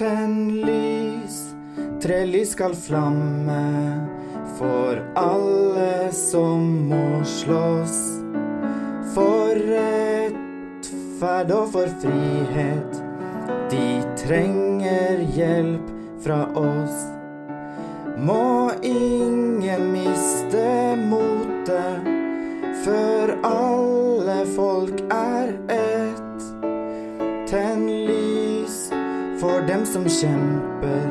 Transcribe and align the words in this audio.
Tenn 0.00 0.62
lys, 0.64 1.34
trelys 2.00 2.54
skal 2.54 2.72
flamme 2.72 3.64
for 4.56 4.96
alle 5.20 6.08
som 6.16 6.62
må 6.88 7.20
slåss. 7.28 7.98
For 9.12 9.60
rettferd 9.60 11.52
og 11.52 11.68
for 11.74 11.92
frihet. 12.00 12.96
De 13.68 14.00
trenger 14.22 15.20
hjelp 15.36 15.92
fra 16.24 16.46
oss. 16.56 17.04
Må 18.16 18.72
ingen 18.80 19.84
miste 19.92 20.96
motet 21.12 22.08
før 22.86 23.36
alle 23.52 24.40
folk 24.56 25.04
er 25.12 25.59
som 29.90 30.04
kjemper 30.06 31.06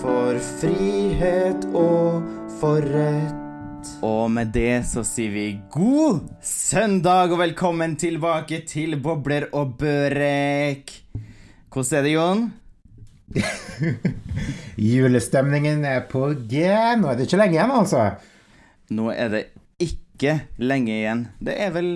for 0.00 0.38
frihet 0.40 1.66
og 1.76 2.22
for 2.56 2.80
rett. 2.88 3.90
Og 4.06 4.30
med 4.32 4.54
det 4.54 4.86
så 4.88 5.02
sier 5.04 5.34
vi 5.34 5.44
god 5.74 6.22
søndag 6.40 7.34
og 7.34 7.42
velkommen 7.42 7.98
tilbake 8.00 8.62
til 8.70 8.96
Bobler 8.96 9.50
og 9.52 9.76
børek. 9.82 10.94
Hvordan 11.68 11.98
er 11.98 12.08
det, 12.08 12.14
Jon? 12.16 12.42
Julestemningen 14.94 15.84
er 15.84 16.08
på 16.08 16.30
G. 16.48 16.64
Nå 16.96 17.12
er 17.12 17.20
det 17.20 17.28
ikke 17.28 17.44
lenge 17.44 17.58
igjen, 17.58 17.76
altså. 17.76 18.08
Nå 18.88 19.12
er 19.12 19.32
det 19.36 19.46
ikke 19.84 20.38
lenge 20.64 20.96
igjen. 20.96 21.26
Det 21.44 21.60
er 21.60 21.76
vel 21.76 21.94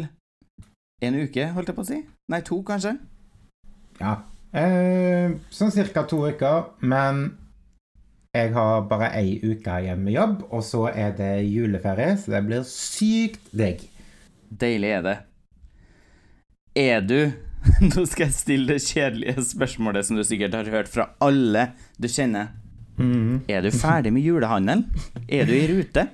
en 1.01 1.21
uke, 1.25 1.53
holdt 1.57 1.73
jeg 1.73 1.81
på 1.81 1.89
å 1.89 1.93
si? 1.95 2.05
Nei, 2.29 2.45
to, 2.45 2.61
kanskje? 2.69 2.99
Ja. 3.97 4.19
Eh, 4.57 5.35
sånn 5.53 5.75
cirka 5.75 6.07
to 6.09 6.23
uker. 6.31 6.71
Men 6.81 7.27
jeg 8.37 8.53
har 8.57 8.87
bare 8.91 9.13
ei 9.17 9.37
uke 9.45 9.81
igjen 9.83 10.03
med 10.05 10.17
jobb, 10.17 10.45
og 10.51 10.65
så 10.65 10.87
er 10.93 11.15
det 11.17 11.33
juleferie, 11.49 12.17
så 12.21 12.37
det 12.37 12.45
blir 12.49 12.67
sykt 12.69 13.51
digg. 13.57 13.87
Deilig 14.51 14.93
er 14.99 15.03
det. 15.07 15.17
Er 16.77 17.03
du 17.03 17.19
Nå 17.83 18.05
skal 18.07 18.29
jeg 18.29 18.35
stille 18.37 18.69
det 18.69 18.85
kjedelige 18.85 19.43
spørsmålet 19.43 20.07
som 20.07 20.19
du 20.19 20.23
sikkert 20.23 20.55
har 20.55 20.69
hørt 20.71 20.91
fra 20.93 21.09
alle 21.25 21.73
du 21.99 22.07
kjenner. 22.07 22.53
Er 23.51 23.65
du 23.65 23.71
ferdig 23.75 24.13
med 24.15 24.23
julehandelen? 24.23 24.87
Er 25.29 25.49
du 25.49 25.53
i 25.57 25.67
rute? 25.69 26.07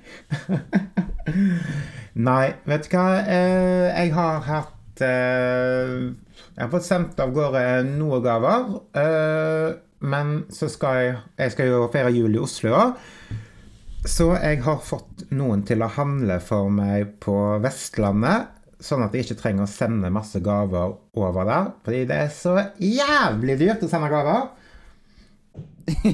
Nei, 2.28 2.46
vet 2.66 2.88
du 2.88 2.96
hva? 2.96 3.04
Eh, 3.20 3.90
jeg 3.92 4.14
har 4.16 4.40
hatt 4.48 5.04
eh, 5.06 6.08
Jeg 6.52 6.66
har 6.66 6.72
fått 6.72 6.86
sendt 6.86 7.20
av 7.22 7.32
gårde 7.32 7.62
noen 7.88 8.24
gaver. 8.24 8.68
Eh, 8.98 9.74
men 10.02 10.32
så 10.50 10.66
skal 10.70 10.98
jeg 10.98 11.12
Jeg 11.38 11.52
skal 11.54 11.70
jo 11.70 11.82
feire 11.92 12.12
jul 12.12 12.34
i 12.36 12.42
Oslo 12.42 12.74
òg. 12.76 12.96
Så 14.02 14.32
jeg 14.34 14.58
har 14.64 14.80
fått 14.82 15.28
noen 15.30 15.62
til 15.62 15.82
å 15.84 15.90
handle 15.94 16.40
for 16.42 16.72
meg 16.74 17.20
på 17.22 17.36
Vestlandet. 17.62 18.50
Sånn 18.82 19.04
at 19.04 19.14
jeg 19.14 19.28
ikke 19.28 19.38
trenger 19.38 19.62
å 19.62 19.70
sende 19.70 20.10
masse 20.10 20.40
gaver 20.42 20.96
over 21.14 21.46
der. 21.46 21.68
Fordi 21.86 22.00
det 22.10 22.16
er 22.24 22.32
så 22.34 22.56
jævlig 22.82 23.60
dyrt 23.60 23.84
å 23.86 23.90
sende 23.92 24.10
gaver. 24.12 24.50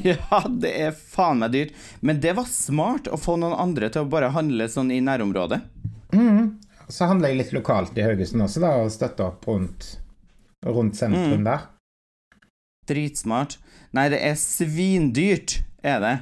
Ja, 0.05 0.43
det 0.49 0.71
er 0.81 0.95
faen 0.97 1.43
meg 1.43 1.53
dyrt. 1.53 1.75
Men 2.01 2.21
det 2.25 2.33
var 2.39 2.49
smart 2.49 3.09
å 3.13 3.19
få 3.21 3.37
noen 3.41 3.57
andre 3.57 3.91
til 3.93 4.05
å 4.05 4.11
bare 4.11 4.31
handle 4.33 4.69
sånn 4.73 4.91
i 4.95 5.01
nærområdet. 5.05 5.61
Så 6.89 7.09
handler 7.09 7.33
jeg 7.33 7.41
litt 7.43 7.53
lokalt 7.53 7.97
i 8.01 8.05
Haugesund 8.05 8.45
også, 8.47 8.63
da, 8.65 8.71
og 8.81 8.93
støtter 8.93 9.27
opp 9.29 9.45
rundt, 9.49 9.91
rundt 10.67 10.97
sentrum 10.99 11.45
der. 11.47 11.67
Dritsmart. 12.89 13.59
Nei, 13.97 14.09
det 14.13 14.21
er 14.25 14.37
svindyrt, 14.41 15.59
er 15.85 16.01
det. 16.03 16.15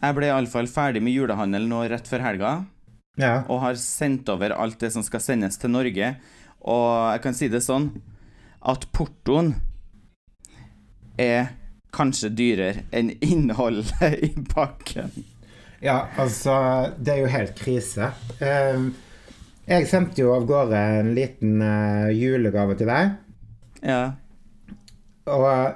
Jeg 0.00 0.16
ble 0.16 0.28
iallfall 0.30 0.68
ferdig 0.70 1.02
med 1.04 1.12
julehandel 1.12 1.66
nå 1.68 1.82
rett 1.90 2.06
før 2.08 2.22
helga, 2.24 2.52
Ja. 3.20 3.44
og 3.48 3.60
har 3.60 3.74
sendt 3.76 4.28
over 4.32 4.54
alt 4.56 4.78
det 4.80 4.92
som 4.94 5.02
skal 5.04 5.20
sendes 5.20 5.58
til 5.60 5.70
Norge. 5.74 6.14
Og 6.62 7.12
jeg 7.12 7.22
kan 7.22 7.34
si 7.36 7.48
det 7.48 7.60
sånn 7.64 7.90
at 8.62 8.86
portoen 8.92 9.54
er 11.20 11.50
kanskje 11.92 12.30
dyrere 12.32 12.84
enn 12.94 13.10
innholdet 13.20 14.22
i 14.24 14.30
pakken. 14.54 15.10
Ja, 15.82 16.06
altså, 16.20 16.54
det 17.00 17.12
er 17.14 17.20
jo 17.24 17.30
helt 17.32 17.54
krise. 17.58 18.10
Eh, 18.40 18.82
jeg 19.70 19.86
sendte 19.88 20.20
jo 20.22 20.34
av 20.36 20.44
gårde 20.48 20.80
en 21.00 21.14
liten 21.16 21.60
eh, 21.64 22.10
julegave 22.16 22.76
til 22.78 22.88
deg, 22.90 23.14
Ja. 23.86 24.02
og 25.30 25.46
eh, 25.48 25.70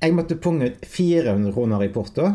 jeg 0.00 0.16
måtte 0.16 0.38
punge 0.40 0.70
ut 0.70 0.84
400 0.86 1.52
kroner 1.52 1.84
i 1.84 1.92
porto. 1.92 2.28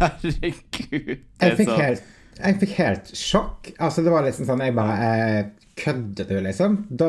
Herregud. 0.00 1.12
Jeg 1.40 1.58
fikk 1.58 1.74
helt, 1.78 2.08
jeg 2.38 2.56
fikk 2.62 2.72
helt 2.78 3.12
sjokk. 3.16 3.70
Altså, 3.78 4.04
det 4.04 4.12
var 4.12 4.26
liksom 4.26 4.48
sånn 4.48 4.64
Jeg 4.66 4.74
bare 4.76 5.12
eh, 5.14 5.44
Kødder 5.78 6.26
du, 6.26 6.34
liksom? 6.42 6.80
Da, 6.90 7.08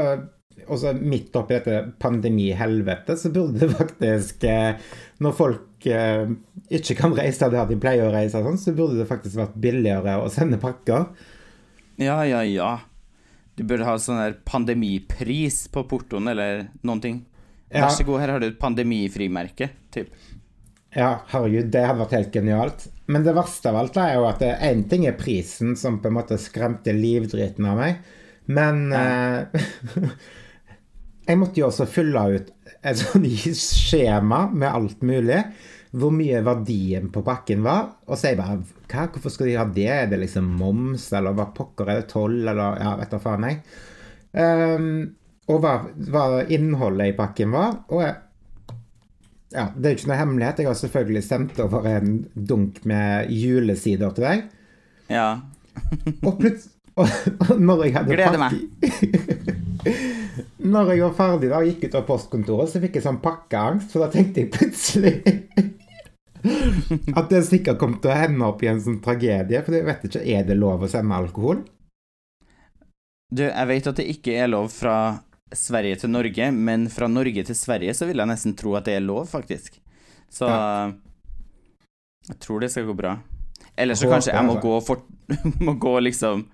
og 0.67 0.77
så 0.77 0.93
midt 0.93 1.35
oppi 1.39 1.57
dette 1.57 1.81
pandemihelvetet, 2.01 3.17
så 3.19 3.31
burde 3.33 3.63
det 3.63 3.71
faktisk 3.73 4.45
eh, 4.47 4.77
Når 5.23 5.35
folk 5.35 5.89
eh, 5.89 6.29
ikke 6.77 6.97
kan 6.99 7.17
reise 7.17 7.49
der 7.49 7.67
de 7.69 7.79
pleier 7.81 8.07
å 8.07 8.13
reise, 8.13 8.43
sånn, 8.45 8.61
så 8.61 8.75
burde 8.77 9.01
det 9.01 9.09
faktisk 9.09 9.41
vært 9.41 9.57
billigere 9.59 10.19
å 10.21 10.29
sende 10.31 10.61
pakker. 10.61 11.09
Ja, 11.99 12.21
ja, 12.23 12.45
ja. 12.47 12.75
Du 13.59 13.65
burde 13.67 13.83
ha 13.83 13.97
sånn 13.99 14.21
der 14.21 14.37
pandemipris 14.47 15.65
på 15.73 15.83
portoen, 15.89 16.31
eller 16.31 16.69
noen 16.87 17.01
ting. 17.03 17.17
Ja. 17.67 17.83
Vær 17.83 17.95
så 17.97 18.05
god, 18.07 18.21
her 18.23 18.31
har 18.31 18.39
du 18.39 18.47
et 18.47 18.61
pandemifrimerke, 18.61 19.67
typ. 19.91 20.13
Ja, 20.95 21.19
herregud, 21.29 21.67
det 21.73 21.83
hadde 21.83 21.99
vært 21.99 22.15
helt 22.15 22.37
genialt. 22.39 22.85
Men 23.11 23.25
det 23.25 23.35
verste 23.35 23.69
av 23.69 23.81
alt 23.81 23.99
er 23.99 24.15
jo 24.15 24.23
at 24.29 24.41
én 24.47 24.85
ting 24.89 25.03
er 25.09 25.17
prisen, 25.19 25.75
som 25.77 25.99
på 25.99 26.07
en 26.09 26.15
måte 26.21 26.39
skremte 26.41 26.95
livdriten 26.95 27.67
av 27.67 27.81
meg. 27.81 27.99
Men 28.49 28.87
eh, 28.95 29.67
jeg 31.27 31.41
måtte 31.41 31.61
jo 31.61 31.67
også 31.67 31.89
fylle 31.89 32.23
ut 32.39 32.49
et 32.79 33.01
sånt 33.03 33.27
skjema 33.59 34.45
med 34.55 34.71
alt 34.71 35.03
mulig. 35.05 35.43
Hvor 35.89 36.13
mye 36.13 36.41
verdien 36.45 37.07
på 37.09 37.23
pakken 37.25 37.63
var. 37.65 37.87
Og 38.05 38.17
så 38.17 38.29
er 38.29 38.35
jeg 38.35 38.41
bare 38.41 38.57
hva, 38.61 39.05
Hvorfor 39.13 39.33
skal 39.33 39.49
de 39.49 39.57
ha 39.57 39.65
det? 39.73 39.89
Er 39.89 40.09
det 40.11 40.21
liksom 40.21 40.49
moms, 40.59 41.07
eller 41.17 41.37
hva 41.37 41.49
pokker 41.55 41.89
er 41.89 42.01
det 42.03 42.09
toll, 42.11 42.41
eller 42.43 42.77
ja, 42.81 42.95
vet 42.99 43.13
da 43.15 43.21
faen 43.23 43.47
jeg. 43.47 43.61
Um, 44.29 44.89
og 45.49 45.63
hva, 45.63 45.75
hva 46.13 46.25
innholdet 46.53 47.13
i 47.13 47.17
pakken 47.17 47.53
var. 47.55 47.79
Og 47.89 48.03
jeg, 48.05 48.17
ja, 49.55 49.69
det 49.73 49.85
er 49.87 49.95
jo 49.95 49.99
ikke 49.99 50.11
noe 50.11 50.19
hemmelighet. 50.19 50.61
Jeg 50.61 50.69
har 50.69 50.81
selvfølgelig 50.83 51.23
sendt 51.25 51.61
over 51.63 51.87
en 51.89 52.19
dunk 52.33 52.83
med 52.89 53.31
julesider 53.33 54.13
til 54.13 54.27
deg. 54.27 54.43
Ja. 55.09 55.29
Og 56.27 56.35
plutselig 56.37 56.78
og, 56.99 57.51
når 57.59 57.83
jeg 57.85 57.95
hadde 57.95 58.15
Gleder 58.17 58.41
meg. 58.41 58.51
Når 60.59 60.89
jeg 60.91 61.01
var 61.05 61.13
ferdig 61.15 61.49
da 61.49 61.61
og 61.61 61.69
gikk 61.69 61.85
ut 61.87 61.95
av 61.95 62.03
postkontoret, 62.07 62.69
så 62.69 62.81
fikk 62.83 62.97
jeg 62.99 63.05
sånn 63.05 63.21
pakkeangst, 63.23 63.93
for 63.93 64.03
da 64.03 64.09
tenkte 64.11 64.43
jeg 64.43 64.51
plutselig 64.51 65.13
at 67.19 67.31
det 67.31 67.41
sikkert 67.47 67.79
kom 67.79 67.97
til 67.99 68.11
å 68.11 68.17
hende 68.19 68.47
opp 68.47 68.61
i 68.63 68.69
en 68.71 68.81
sånn 68.83 68.99
tragedie. 69.03 69.61
For 69.65 69.75
jeg 69.75 69.87
vet 69.87 70.05
ikke, 70.07 70.23
er 70.23 70.45
det 70.47 70.59
lov 70.59 70.83
å 70.83 70.91
sende 70.91 71.15
alkohol? 71.15 71.63
Du, 73.29 73.43
jeg 73.45 73.69
vet 73.69 73.89
at 73.91 73.99
det 73.99 74.07
ikke 74.11 74.37
er 74.41 74.51
lov 74.51 74.69
fra 74.73 74.97
Sverige 75.55 76.01
til 76.03 76.13
Norge, 76.13 76.51
men 76.53 76.87
fra 76.93 77.09
Norge 77.11 77.43
til 77.45 77.57
Sverige 77.57 77.95
så 77.97 78.07
vil 78.09 78.21
jeg 78.21 78.31
nesten 78.31 78.55
tro 78.57 78.75
at 78.79 78.87
det 78.87 78.97
er 78.97 79.05
lov, 79.05 79.27
faktisk. 79.31 79.79
Så 80.29 80.47
jeg 82.29 82.39
tror 82.43 82.63
det 82.63 82.71
skal 82.73 82.87
gå 82.89 82.95
bra. 82.97 83.17
Eller 83.79 83.97
så 83.97 84.09
kanskje 84.11 84.35
jeg 84.35 84.45
må 84.45 84.59
gå, 84.61 84.75
og 84.77 84.85
fort, 84.85 85.05
må 85.65 85.75
gå 85.81 85.95
liksom 86.03 86.45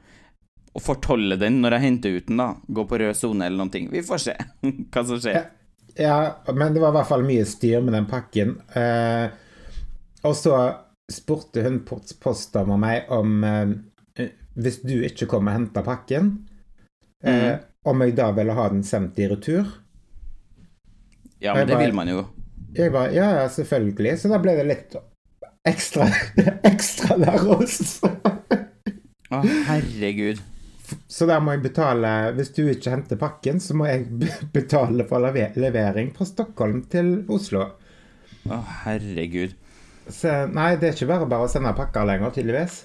og 0.75 0.83
fortolle 0.83 1.37
den 1.39 1.61
når 1.63 1.77
jeg 1.77 1.85
henter 1.85 2.15
ut 2.17 2.25
den, 2.27 2.37
da. 2.41 2.49
Gå 2.67 2.83
på 2.89 2.97
rød 2.99 3.15
sone 3.15 3.45
eller 3.47 3.57
noen 3.61 3.71
ting. 3.71 3.85
Vi 3.93 4.01
får 4.03 4.19
se 4.25 4.33
hva 4.91 5.03
som 5.07 5.21
skjer. 5.23 5.45
Ja, 5.95 6.17
men 6.51 6.73
det 6.75 6.81
var 6.83 6.91
i 6.91 6.97
hvert 6.97 7.07
fall 7.07 7.23
mye 7.23 7.45
styr 7.47 7.79
med 7.85 7.95
den 7.95 8.07
pakken. 8.11 8.57
Eh, 8.75 9.29
og 10.27 10.35
så 10.35 10.57
spurte 11.11 11.63
hun 11.63 11.79
post- 11.87 12.17
postdama 12.19 12.75
meg 12.81 13.07
om 13.13 13.43
eh, 13.47 14.27
Hvis 14.55 14.81
du 14.83 14.97
ikke 15.05 15.27
kom 15.31 15.47
og 15.47 15.55
henta 15.55 15.83
pakken, 15.85 16.33
eh, 17.23 17.57
om 17.85 18.01
jeg 18.03 18.15
da 18.17 18.29
ville 18.35 18.55
ha 18.57 18.67
den 18.71 18.83
sendt 18.87 19.19
i 19.19 19.27
retur. 19.31 19.67
Ja, 21.43 21.53
men 21.53 21.67
det 21.67 21.75
bare- 21.75 21.85
vil 21.85 21.93
man 21.95 22.07
jo. 22.11 22.25
Jeg 22.75 22.91
bare 22.91 23.13
Ja, 23.15 23.29
ja, 23.41 23.47
selvfølgelig. 23.51 24.17
Så 24.19 24.29
da 24.31 24.39
ble 24.43 24.55
det 24.57 24.65
litt 24.67 24.95
ekstra, 25.67 26.07
ekstra 26.71 27.15
der 27.21 27.47
også. 27.55 28.11
Å, 29.31 29.39
herregud. 29.69 30.39
Så 31.07 31.25
da 31.29 31.39
må 31.41 31.55
jeg 31.55 31.63
betale 31.63 32.09
Hvis 32.37 32.51
du 32.53 32.63
ikke 32.67 32.91
henter 32.93 33.19
pakken, 33.19 33.61
så 33.63 33.75
må 33.77 33.87
jeg 33.89 34.05
betale 34.55 35.07
for 35.09 35.23
levering 35.23 36.11
fra 36.15 36.27
Stockholm 36.29 36.83
til 36.91 37.17
Oslo. 37.31 37.69
Å, 38.45 38.59
herregud. 38.85 39.55
Så 40.05 40.45
nei, 40.53 40.75
det 40.77 40.91
er 40.91 40.97
ikke 40.97 41.09
bare 41.09 41.29
bare 41.29 41.47
å 41.47 41.49
sende 41.49 41.73
pakker 41.77 42.05
lenger, 42.05 42.35
tydeligvis. 42.35 42.83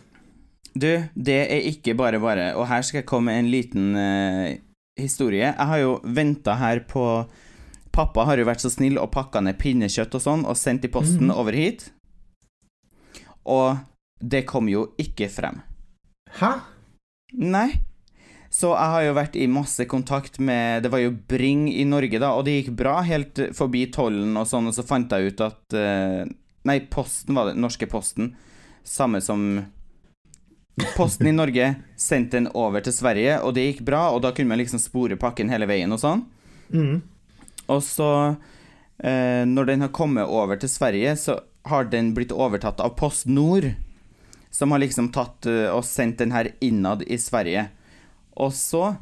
Du, 0.70 0.88
det 1.14 1.38
er 1.50 1.68
ikke 1.68 1.96
bare 1.98 2.20
bare, 2.22 2.52
og 2.56 2.68
her 2.70 2.84
skal 2.86 3.02
jeg 3.02 3.08
komme 3.10 3.32
med 3.32 3.42
en 3.42 3.50
liten 3.52 3.88
uh, 3.98 4.46
historie. 5.00 5.50
Jeg 5.50 5.68
har 5.72 5.80
jo 5.82 5.96
venta 6.04 6.54
her 6.60 6.84
på 6.88 7.04
Pappa 7.90 8.22
har 8.28 8.38
jo 8.38 8.46
vært 8.46 8.62
så 8.62 8.70
snill 8.70 9.00
og 9.02 9.10
pakka 9.10 9.40
ned 9.42 9.58
pinnekjøtt 9.58 10.14
og 10.14 10.22
sånn 10.22 10.44
og 10.46 10.54
sendt 10.58 10.86
i 10.86 10.92
posten 10.94 11.26
mm. 11.26 11.34
over 11.34 11.56
hit. 11.58 11.88
Og 13.50 13.80
det 14.22 14.44
kom 14.46 14.68
jo 14.70 14.84
ikke 15.00 15.26
frem. 15.32 15.58
Hæ? 16.38 16.52
Nei. 17.34 17.80
Så 18.50 18.72
jeg 18.74 18.92
har 18.92 19.04
jo 19.06 19.14
vært 19.14 19.36
i 19.38 19.46
masse 19.46 19.84
kontakt 19.86 20.40
med 20.42 20.82
Det 20.82 20.90
var 20.90 20.98
jo 20.98 21.12
Bring 21.30 21.68
i 21.70 21.84
Norge, 21.86 22.18
da, 22.18 22.32
og 22.34 22.44
det 22.48 22.56
gikk 22.56 22.72
bra 22.80 22.96
helt 23.06 23.38
forbi 23.54 23.84
tollen 23.94 24.34
og 24.40 24.48
sånn, 24.50 24.66
og 24.66 24.74
så 24.74 24.82
fant 24.86 25.12
jeg 25.14 25.30
ut 25.30 25.44
at 25.46 25.76
eh, 25.78 26.24
Nei, 26.66 26.80
Posten 26.92 27.38
var 27.38 27.48
det. 27.48 27.54
Norske 27.56 27.86
Posten. 27.88 28.34
Samme 28.84 29.22
som 29.24 29.62
Posten 30.96 31.30
i 31.30 31.32
Norge 31.32 31.70
sendte 31.96 32.36
den 32.36 32.50
over 32.56 32.84
til 32.84 32.92
Sverige, 32.92 33.38
og 33.44 33.54
det 33.56 33.64
gikk 33.64 33.80
bra, 33.88 34.08
og 34.12 34.22
da 34.24 34.32
kunne 34.36 34.52
man 34.52 34.60
liksom 34.60 34.82
spore 34.82 35.18
pakken 35.20 35.48
hele 35.52 35.68
veien 35.70 35.92
og 35.92 36.02
sånn. 36.02 36.26
Mm. 36.72 37.00
Og 37.72 37.82
så, 37.84 38.10
eh, 38.98 39.44
når 39.48 39.70
den 39.70 39.86
har 39.86 39.94
kommet 39.96 40.28
over 40.28 40.60
til 40.60 40.68
Sverige, 40.68 41.16
så 41.16 41.40
har 41.68 41.88
den 41.92 42.14
blitt 42.16 42.32
overtatt 42.32 42.80
av 42.80 42.96
Post 42.96 43.26
Nord, 43.26 43.72
som 44.50 44.72
har 44.72 44.82
liksom 44.82 45.10
tatt 45.14 45.46
eh, 45.46 45.68
og 45.70 45.84
sendt 45.84 46.18
den 46.18 46.32
her 46.34 46.52
innad 46.60 47.04
i 47.06 47.18
Sverige. 47.20 47.68
Og 48.40 48.52
så 48.56 48.94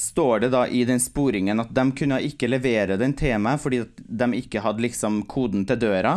står 0.00 0.46
det 0.46 0.52
da 0.54 0.64
i 0.66 0.84
den 0.88 1.00
sporingen 1.02 1.60
at 1.60 1.72
de 1.76 1.84
kunne 1.98 2.20
ikke 2.24 2.48
levere 2.48 2.96
den 3.00 3.12
til 3.18 3.36
meg 3.42 3.60
fordi 3.60 3.82
at 3.84 3.98
de 4.22 4.28
ikke 4.38 4.62
hadde 4.64 4.84
liksom 4.86 5.22
koden 5.30 5.66
til 5.68 5.80
døra. 5.82 6.16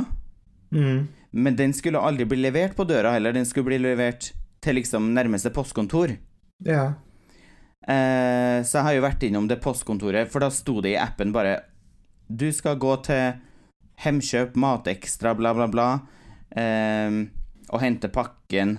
Mm. 0.73 1.07
Men 1.33 1.57
den 1.57 1.73
skulle 1.73 2.01
aldri 2.01 2.27
bli 2.29 2.43
levert 2.45 2.77
på 2.77 2.85
døra 2.87 3.15
heller, 3.15 3.33
den 3.33 3.47
skulle 3.49 3.73
bli 3.73 3.81
levert 3.81 4.31
til 4.63 4.77
liksom 4.79 5.11
nærmeste 5.15 5.51
postkontor. 5.53 6.13
Ja. 6.63 6.93
Eh, 7.83 8.59
så 8.63 8.77
jeg 8.77 8.85
har 8.87 8.95
jo 8.95 9.03
vært 9.03 9.25
innom 9.27 9.49
det 9.49 9.59
postkontoret, 9.63 10.29
for 10.31 10.45
da 10.45 10.51
sto 10.53 10.79
det 10.81 10.93
i 10.93 10.99
appen 11.01 11.33
bare 11.35 11.57
Du 12.29 12.47
skal 12.55 12.77
gå 12.79 12.93
til 13.03 13.41
Hemkjøp, 13.99 14.55
Matekstra, 14.55 15.33
bla, 15.35 15.51
bla, 15.53 15.67
bla, 15.67 15.87
eh, 16.55 17.19
og 17.69 17.81
hente 17.83 18.09
pakken 18.13 18.77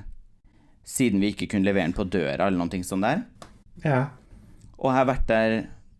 siden 0.85 1.21
vi 1.21 1.33
ikke 1.33 1.49
kunne 1.53 1.69
levere 1.69 1.89
den 1.89 1.97
på 1.97 2.07
døra, 2.09 2.47
eller 2.47 2.61
noe 2.61 2.85
sånt 2.85 3.07
der. 3.07 3.25
Ja. 3.83 4.13
Og 4.79 4.91
jeg 4.91 4.99
har 5.01 5.09
vært 5.09 5.29
der 5.31 5.55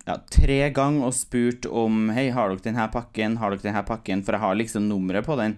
ja, 0.05 0.17
tre 0.31 0.59
ganger 0.75 1.09
og 1.09 1.15
spurt 1.17 1.65
om 1.65 2.09
Hei, 2.13 2.29
har 2.33 2.51
dere 2.51 2.63
denne 2.67 2.87
pakken? 2.93 3.39
Har 3.41 3.53
dere 3.53 3.65
denne 3.65 3.85
pakken? 3.87 4.21
For 4.25 4.37
jeg 4.37 4.45
har 4.45 4.59
liksom 4.59 4.87
nummeret 4.89 5.25
på 5.27 5.37
den. 5.39 5.57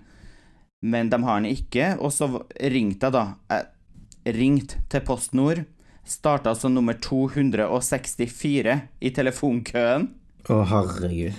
Men 0.81 1.10
de 1.12 1.19
har 1.24 1.42
den 1.42 1.52
ikke. 1.52 1.96
Og 2.00 2.14
så 2.16 2.30
ringte 2.62 3.10
jeg, 3.10 3.16
da. 3.18 3.25
Jeg 3.52 4.38
ringte 4.38 4.81
til 4.92 5.04
Post 5.08 5.36
Nord. 5.38 5.66
Starta 6.08 6.54
som 6.56 6.72
nummer 6.72 6.96
264 6.96 8.78
i 9.04 9.12
telefonkøen. 9.12 10.08
Å, 10.48 10.62
herregud. 10.72 11.36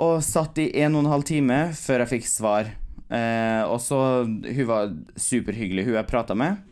Og 0.00 0.22
satt 0.24 0.56
i 0.62 0.70
en 0.80 0.96
og 0.96 1.04
en 1.04 1.12
halv 1.12 1.26
time 1.28 1.58
før 1.76 2.06
jeg 2.06 2.12
fikk 2.14 2.30
svar. 2.30 2.72
Eh, 3.10 3.62
og 3.66 3.80
så 3.82 4.22
Hun 4.24 4.66
var 4.70 4.94
superhyggelig, 5.18 5.84
hun 5.88 5.98
jeg 5.98 6.08
prata 6.08 6.36
med. 6.38 6.62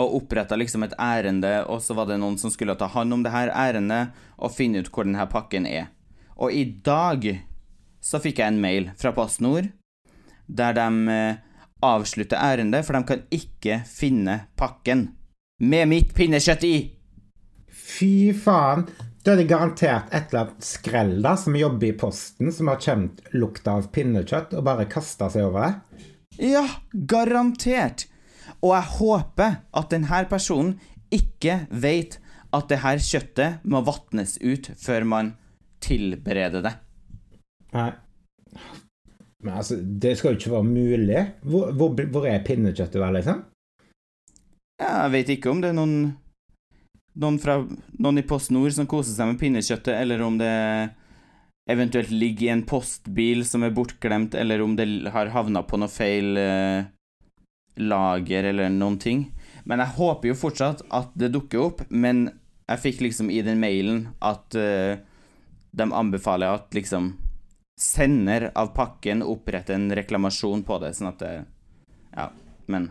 Og 0.00 0.16
oppretta 0.22 0.56
liksom 0.56 0.86
et 0.86 0.96
ærende, 1.00 1.64
og 1.68 1.82
så 1.84 1.96
var 1.98 2.08
det 2.08 2.18
noen 2.22 2.38
som 2.40 2.52
skulle 2.52 2.76
ta 2.80 2.88
hånd 2.88 3.12
om 3.12 3.24
det 3.24 3.34
her 3.34 3.52
ærendet 3.52 4.16
og 4.38 4.54
finne 4.54 4.80
ut 4.80 4.90
hvor 4.92 5.08
denne 5.08 5.26
pakken 5.28 5.68
er. 5.68 5.90
Og 6.40 6.54
i 6.54 6.64
dag 6.84 7.26
så 8.02 8.18
fikk 8.22 8.40
jeg 8.40 8.54
en 8.54 8.62
mail 8.62 8.90
fra 8.98 9.12
Post 9.16 9.42
Nord 9.44 9.68
der 10.52 10.74
de 10.76 10.86
eh, 11.12 11.36
avslutter 11.82 12.36
ærendet, 12.36 12.84
for 12.86 12.96
de 12.96 13.06
kan 13.08 13.22
ikke 13.32 13.82
finne 13.88 14.42
pakken 14.58 15.08
med 15.62 15.88
mitt 15.90 16.12
pinnekjøtt 16.16 16.66
i. 16.66 16.76
Fy 17.72 18.32
faen. 18.36 18.86
Da 19.22 19.36
er 19.36 19.38
det 19.38 19.50
garantert 19.52 20.10
et 20.10 20.32
eller 20.32 20.48
annet 20.48 20.66
skrell 20.66 21.12
da, 21.22 21.36
som 21.38 21.54
jobber 21.54 21.92
i 21.92 21.96
posten, 21.98 22.50
som 22.50 22.70
har 22.72 22.80
kjent 22.82 23.20
lukta 23.36 23.76
av 23.78 23.86
pinnekjøtt 23.94 24.56
og 24.58 24.64
bare 24.66 24.88
kasta 24.90 25.28
seg 25.30 25.46
over 25.46 25.68
det. 25.68 26.00
Ja, 26.42 26.64
garantert. 26.92 28.08
Og 28.62 28.74
jeg 28.76 28.90
håper 28.98 29.56
at 29.74 29.90
denne 29.90 30.22
personen 30.30 30.76
ikke 31.12 31.66
vet 31.70 32.18
at 32.52 32.68
det 32.70 32.80
her 32.84 33.00
kjøttet 33.00 33.64
må 33.68 33.82
vatnes 33.84 34.36
ut 34.42 34.70
før 34.80 35.06
man 35.08 35.34
tilbereder 35.82 36.64
det. 36.64 36.74
Nei. 37.72 37.90
Men 39.42 39.58
altså, 39.58 39.78
det 39.80 40.16
skal 40.18 40.34
jo 40.34 40.38
ikke 40.38 40.52
være 40.52 40.68
mulig. 40.68 41.22
Hvor, 41.42 41.72
hvor, 41.74 41.96
hvor 42.14 42.26
er 42.30 42.44
pinnekjøttet 42.46 43.00
der, 43.00 43.14
liksom? 43.16 43.40
Jeg 44.82 45.12
vet 45.12 45.32
ikke 45.34 45.50
om 45.50 45.62
det 45.62 45.72
er 45.72 45.78
noen 45.78 45.96
noen, 47.20 47.38
fra, 47.42 47.58
noen 48.00 48.20
i 48.20 48.26
Post 48.26 48.52
Nord 48.54 48.72
som 48.76 48.88
koser 48.88 49.16
seg 49.16 49.32
med 49.32 49.40
pinnekjøttet, 49.40 49.94
eller 49.98 50.22
om 50.24 50.38
det 50.40 50.52
eventuelt 51.70 52.10
ligger 52.10 52.46
i 52.46 52.52
en 52.54 52.64
postbil 52.68 53.44
som 53.46 53.66
er 53.66 53.74
bortglemt, 53.74 54.36
eller 54.38 54.62
om 54.64 54.76
det 54.78 54.88
har 55.14 55.32
havna 55.34 55.62
på 55.66 55.78
noe 55.80 55.92
feil 55.92 56.38
eh, 56.40 56.88
lager 57.76 58.44
eller 58.50 58.70
noen 58.70 58.98
ting. 59.00 59.26
Men 59.64 59.78
jeg 59.78 59.94
håper 59.96 60.28
jo 60.32 60.34
fortsatt 60.38 60.82
at 60.90 61.12
det 61.14 61.32
dukker 61.34 61.60
opp, 61.68 61.82
men 61.88 62.26
jeg 62.68 62.82
fikk 62.82 63.00
liksom 63.06 63.30
i 63.30 63.42
den 63.44 63.60
mailen 63.62 64.08
at 64.24 64.54
uh, 64.58 64.96
de 65.72 65.86
anbefaler 65.92 66.52
at 66.58 66.74
liksom 66.74 67.12
sender 67.80 68.50
av 68.54 68.72
pakken 68.76 69.22
oppretter 69.24 69.74
en 69.74 69.90
reklamasjon 69.96 70.62
på 70.66 70.78
det, 70.82 70.92
sånn 70.94 71.10
at 71.12 71.22
det 71.22 71.32
Ja, 72.12 72.28
men 72.70 72.90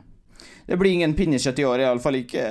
det 0.66 0.78
blir 0.82 0.96
ingen 0.96 1.14
pinnekjøtt 1.16 1.60
i 1.62 1.66
år, 1.68 1.84
iallfall 1.84 2.18
ikke. 2.24 2.44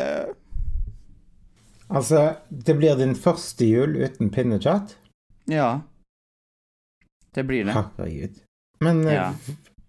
Altså, 1.90 2.36
det 2.48 2.76
blir 2.78 2.94
din 3.00 3.16
første 3.18 3.66
jul 3.66 3.96
uten 3.98 4.30
pinnekjøtt? 4.30 4.94
Ja. 5.50 5.80
Det 7.34 7.44
blir 7.48 7.66
det. 7.66 7.74
Herregud. 7.74 8.38
Men 8.84 9.02
eh, 9.08 9.14
Ja. 9.14 9.32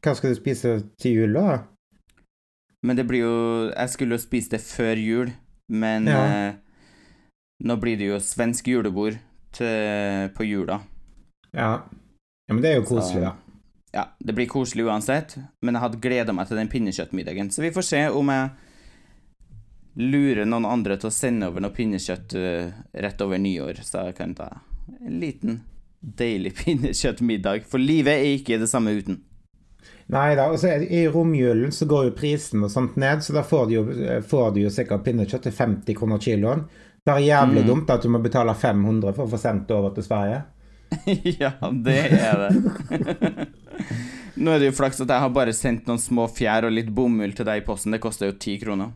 hva 0.01 0.15
skal 0.17 0.33
du 0.33 0.39
spise 0.39 0.73
til 1.01 1.19
jul, 1.19 1.37
da? 1.37 1.59
Men 2.83 2.97
det 2.97 3.03
blir 3.07 3.21
jo 3.21 3.33
Jeg 3.75 3.89
skulle 3.93 4.17
jo 4.17 4.23
spise 4.23 4.49
det 4.55 4.61
før 4.65 4.97
jul, 4.97 5.31
men 5.69 6.07
Ja. 6.09 6.21
eh, 6.25 6.53
nå 7.63 7.75
blir 7.77 7.97
det 7.97 8.07
jo 8.09 8.17
svensk 8.19 8.67
julebord 8.67 9.19
til, 9.53 10.29
på 10.33 10.43
jula. 10.47 10.79
Ja. 11.53 11.83
ja. 12.49 12.53
Men 12.55 12.61
det 12.63 12.71
er 12.71 12.79
jo 12.81 12.87
koselig, 12.89 13.21
da. 13.21 13.35
Ja, 13.93 14.05
det 14.23 14.33
blir 14.35 14.47
koselig 14.47 14.85
uansett, 14.87 15.35
men 15.61 15.75
jeg 15.75 15.81
hadde 15.83 15.99
gleda 16.01 16.33
meg 16.33 16.47
til 16.47 16.57
den 16.57 16.69
pinnekjøttmiddagen. 16.71 17.51
Så 17.51 17.61
vi 17.61 17.71
får 17.75 17.83
se 17.85 18.01
om 18.09 18.29
jeg 18.31 18.49
lurer 19.99 20.45
noen 20.47 20.65
andre 20.65 20.95
til 20.97 21.09
å 21.09 21.13
sende 21.13 21.49
over 21.51 21.61
noe 21.63 21.73
pinnekjøtt 21.75 22.33
eh, 22.39 22.71
rett 23.03 23.21
over 23.25 23.37
nyår, 23.41 23.81
så 23.83 24.05
jeg 24.07 24.15
kan 24.21 24.33
ta 24.37 24.47
en 25.01 25.19
liten, 25.19 25.59
deilig 26.01 26.53
pinnekjøttmiddag. 26.63 27.67
For 27.67 27.83
livet 27.83 28.15
er 28.23 28.37
ikke 28.39 28.59
det 28.61 28.69
samme 28.71 28.95
uten. 28.97 29.19
Nei 30.11 30.35
da. 30.35 30.49
Og 30.51 30.59
så 30.59 30.67
er 30.73 30.83
i 30.91 31.05
romjulen 31.07 31.71
så 31.71 31.85
går 31.87 32.09
jo 32.09 32.15
prisen 32.17 32.63
og 32.67 32.71
sånt 32.73 32.97
ned, 32.99 33.21
så 33.23 33.33
da 33.37 33.43
får 33.47 33.67
du 33.69 33.73
jo, 33.77 33.83
får 34.27 34.49
du 34.55 34.61
jo 34.65 34.71
sikkert 34.73 35.05
pinnekjøtt 35.05 35.45
til 35.47 35.55
50 35.55 35.95
kroner 35.99 36.19
kiloen. 36.23 36.65
Det 37.05 37.13
er 37.15 37.23
jævlig 37.29 37.63
Mm. 37.63 37.67
dumt 37.67 37.89
at 37.89 38.03
du 38.03 38.09
må 38.13 38.19
betale 38.21 38.53
500 38.53 39.13
for 39.15 39.25
å 39.25 39.31
få 39.31 39.39
sendt 39.41 39.67
det 39.67 39.75
over 39.77 39.93
til 39.95 40.03
Sverige. 40.03 40.41
ja, 41.41 41.53
det 41.71 41.95
er 42.11 42.43
det. 42.43 43.47
Nå 44.41 44.51
er 44.51 44.59
det 44.59 44.67
jo 44.71 44.75
flaks 44.77 44.99
at 45.01 45.09
jeg 45.09 45.23
har 45.23 45.31
bare 45.33 45.53
sendt 45.55 45.87
noen 45.87 45.99
små 45.99 46.27
fjær 46.29 46.67
og 46.67 46.75
litt 46.75 46.91
bomull 46.93 47.33
til 47.35 47.47
deg 47.47 47.61
i 47.61 47.65
posten. 47.65 47.95
Det 47.95 48.01
koster 48.03 48.29
jo 48.29 48.37
ti 48.39 48.57
kroner. 48.61 48.91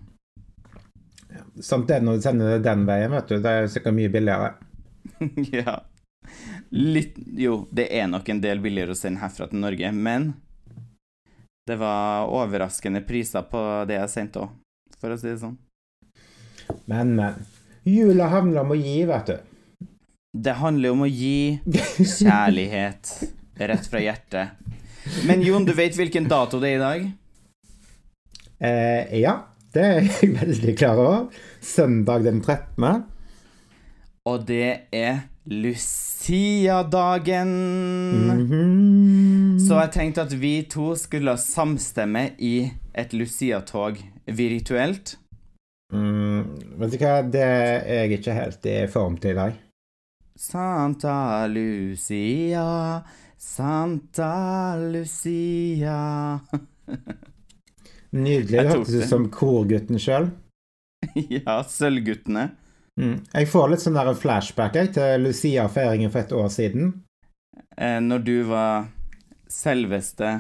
Sånt 1.64 1.88
det 1.88 1.98
er 1.98 2.04
når 2.04 2.20
du 2.20 2.24
sender 2.28 2.54
det 2.58 2.64
den 2.68 2.86
veien, 2.88 3.12
vet 3.16 3.30
du. 3.32 3.38
Det 3.44 3.52
er 3.62 3.68
sikkert 3.72 3.96
mye 3.96 4.12
billigere. 4.12 4.54
ja. 5.56 5.80
Litt 6.76 7.16
Jo, 7.40 7.62
det 7.72 7.88
er 7.96 8.08
nok 8.12 8.28
en 8.34 8.42
del 8.44 8.60
billigere 8.64 8.96
å 8.96 9.00
sende 9.00 9.22
herfra 9.24 9.48
til 9.52 9.62
Norge, 9.64 9.92
men 9.96 10.34
det 11.66 11.80
var 11.82 12.28
overraskende 12.30 13.02
priser 13.02 13.42
på 13.50 13.60
det 13.90 13.96
jeg 13.98 14.10
sendte 14.14 14.40
òg, 14.44 14.50
for 15.02 15.10
å 15.14 15.18
si 15.18 15.32
det 15.32 15.40
sånn. 15.42 15.56
Men, 16.90 17.16
men. 17.18 17.34
Jula 17.86 18.28
handler 18.30 18.62
om 18.66 18.72
å 18.74 18.76
gi, 18.78 19.06
vet 19.10 19.28
du. 19.30 19.36
Det 20.36 20.54
handler 20.60 20.92
om 20.94 21.02
å 21.06 21.10
gi 21.10 21.60
kjærlighet 22.20 23.12
rett 23.56 23.88
fra 23.90 24.00
hjertet. 24.04 24.48
Men 25.30 25.42
Jon, 25.46 25.66
du 25.66 25.74
vet 25.78 25.96
hvilken 25.98 26.28
dato 26.30 26.60
det 26.62 26.70
er 26.74 26.78
i 26.78 26.84
dag? 26.84 27.00
Eh, 28.66 29.20
ja, 29.22 29.34
det 29.74 29.84
er 29.86 30.02
jeg 30.06 30.30
veldig 30.38 30.74
klar 30.78 30.98
over. 31.02 31.26
Søndag 31.62 32.24
den 32.26 32.42
13. 32.42 33.04
Og 34.26 34.46
det 34.50 34.78
er 34.94 35.20
Lucia-dagen. 35.46 37.52
Mhm. 38.26 39.45
Så 39.66 39.78
jeg 39.80 39.92
tenkte 39.96 40.22
at 40.26 40.34
vi 40.38 40.54
to 40.70 40.92
skulle 41.00 41.34
samstemme 41.42 42.28
i 42.38 42.70
et 42.94 43.14
Lucia-tog 43.14 43.98
virtuelt. 44.26 45.16
mm, 45.94 46.42
Vet 46.80 46.92
du 46.92 46.98
hva, 47.02 47.14
det 47.24 47.42
er 47.44 48.04
jeg 48.04 48.20
ikke 48.20 48.36
helt 48.36 48.66
i 48.70 48.76
form 48.92 49.18
til 49.18 49.32
i 49.34 49.40
dag. 49.40 49.54
Santa 50.38 51.48
Lucia, 51.48 53.02
Santa 53.40 54.76
Lucia 54.92 56.40
Nydelig. 58.12 58.60
Det 58.60 58.68
hørtes 58.70 58.94
ut 58.96 59.10
som 59.10 59.30
korgutten 59.32 60.00
sjøl. 60.00 60.30
Ja, 61.30 61.60
Sølvguttene. 61.64 62.48
Mm. 63.00 63.20
Jeg 63.36 63.48
får 63.52 63.68
litt 63.70 63.84
sånn 63.84 63.98
der 63.98 64.14
flashback 64.18 64.76
jeg, 64.80 64.94
til 64.96 65.22
Lucia-feiringen 65.28 66.10
for 66.12 66.24
et 66.24 66.32
år 66.34 66.48
siden. 66.50 66.94
Eh, 67.78 68.00
når 68.02 68.24
du 68.26 68.36
var 68.50 68.88
selveste 69.52 70.32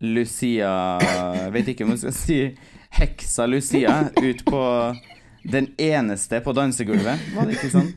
Lucia 0.00 0.72
Jeg 1.00 1.52
vet 1.54 1.72
ikke 1.72 1.84
om 1.84 1.94
jeg 1.94 2.02
skal 2.04 2.16
si 2.16 2.38
heksa 2.96 3.46
Lucia 3.46 3.96
ut 4.16 4.44
på 4.46 4.62
den 5.42 5.70
eneste 5.80 6.40
på 6.44 6.52
dansegulvet. 6.52 7.20
Var 7.34 7.48
det 7.48 7.56
ikke 7.56 7.72
sånn? 7.72 7.92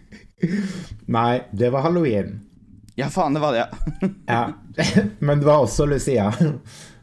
Nei, 1.12 1.44
det 1.52 1.72
var 1.74 1.84
halloween. 1.88 2.38
Ja, 2.96 3.10
faen, 3.10 3.34
det 3.34 3.42
var 3.42 3.56
det, 3.56 3.64
ja. 3.64 4.10
Ja. 4.28 4.44
Men 5.20 5.42
det 5.42 5.50
var 5.50 5.64
også 5.66 5.88
Lucia. 5.90 6.30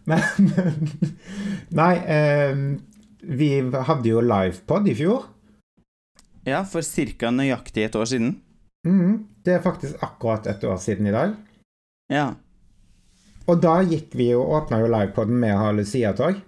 Men 0.08 0.22
Nei, 1.80 1.94
eh, 2.06 2.62
vi 3.20 3.50
hadde 3.60 4.08
jo 4.08 4.22
livepod 4.24 4.88
i 4.88 4.94
fjor. 4.96 5.26
Ja, 6.46 6.62
for 6.64 6.82
ca. 6.82 7.30
nøyaktig 7.34 7.84
et 7.84 7.96
år 7.98 8.08
siden. 8.08 8.38
Mm, 8.86 9.26
det 9.44 9.58
er 9.58 9.64
faktisk 9.64 10.00
akkurat 10.02 10.46
et 10.46 10.64
år 10.64 10.78
siden 10.80 11.10
i 11.10 11.12
dag. 11.12 11.34
Ja. 12.08 12.30
Og 13.48 13.62
da 13.62 13.80
gikk 13.86 14.14
vi 14.18 14.30
og 14.36 14.52
åpna 14.60 14.82
jo 14.82 14.90
livepoden 14.92 15.40
med 15.40 15.54
å 15.56 15.64
ha 15.64 15.72
Lucia-tog. 15.74 16.38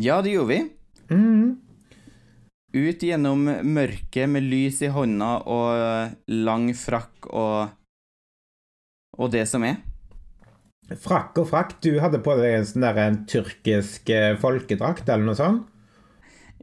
Ja, 0.00 0.20
det 0.24 0.34
gjorde 0.36 0.52
vi. 0.54 0.60
Mm. 1.12 1.56
Ut 2.72 3.02
gjennom 3.04 3.44
mørket 3.44 4.30
med 4.32 4.46
lys 4.48 4.80
i 4.82 4.88
hånda 4.92 5.32
og 5.50 6.14
lang 6.32 6.70
frakk 6.78 7.28
og 7.28 7.78
Og 9.20 9.28
det 9.28 9.44
som 9.44 9.60
er. 9.68 9.76
Frakk 11.02 11.36
og 11.42 11.50
frakk. 11.50 11.74
Du 11.84 11.98
hadde 12.00 12.22
på 12.24 12.32
deg 12.38 12.54
en 12.56 12.64
sånn 12.64 12.86
der 12.86 13.00
en 13.02 13.18
tyrkisk 13.28 14.08
eh, 14.08 14.38
folkedrakt 14.40 15.04
eller 15.04 15.26
noe 15.26 15.36
sånt. 15.36 15.66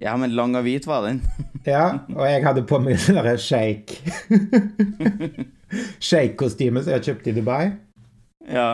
Ja, 0.02 0.16
men 0.18 0.34
lang 0.34 0.56
og 0.58 0.66
hvit 0.66 0.88
var 0.90 1.06
den. 1.06 1.22
Ja, 1.68 2.00
og 2.16 2.24
jeg 2.24 2.42
hadde 2.46 2.64
på 2.66 2.80
meg 2.82 2.98
sånn 3.04 3.18
derre 3.20 3.36
shake 3.38 4.00
Shake-kostyme 6.08 6.82
som 6.82 6.96
jeg 6.96 7.06
kjøpte 7.10 7.30
i 7.30 7.36
Dubai. 7.36 7.64
Ja. 8.50 8.70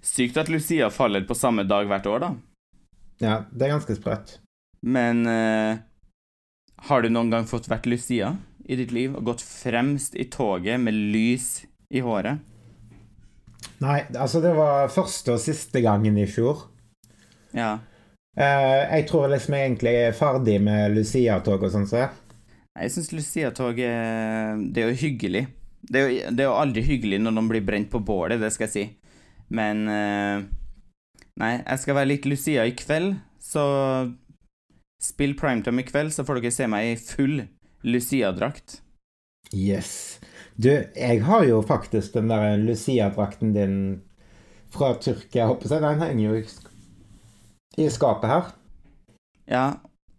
Sykt 0.00 0.38
at 0.40 0.48
Lucia 0.48 0.88
faller 0.90 1.24
på 1.28 1.36
samme 1.36 1.66
dag 1.68 1.88
hvert 1.88 2.06
år, 2.08 2.22
da. 2.24 2.30
Ja, 3.20 3.34
det 3.52 3.66
er 3.66 3.74
ganske 3.74 3.96
sprøtt. 3.98 4.38
Men 4.80 5.26
uh, 5.28 5.80
har 6.88 7.02
du 7.02 7.10
noen 7.12 7.32
gang 7.32 7.48
fått 7.48 7.68
vært 7.68 7.88
Lucia 7.90 8.32
i 8.64 8.78
ditt 8.80 8.94
liv 8.96 9.12
og 9.16 9.26
gått 9.28 9.44
fremst 9.44 10.16
i 10.16 10.24
toget 10.32 10.80
med 10.80 10.96
lys 11.12 11.66
i 11.92 12.00
håret? 12.04 12.40
Nei, 13.80 14.00
altså 14.16 14.40
det 14.44 14.54
var 14.56 14.92
første 14.92 15.36
og 15.36 15.42
siste 15.42 15.82
gangen 15.84 16.16
i 16.20 16.26
fjor. 16.28 16.64
Ja. 17.56 17.76
Uh, 18.38 18.80
jeg 18.96 19.04
tror 19.10 19.28
liksom 19.32 19.56
jeg 19.56 19.68
egentlig 19.68 19.94
er 20.00 20.16
ferdig 20.16 20.56
med 20.64 20.96
Lucia-tog 20.96 21.66
og 21.66 21.74
sånn. 21.74 21.88
Så. 21.90 22.06
Jeg 22.80 22.94
syns 22.94 23.12
Lucia-tog 23.12 23.80
er 23.84 24.60
Det 24.72 24.84
er 24.84 24.92
jo 24.92 25.00
hyggelig. 25.02 25.44
Det 25.80 26.00
er 26.00 26.06
jo, 26.06 26.32
det 26.32 26.44
er 26.44 26.48
jo 26.48 26.56
aldri 26.60 26.84
hyggelig 26.86 27.20
når 27.20 27.36
noen 27.36 27.48
blir 27.50 27.64
brent 27.66 27.88
på 27.92 28.00
bålet, 28.04 28.40
det 28.40 28.52
skal 28.54 28.68
jeg 28.68 28.72
si. 28.72 28.84
Men 29.50 29.86
eh, 29.90 30.48
Nei, 31.40 31.54
jeg 31.62 31.80
skal 31.80 31.96
være 31.96 32.10
litt 32.10 32.26
Lucia 32.28 32.66
i 32.68 32.74
kveld, 32.76 33.14
så 33.40 33.64
spill 35.00 35.32
primetime 35.38 35.80
i 35.80 35.86
kveld, 35.88 36.12
så 36.12 36.26
får 36.26 36.40
dere 36.40 36.52
se 36.52 36.66
meg 36.68 36.90
i 36.90 36.98
full 37.00 37.38
Lucia-drakt. 37.86 38.80
Yes. 39.56 40.20
Du, 40.60 40.68
jeg 40.68 41.22
har 41.24 41.46
jo 41.48 41.62
faktisk 41.64 42.12
den 42.18 42.28
der 42.28 42.58
Lucia-drakten 42.60 43.54
din 43.56 43.78
fra 44.70 44.92
Tyrkia, 45.00 45.48
håper 45.48 45.72
jeg. 45.72 45.82
Den 45.82 46.04
henger 46.04 46.24
jo 46.26 46.34
i, 46.42 46.44
i 47.86 47.88
skapet 47.90 48.30
her. 48.30 48.52
Ja, 49.50 49.64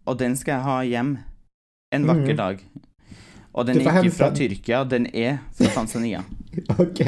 og 0.04 0.18
den 0.18 0.34
skal 0.36 0.58
jeg 0.58 0.66
ha 0.66 0.80
hjem 0.82 1.14
en 1.94 2.08
vakker 2.10 2.34
mm. 2.34 2.40
dag. 2.42 2.66
Og 3.52 3.68
den 3.68 3.80
er 3.80 4.02
ikke 4.02 4.16
fra. 4.16 4.32
Tyrkia, 4.34 4.82
den 4.88 5.06
er 5.14 5.38
fra 5.54 5.70
Tanzania. 5.78 6.26
Ok. 6.82 7.00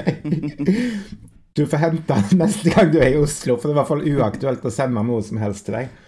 Du 1.56 1.66
får 1.66 1.76
hente 1.76 2.14
den 2.14 2.38
neste 2.42 2.70
gang 2.70 2.90
du 2.90 2.98
er 2.98 3.12
i 3.14 3.20
Oslo, 3.20 3.54
for 3.56 3.70
det 3.70 3.74
er 3.74 3.76
i 3.76 3.78
hvert 3.78 3.90
fall 3.92 4.08
uaktuelt 4.10 4.64
å 4.66 4.72
sende 4.74 5.04
noe 5.06 5.22
som 5.22 5.38
helst 5.38 5.68
til 5.68 5.78
deg. 5.78 6.00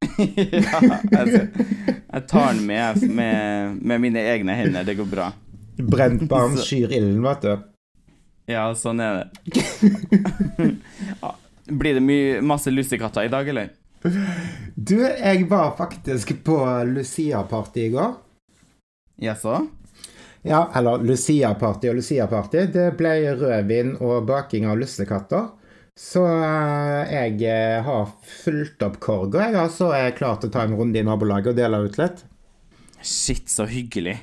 ja, 0.20 0.80
altså, 1.20 1.40
jeg 2.00 2.22
tar 2.28 2.54
den 2.54 2.62
med, 2.68 3.02
med 3.12 3.80
med 3.80 4.00
mine 4.00 4.22
egne 4.32 4.56
hender, 4.56 4.84
det 4.84 4.96
går 5.00 5.08
bra. 5.08 5.30
Brent 5.80 6.26
barn 6.28 6.56
skyr 6.60 6.92
ilden, 6.92 7.22
vet 7.24 7.44
du. 7.44 7.66
Ja, 8.50 8.66
sånn 8.76 9.00
er 9.00 9.22
det. 9.22 10.70
Blir 11.80 11.96
det 11.96 12.04
mye, 12.04 12.40
masse 12.44 12.72
lussekatter 12.72 13.28
i 13.28 13.32
dag, 13.32 13.48
eller? 13.48 13.70
Du, 14.74 14.98
jeg 15.00 15.44
var 15.48 15.76
faktisk 15.78 16.34
på 16.44 16.56
Lucia-party 16.88 17.86
i 17.86 17.92
går. 17.94 18.16
Jaså? 19.20 19.60
Ja, 20.42 20.70
eller 20.74 21.02
Lucia-party 21.04 21.90
og 21.90 21.98
Lucia-party. 22.00 22.66
Det 22.72 22.86
ble 22.96 23.14
rødvin 23.36 23.96
og 24.00 24.24
baking 24.28 24.66
av 24.70 24.78
lussekatter. 24.80 25.50
Så 26.00 26.22
eh, 26.24 27.10
jeg 27.12 27.42
eh, 27.44 27.82
har 27.84 28.06
fulgt 28.24 28.80
opp 28.86 28.96
korga, 29.04 29.50
jeg, 29.50 29.58
og 29.60 29.74
så 29.74 29.90
er 29.92 30.06
jeg 30.06 30.16
klar 30.22 30.38
til 30.40 30.48
å 30.48 30.54
ta 30.54 30.62
en 30.64 30.76
runde 30.78 30.96
i 30.96 31.04
nabolaget 31.04 31.52
og 31.52 31.58
dele 31.58 31.82
ut 31.84 31.98
litt. 32.00 32.22
Shit, 33.04 33.50
så 33.52 33.66
hyggelig. 33.68 34.16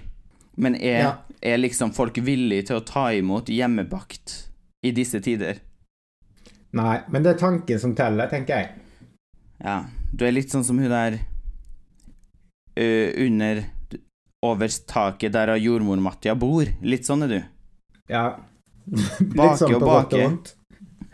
Men 0.58 0.76
er, 0.76 1.00
Ja. 1.04 1.14
er 1.42 1.62
liksom 1.62 1.94
folk 1.94 2.18
villige 2.18 2.72
til 2.72 2.80
å 2.80 2.86
ta 2.86 3.12
imot 3.14 3.52
hjemmebakt 3.54 4.50
i 4.82 4.92
disse 4.92 5.22
tider? 5.22 5.62
Nei, 6.74 6.98
men 7.14 7.24
det 7.24 7.36
er 7.36 7.40
tanken 7.46 7.80
som 7.80 7.94
teller, 7.96 8.30
tenker 8.32 8.58
jeg. 8.58 8.70
Ja, 9.62 9.84
du 10.14 10.26
er 10.26 10.34
litt 10.34 10.50
sånn 10.54 10.66
som 10.66 10.78
hun 10.82 10.90
der 10.90 11.20
uh, 12.78 13.10
under 13.26 13.64
over 14.54 14.72
taket 14.90 15.36
der 15.36 15.56
jordmor 15.60 16.00
Mattia 16.02 16.36
bor. 16.36 16.70
Litt 16.82 17.08
sånn 17.08 17.26
er 17.28 17.34
du. 17.34 17.40
Ja. 18.12 18.28
Bake 19.38 19.68
og 19.68 19.80
på 19.80 19.80
godt 19.80 20.12
bake. 20.12 20.24
vondt. 20.24 20.54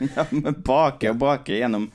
Ja, 0.04 0.26
men 0.34 0.56
bake 0.66 1.12
og 1.14 1.20
bake 1.22 1.56
gjennom 1.56 1.86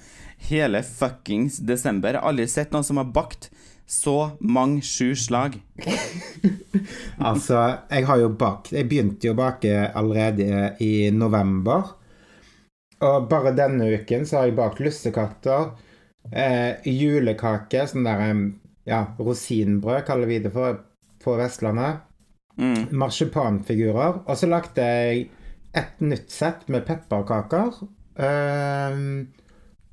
hele 0.49 0.81
fuckings 0.87 1.59
desember. 1.67 2.15
Jeg 2.15 2.23
har 2.23 2.31
aldri 2.31 2.47
sett 2.49 2.71
noen 2.73 2.87
som 2.87 3.01
har 3.01 3.11
bakt 3.13 3.51
så 3.89 4.31
mange 4.41 4.83
sju 4.87 5.15
slag. 5.17 5.59
Altså, 7.19 7.59
jeg 7.91 8.07
har 8.07 8.21
jo 8.21 8.29
bakt 8.39 8.71
Jeg 8.73 8.87
begynte 8.89 9.27
jo 9.27 9.33
å 9.35 9.39
bake 9.41 9.73
allerede 9.99 10.77
i 10.85 11.11
november. 11.13 11.91
Og 13.05 13.27
bare 13.31 13.53
denne 13.59 13.89
uken 13.99 14.25
så 14.27 14.39
har 14.39 14.49
jeg 14.49 14.57
bakt 14.57 14.81
lussekatter, 14.83 15.73
eh, 16.31 16.79
julekake, 16.87 17.85
sånn 17.91 18.07
der 18.07 18.23
ja, 18.89 19.03
rosinbrød 19.19 20.07
kaller 20.07 20.31
vi 20.31 20.41
det 20.43 20.53
for 20.55 20.81
på 21.23 21.37
Vestlandet. 21.39 22.05
Mm. 22.59 22.89
Marsipanfigurer. 22.99 24.23
Og 24.27 24.39
så 24.39 24.49
lagde 24.51 24.85
jeg 24.85 25.29
et 25.79 26.01
nytt 26.03 26.31
sett 26.33 26.69
med 26.69 26.87
pepperkaker. 26.89 27.83
ehm, 28.19 29.29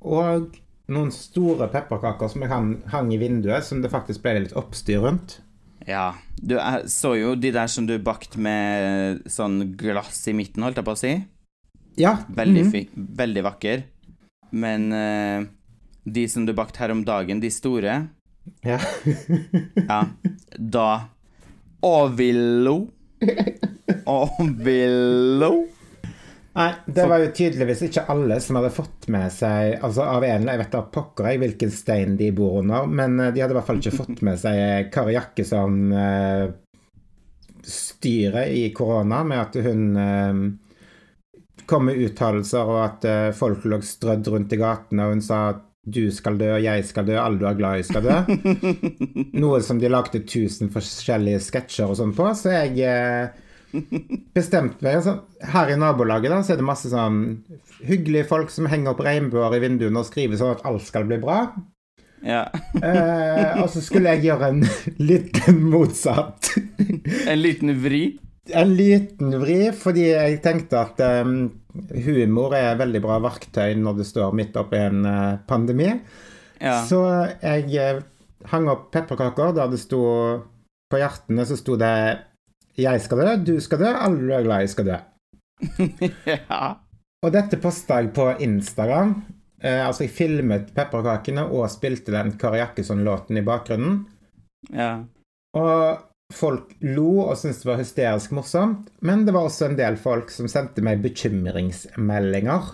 og 0.02 0.56
noen 0.90 1.12
store 1.14 1.68
pepperkaker 1.74 2.30
som 2.30 2.44
jeg 2.46 2.52
hang, 2.52 2.70
hang 2.94 3.12
i 3.14 3.20
vinduet, 3.22 3.66
som 3.66 3.82
det 3.82 3.92
faktisk 3.94 4.22
ble 4.26 4.40
litt 4.46 4.56
oppstyr 4.58 5.02
rundt. 5.06 5.40
Ja. 5.86 6.14
Du, 6.42 6.58
jeg 6.58 6.90
så 6.90 7.16
jo 7.18 7.36
de 7.38 7.52
der 7.54 7.70
som 7.72 7.88
du 7.90 7.98
bakte 8.02 8.42
med 8.42 9.26
sånn 9.30 9.76
glass 9.78 10.24
i 10.30 10.36
midten, 10.38 10.66
holdt 10.66 10.82
jeg 10.82 10.88
på 10.88 10.96
å 10.96 11.00
si. 11.00 11.14
Ja. 12.02 12.18
Veldig, 12.28 12.66
mm 12.66 12.72
fi, 12.74 12.84
veldig 12.94 13.46
vakker. 13.46 13.86
Men 14.56 14.90
uh, 14.94 15.46
de 16.06 16.26
som 16.30 16.46
du 16.46 16.54
bakte 16.58 16.82
her 16.84 16.94
om 16.94 17.06
dagen, 17.06 17.42
de 17.42 17.52
store, 17.54 18.06
Ja. 18.62 18.78
ja, 19.90 20.00
da 20.58 20.90
Ovillo. 21.86 22.88
Avillo. 24.06 25.66
Nei, 26.56 26.74
det 26.86 27.06
var 27.06 27.20
jo 27.20 27.32
tydeligvis 27.36 27.82
ikke 27.90 28.06
alle 28.10 28.38
som 28.42 28.56
hadde 28.56 28.72
fått 28.72 29.10
med 29.12 29.28
seg 29.34 29.74
Altså 29.84 30.06
av 30.08 30.24
en 30.24 30.46
Jeg 30.48 30.62
vet 30.62 30.72
da 30.72 30.86
pokker 30.88 31.28
jeg 31.28 31.42
hvilken 31.42 31.74
stein 31.74 32.14
de 32.16 32.30
bor 32.32 32.62
under, 32.62 32.88
men 32.88 33.20
eh, 33.20 33.34
de 33.36 33.44
hadde 33.44 33.52
i 33.52 33.58
hvert 33.58 33.68
fall 33.68 33.82
ikke 33.82 33.98
fått 33.98 34.24
med 34.24 34.40
seg 34.40 34.62
eh, 34.62 34.86
Kari 34.94 35.18
Jakkesson 35.18 35.82
eh, 35.92 36.46
styret 37.66 38.54
i 38.56 38.70
korona, 38.78 39.24
med 39.26 39.42
at 39.42 39.56
hun 39.66 39.86
kom 41.66 41.88
med 41.90 41.98
uttalelser, 41.98 42.70
og 42.70 42.78
at 42.84 43.08
folk 43.34 43.64
lå 43.66 43.80
strødd 43.82 44.30
rundt 44.30 44.54
i 44.54 44.60
gatene, 44.62 45.08
og 45.08 45.16
hun 45.16 45.24
sa 45.26 45.40
at 45.56 45.64
du 45.86 46.10
skal 46.12 46.40
dø, 46.40 46.50
jeg 46.64 46.86
skal 46.88 47.06
dø, 47.06 47.16
alle 47.22 47.38
du 47.38 47.46
er 47.46 47.58
glad 47.58 47.80
i 47.80 47.86
skal 47.86 48.06
dø. 48.06 48.16
Noe 49.42 49.62
som 49.66 49.78
de 49.82 49.92
lagde 49.92 50.24
tusen 50.26 50.72
forskjellige 50.74 51.44
sketsjer 51.46 51.92
og 51.94 52.00
sånn 52.00 52.16
på, 52.18 52.26
så 52.38 52.56
jeg 52.56 52.80
eh, 52.82 53.36
bestemte 54.34 54.82
meg. 54.82 55.00
Altså, 55.02 55.16
her 55.54 55.74
i 55.74 55.78
nabolaget 55.80 56.34
da, 56.34 56.42
så 56.42 56.56
er 56.56 56.62
det 56.62 56.68
masse 56.68 56.90
sånn 56.90 57.22
hyggelige 57.86 58.30
folk 58.32 58.54
som 58.54 58.70
henger 58.72 58.96
opp 58.96 59.06
regnbuer 59.06 59.58
i 59.58 59.62
vinduene 59.64 60.02
og 60.02 60.10
skriver 60.10 60.42
sånn 60.42 60.56
at 60.58 60.66
alt 60.68 60.86
skal 60.88 61.06
bli 61.10 61.20
bra. 61.22 61.40
Ja. 62.26 62.48
Eh, 62.82 63.62
og 63.62 63.70
så 63.70 63.84
skulle 63.86 64.16
jeg 64.16 64.32
gjøre 64.32 64.50
en 64.54 64.64
liten 65.12 65.62
motsatt. 65.70 66.56
En 67.28 67.42
liten 67.42 67.76
vri. 67.84 68.08
En 68.54 68.74
liten 68.78 69.38
vri, 69.42 69.60
fordi 69.78 70.10
jeg 70.10 70.42
tenkte 70.46 70.82
at 70.82 71.06
eh, 71.06 71.36
humor 72.06 72.56
er 72.56 72.72
et 72.72 72.80
veldig 72.80 73.02
bra 73.04 73.18
verktøy 73.24 73.76
når 73.80 74.00
du 74.00 74.04
står 74.08 74.36
midt 74.38 74.58
oppi 74.60 74.80
en 74.80 75.06
eh, 75.10 75.40
pandemi. 75.48 75.90
Ja. 76.62 76.80
Så 76.88 77.02
jeg 77.42 77.68
eh, 77.82 78.02
hang 78.52 78.70
opp 78.72 78.90
pepperkaker 78.94 79.56
der 79.58 79.72
det 79.74 79.82
sto 79.82 80.02
På 80.92 81.00
hjertene 81.02 81.44
så 81.50 81.58
sto 81.58 81.76
det 81.82 81.96
Jeg 82.78 83.02
skal 83.04 83.24
dø, 83.24 83.36
du 83.42 83.56
skal 83.64 83.82
dø, 83.82 83.92
alle 83.92 84.22
du 84.22 84.34
er 84.36 84.46
glad 84.46 84.66
i 84.66 84.72
skal 84.72 84.90
dø. 84.92 84.98
ja. 86.32 86.76
Og 87.26 87.32
dette 87.34 87.58
posta 87.58 88.02
jeg 88.02 88.12
på 88.14 88.28
Instagram. 88.44 89.16
Eh, 89.64 89.82
altså, 89.82 90.04
jeg 90.06 90.14
filmet 90.14 90.74
pepperkakene 90.76 91.48
og 91.48 91.70
spilte 91.74 92.14
den 92.14 92.36
Kari 92.40 92.60
Jakkesson-låten 92.62 93.40
i 93.40 93.46
bakgrunnen. 93.46 94.04
ja. 94.72 94.94
Og 95.56 96.04
folk 96.34 96.72
lo 96.82 97.10
og 97.28 97.36
syntes 97.38 97.62
det 97.62 97.70
var 97.70 97.78
hysterisk 97.82 98.32
morsomt, 98.36 98.88
men 99.06 99.26
det 99.28 99.34
var 99.36 99.46
også 99.48 99.70
en 99.70 99.78
del 99.78 99.98
folk 100.02 100.32
som 100.34 100.48
sendte 100.50 100.82
meg 100.86 101.04
bekymringsmeldinger 101.04 102.72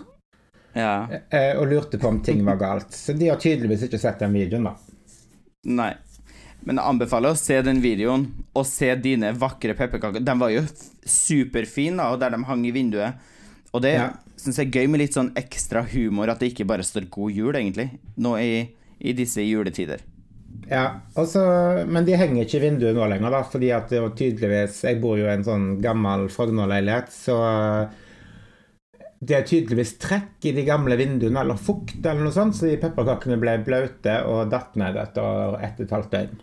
Ja. 0.74 1.06
eh, 1.30 1.52
og 1.60 1.68
lurte 1.68 1.98
på 2.00 2.08
om 2.08 2.22
ting 2.24 2.44
var 2.46 2.56
galt. 2.56 2.92
Så 2.96 3.12
de 3.12 3.28
har 3.28 3.36
tydeligvis 3.36 3.82
ikke 3.88 4.00
sett 4.00 4.18
den 4.24 4.32
videoen, 4.32 4.64
da. 4.70 4.74
Nei. 5.68 5.92
Men 6.64 6.78
jeg 6.78 6.86
anbefaler 6.92 7.34
å 7.34 7.36
se 7.36 7.58
den 7.66 7.80
videoen, 7.82 8.28
og 8.54 8.64
se 8.66 8.94
dine 8.96 9.32
vakre 9.36 9.74
pepperkaker. 9.74 10.22
De 10.24 10.34
var 10.38 10.52
jo 10.54 10.62
superfine, 11.04 11.96
da, 11.98 12.12
og 12.14 12.20
der 12.22 12.30
de 12.30 12.44
hang 12.46 12.64
i 12.66 12.70
vinduet. 12.72 13.14
Og 13.74 13.82
det 13.82 13.94
Ja. 13.98 14.12
syns 14.36 14.56
jeg 14.56 14.68
er 14.68 14.80
gøy 14.80 14.88
med 14.88 15.00
litt 15.00 15.12
sånn 15.14 15.32
ekstra 15.34 15.82
humor, 15.92 16.30
at 16.30 16.38
det 16.38 16.54
ikke 16.54 16.66
bare 16.66 16.82
står 16.82 17.10
'God 17.10 17.32
jul', 17.34 17.54
egentlig, 17.56 17.98
nå 18.16 18.36
i, 18.38 18.68
i 19.00 19.12
disse 19.12 19.38
juletider. 19.42 19.98
Ja, 20.70 21.02
også, 21.18 21.42
Men 21.90 22.06
de 22.06 22.14
henger 22.16 22.44
ikke 22.44 22.60
i 22.60 22.62
vinduet 22.62 22.94
nå 22.96 23.08
lenger, 23.10 23.34
da, 23.34 23.42
fordi 23.44 23.72
at 23.74 23.90
det 23.90 23.98
var 24.02 24.12
tydeligvis 24.16 24.76
Jeg 24.86 25.00
bor 25.02 25.18
jo 25.18 25.26
i 25.26 25.32
en 25.32 25.44
sånn 25.46 25.66
gammel 25.82 26.28
Frogner-leilighet, 26.32 27.10
så 27.12 27.36
det 29.22 29.36
er 29.36 29.44
tydeligvis 29.46 29.92
trekk 30.02 30.48
i 30.50 30.54
de 30.56 30.64
gamle 30.66 30.96
vinduene, 30.98 31.44
eller 31.44 31.58
fukt 31.60 32.00
eller 32.00 32.24
noe 32.24 32.34
sånt, 32.34 32.56
så 32.58 32.66
de 32.66 32.78
pepperkakene 32.82 33.36
ble 33.38 33.54
blaute 33.62 34.16
og 34.26 34.50
datt 34.50 34.74
ned 34.80 34.98
etter 34.98 35.60
ett 35.62 35.78
og 35.78 35.84
et 35.84 35.94
halvt 35.94 36.16
døgn. 36.16 36.40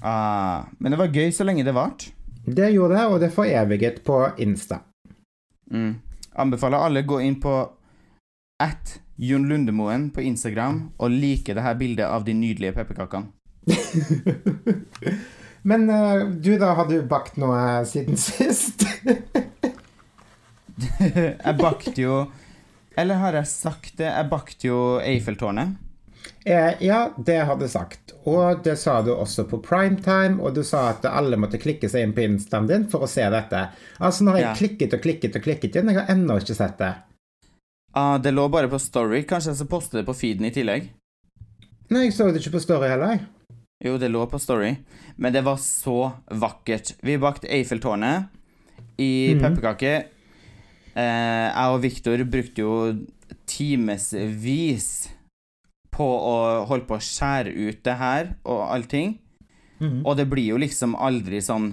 Ah, 0.00 0.70
men 0.78 0.94
det 0.94 1.00
var 1.02 1.12
gøy 1.12 1.28
så 1.36 1.44
lenge 1.44 1.66
det 1.66 1.74
varte. 1.76 2.14
Det 2.40 2.70
gjorde 2.72 2.96
det, 2.96 3.04
og 3.04 3.20
det 3.20 3.28
foreviget 3.34 4.00
på 4.06 4.16
Insta. 4.40 4.80
Mm. 5.68 5.92
Anbefaler 6.40 6.86
alle 6.86 7.04
å 7.04 7.10
gå 7.10 7.20
inn 7.26 7.36
på 7.42 7.52
at 8.64 8.96
Jon 9.20 9.44
Lundemoen 9.50 10.08
på 10.14 10.22
Instagram 10.24 10.78
og 10.96 11.12
like 11.12 11.52
det 11.56 11.64
her 11.64 11.76
bildet 11.76 12.06
av 12.08 12.24
de 12.24 12.32
nydelige 12.34 12.72
pepperkakene. 12.78 13.28
Men 15.62 15.90
uh, 15.90 16.24
du, 16.40 16.54
da, 16.58 16.70
har 16.78 16.88
du 16.88 17.02
bakt 17.04 17.36
noe 17.40 17.84
siden 17.84 18.16
sist? 18.28 18.86
jeg 21.00 21.56
bakte 21.60 21.92
jo 22.00 22.14
Eller 22.96 23.20
har 23.20 23.36
jeg 23.36 23.48
sagt 23.50 23.98
det? 24.00 24.08
Jeg 24.08 24.28
bakte 24.32 24.68
jo 24.70 24.78
Eiffeltårnet. 25.04 25.76
Eh, 26.44 26.72
ja, 26.84 27.10
det 27.16 27.36
har 27.48 27.56
du 27.60 27.66
sagt. 27.68 28.14
Og 28.28 28.62
det 28.64 28.78
sa 28.80 28.98
du 29.04 29.12
også 29.12 29.44
på 29.48 29.60
primetime, 29.64 30.40
og 30.40 30.54
du 30.56 30.62
sa 30.64 30.86
at 30.94 31.04
alle 31.08 31.36
måtte 31.40 31.60
klikke 31.60 31.88
seg 31.88 32.04
inn 32.06 32.14
på 32.16 32.24
instaen 32.24 32.68
din 32.68 32.86
for 32.92 33.04
å 33.04 33.08
se 33.08 33.24
dette. 33.32 33.62
Altså, 34.00 34.24
nå 34.24 34.34
har 34.34 34.40
jeg 34.42 34.48
Ja. 34.48 34.56
klikket 34.58 34.96
og 34.96 35.04
klikket 35.04 35.36
og 35.36 35.44
klikket 35.44 35.76
inn, 35.80 35.92
jeg 35.92 36.00
har 36.00 36.12
ennå 36.12 36.36
ikke 36.40 36.56
sett 36.56 36.76
det. 36.80 36.92
Ah, 37.92 38.18
det 38.18 38.30
lå 38.30 38.46
bare 38.48 38.70
på 38.70 38.78
Story. 38.78 39.24
Kanskje 39.26 39.50
jeg 39.50 39.60
skal 39.60 39.70
poste 39.70 39.98
det 39.98 40.06
på 40.06 40.14
feeden 40.14 40.46
i 40.46 40.52
tillegg? 40.54 40.90
Nei, 41.90 42.06
jeg 42.06 42.14
så 42.14 42.28
det 42.30 42.42
ikke 42.42 42.54
på 42.54 42.62
Story 42.62 42.90
heller. 42.90 43.16
jeg. 43.16 43.24
Jo, 43.82 43.96
det 43.98 44.10
lå 44.12 44.26
på 44.30 44.38
Story. 44.38 44.76
Men 45.16 45.34
det 45.34 45.42
var 45.42 45.58
så 45.58 46.12
vakkert. 46.30 46.94
Vi 47.02 47.18
bakte 47.18 47.50
Eiffeltårnet 47.50 48.30
i 49.00 49.34
mm. 49.34 49.40
pepperkake. 49.42 49.94
Eh, 50.94 51.46
jeg 51.48 51.72
og 51.72 51.80
Viktor 51.82 52.22
brukte 52.30 52.62
jo 52.62 52.74
timevis 53.50 55.10
på 55.90 56.06
å 56.06 56.36
holde 56.70 56.86
på 56.86 56.98
å 56.98 57.02
skjære 57.02 57.56
ut 57.56 57.82
det 57.86 57.96
her 57.98 58.34
og 58.44 58.62
allting. 58.70 59.16
Mm. 59.80 60.04
Og 60.04 60.14
det 60.20 60.28
blir 60.30 60.52
jo 60.52 60.60
liksom 60.60 60.94
aldri 60.94 61.42
sånn 61.42 61.72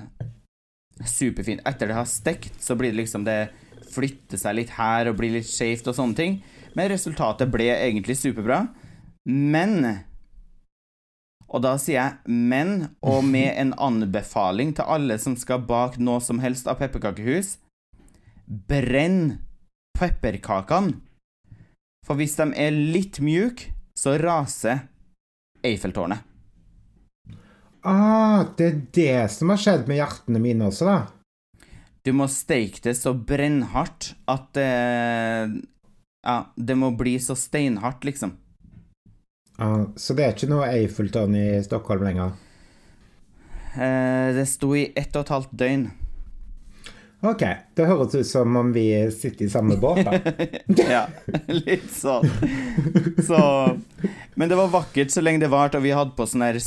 superfint. 1.06 1.62
Etter 1.68 1.92
det 1.92 2.00
har 2.00 2.10
stekt, 2.10 2.58
så 2.64 2.74
blir 2.80 2.94
det 2.94 3.04
liksom 3.04 3.28
det 3.28 3.52
flytter 3.92 4.40
seg 4.40 4.58
litt 4.60 4.76
her 4.78 5.10
og 5.10 5.18
bli 5.20 5.32
litt 5.36 5.50
skjevt 5.50 5.90
og 5.92 5.98
sånne 5.98 6.18
ting. 6.18 6.38
Men 6.78 6.92
resultatet 6.92 7.52
ble 7.52 7.70
egentlig 7.74 8.18
superbra. 8.20 8.68
Men 9.26 10.04
Og 11.48 11.62
da 11.64 11.78
sier 11.78 11.96
jeg 11.96 12.14
'men', 12.28 12.90
og 13.02 13.24
med 13.24 13.56
en 13.56 13.74
anbefaling 13.80 14.76
til 14.76 14.84
alle 14.84 15.18
som 15.18 15.36
skal 15.38 15.64
bake 15.64 15.98
noe 15.98 16.20
som 16.20 16.40
helst 16.40 16.68
av 16.68 16.76
pepperkakehus 16.76 17.58
Brenn 18.48 19.40
pepperkakene. 19.98 21.00
For 22.06 22.16
hvis 22.16 22.36
de 22.36 22.54
er 22.56 22.72
litt 22.72 23.20
mjuke, 23.20 23.74
så 23.98 24.18
raser 24.22 24.88
Eiffeltårnet. 25.64 26.24
Ah, 27.84 28.46
det 28.58 28.66
er 28.66 28.82
det 28.94 29.32
som 29.32 29.50
har 29.50 29.58
skjedd 29.58 29.88
med 29.88 30.00
hjertene 30.00 30.40
mine 30.40 30.68
også, 30.68 30.86
da. 30.86 31.17
Du 32.08 32.14
må 32.16 32.24
steike 32.32 32.80
det 32.86 32.94
så 32.96 33.12
brennhardt 33.12 34.14
at 34.32 34.46
det 34.56 34.68
Ja, 36.24 36.36
det 36.56 36.76
må 36.80 36.94
bli 36.96 37.18
så 37.20 37.36
steinhardt, 37.36 38.08
liksom. 38.08 38.32
Ja, 39.58 39.92
så 40.00 40.16
det 40.16 40.24
er 40.24 40.32
ikke 40.36 40.48
noe 40.48 40.70
Eiffeltårn 40.72 41.36
i 41.36 41.64
Stockholm 41.66 42.06
lenger? 42.08 42.32
Eh, 43.76 44.32
det 44.38 44.46
sto 44.48 44.72
i 44.78 44.86
ett 44.96 45.16
og 45.18 45.26
et 45.26 45.34
halvt 45.36 45.54
døgn. 45.60 45.86
Ok, 47.28 47.44
det 47.76 47.90
høres 47.90 48.16
ut 48.16 48.28
som 48.30 48.56
om 48.56 48.72
vi 48.72 49.12
sitter 49.12 49.46
i 49.48 49.52
samme 49.52 49.76
båt, 49.82 50.06
da. 50.08 50.12
ja, 50.96 51.04
litt 51.50 51.92
sånn. 51.92 52.24
Så 53.20 53.40
Men 54.38 54.48
det 54.48 54.56
var 54.60 54.76
vakkert 54.80 55.12
så 55.12 55.22
lenge 55.26 55.44
det 55.44 55.52
varte, 55.52 55.78
og 55.82 55.84
vi 55.84 55.96
hadde 55.98 56.16
på 56.16 56.24
sånn 56.30 56.46
her 56.46 56.60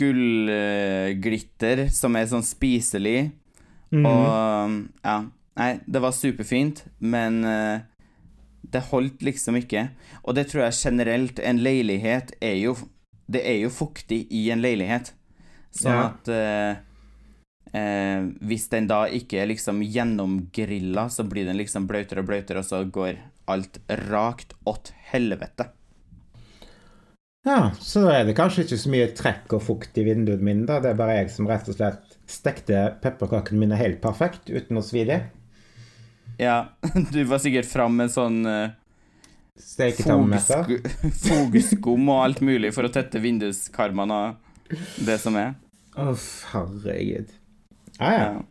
gullglitter 0.00 1.88
som 1.92 2.16
er 2.16 2.26
sånn 2.30 2.46
spiselig. 2.46 3.34
Mhm. 3.94 4.06
Og 4.06 5.04
ja. 5.04 5.18
Nei, 5.56 5.70
det 5.86 6.00
var 6.04 6.12
superfint, 6.12 6.82
men 6.98 7.38
uh, 7.44 7.78
det 8.66 8.82
holdt 8.90 9.22
liksom 9.24 9.56
ikke. 9.56 9.86
Og 10.24 10.34
det 10.36 10.48
tror 10.50 10.66
jeg 10.66 10.76
generelt 10.82 11.38
En 11.40 11.62
leilighet 11.62 12.34
er 12.44 12.58
jo 12.60 12.74
Det 13.30 13.40
er 13.46 13.62
jo 13.62 13.70
fuktig 13.72 14.26
i 14.30 14.50
en 14.50 14.60
leilighet. 14.60 15.12
Sånn 15.72 15.94
Ja. 15.96 16.02
at 16.10 16.28
uh, 16.28 16.76
uh, 17.72 18.28
Hvis 18.42 18.68
den 18.68 18.86
da 18.90 19.06
ikke 19.06 19.40
er 19.42 19.48
liksom 19.50 19.80
gjennomgrilla, 19.82 21.08
så 21.08 21.24
blir 21.24 21.46
den 21.46 21.56
liksom 21.56 21.86
bløtere 21.88 22.20
og 22.20 22.28
bløtere, 22.28 22.58
og 22.58 22.64
så 22.68 22.84
går 22.84 23.16
alt 23.48 23.78
rakt 24.10 24.52
åt 24.66 24.92
helvete. 25.12 25.70
Ja, 27.46 27.70
så 27.78 28.08
er 28.10 28.24
det 28.26 28.34
kanskje 28.36 28.64
ikke 28.64 28.78
så 28.82 28.90
mye 28.90 29.10
trekk 29.14 29.52
og 29.54 29.62
fukt 29.62 29.98
i 29.98 30.04
vinduet 30.04 30.42
mitt, 30.42 30.64
da. 30.66 30.80
Det 30.82 30.90
er 30.90 30.98
bare 30.98 31.20
jeg 31.20 31.30
som 31.30 31.46
rett 31.46 31.68
og 31.70 31.76
slett 31.78 32.15
stekte 32.30 32.96
pepperkakene 33.02 33.60
mine 33.60 33.78
helt 33.78 34.00
perfekt, 34.02 34.50
uten 34.50 34.80
å 34.80 34.84
svi 34.84 35.04
dem. 35.08 35.28
Ja, 36.40 36.76
du 37.12 37.22
var 37.24 37.40
sikkert 37.42 37.68
fram 37.70 37.96
med 38.00 38.12
sånn 38.12 38.42
uh, 38.44 38.74
Steketermometer. 39.56 40.82
fogskum 41.22 42.08
og 42.12 42.24
alt 42.24 42.42
mulig 42.44 42.74
for 42.76 42.88
å 42.88 42.92
tette 42.92 43.22
vinduskarmene 43.22 44.18
og 44.18 44.76
det 45.06 45.16
som 45.22 45.38
er. 45.40 45.54
Uff, 45.96 46.44
herregud. 46.52 47.32
Ja, 47.96 48.10
ja. 48.10 48.18
Ja. 48.18 48.44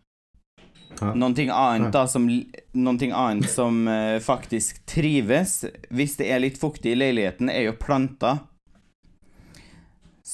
Ja. 1.01 1.11
Noen 1.13 1.35
ting 1.35 1.49
annet 1.51 1.91
da 1.91 2.05
som, 2.07 2.27
noen 2.71 2.99
ting 2.99 3.11
annet 3.11 3.49
som 3.51 3.83
uh, 3.87 4.17
faktisk 4.23 4.79
trives 4.87 5.63
hvis 5.91 6.15
det 6.19 6.29
er 6.31 6.43
litt 6.43 6.59
fuktig 6.61 6.93
i 6.93 6.99
leiligheten, 6.99 7.51
er 7.51 7.67
jo 7.69 7.75
planter. 7.79 8.45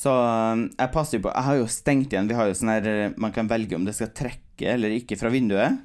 Så 0.01 0.09
eh, 0.09 0.65
jeg 0.79 0.93
passer 0.95 1.19
jo 1.19 1.27
på 1.27 1.33
Jeg 1.35 1.47
har 1.47 1.59
jo 1.59 1.69
stengt 1.69 2.13
igjen. 2.13 2.29
Vi 2.29 2.37
har 2.37 2.49
jo 2.49 2.57
sånn 2.57 2.73
her 2.73 2.89
eh, 2.89 3.15
Man 3.21 3.33
kan 3.35 3.49
velge 3.51 3.77
om 3.77 3.85
det 3.85 3.95
skal 3.97 4.13
trekke 4.17 4.75
eller 4.75 4.93
ikke 4.97 5.17
fra 5.19 5.31
vinduet. 5.33 5.79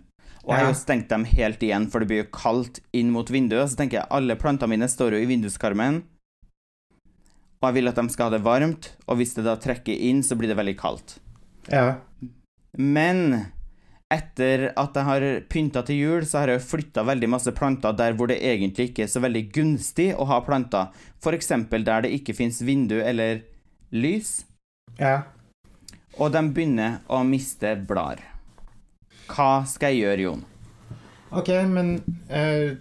Og 0.46 0.52
jeg 0.54 0.62
har 0.62 0.70
jo 0.70 0.78
stengt 0.78 1.08
dem 1.10 1.24
helt 1.26 1.62
igjen, 1.64 1.88
for 1.90 1.98
det 1.98 2.06
blir 2.06 2.20
jo 2.20 2.28
kaldt 2.30 2.78
inn 2.94 3.08
mot 3.10 3.26
vinduet. 3.34 3.66
Så 3.66 3.78
tenker 3.80 3.98
jeg 3.98 4.10
alle 4.14 4.36
plantene 4.38 4.76
mine 4.76 4.86
står 4.86 5.16
jo 5.16 5.22
i 5.24 5.26
vinduskarmen. 5.26 6.04
Og 7.58 7.66
jeg 7.66 7.76
vil 7.80 7.90
at 7.90 7.98
de 7.98 8.12
skal 8.12 8.28
ha 8.28 8.36
det 8.36 8.44
varmt, 8.46 8.92
og 9.08 9.18
hvis 9.18 9.34
det 9.34 9.42
da 9.48 9.56
trekker 9.58 10.04
inn, 10.06 10.20
så 10.22 10.36
blir 10.38 10.52
det 10.52 10.58
veldig 10.60 10.76
kaldt. 10.78 11.16
ja. 11.72 11.98
Men 12.76 13.48
etter 14.12 14.68
at 14.76 14.94
jeg 14.94 15.08
har 15.08 15.24
pynta 15.50 15.82
til 15.88 15.98
jul, 15.98 16.26
så 16.28 16.42
har 16.42 16.52
jeg 16.52 16.60
jo 16.60 16.66
flytta 16.68 17.02
veldig 17.08 17.30
masse 17.32 17.50
planter 17.56 17.96
der 17.96 18.14
hvor 18.14 18.30
det 18.30 18.36
egentlig 18.44 18.90
ikke 18.90 19.06
er 19.06 19.10
så 19.10 19.22
veldig 19.24 19.42
gunstig 19.56 20.10
å 20.14 20.28
ha 20.30 20.38
planter. 20.46 20.92
F.eks. 21.18 21.48
der 21.72 22.04
det 22.04 22.12
ikke 22.20 22.36
fins 22.36 22.60
vindu 22.62 23.00
eller 23.00 23.40
lys, 23.94 24.40
ja. 24.98 25.20
og 26.16 26.32
de 26.34 26.42
begynner 26.50 27.00
å 27.12 27.22
miste 27.26 27.76
blader. 27.86 28.24
Hva 29.26 29.64
skal 29.66 29.94
jeg 29.94 30.06
gjøre, 30.06 30.26
Jon? 30.26 30.44
Ok, 31.36 31.50
men 31.66 31.96
eh, 32.30 32.76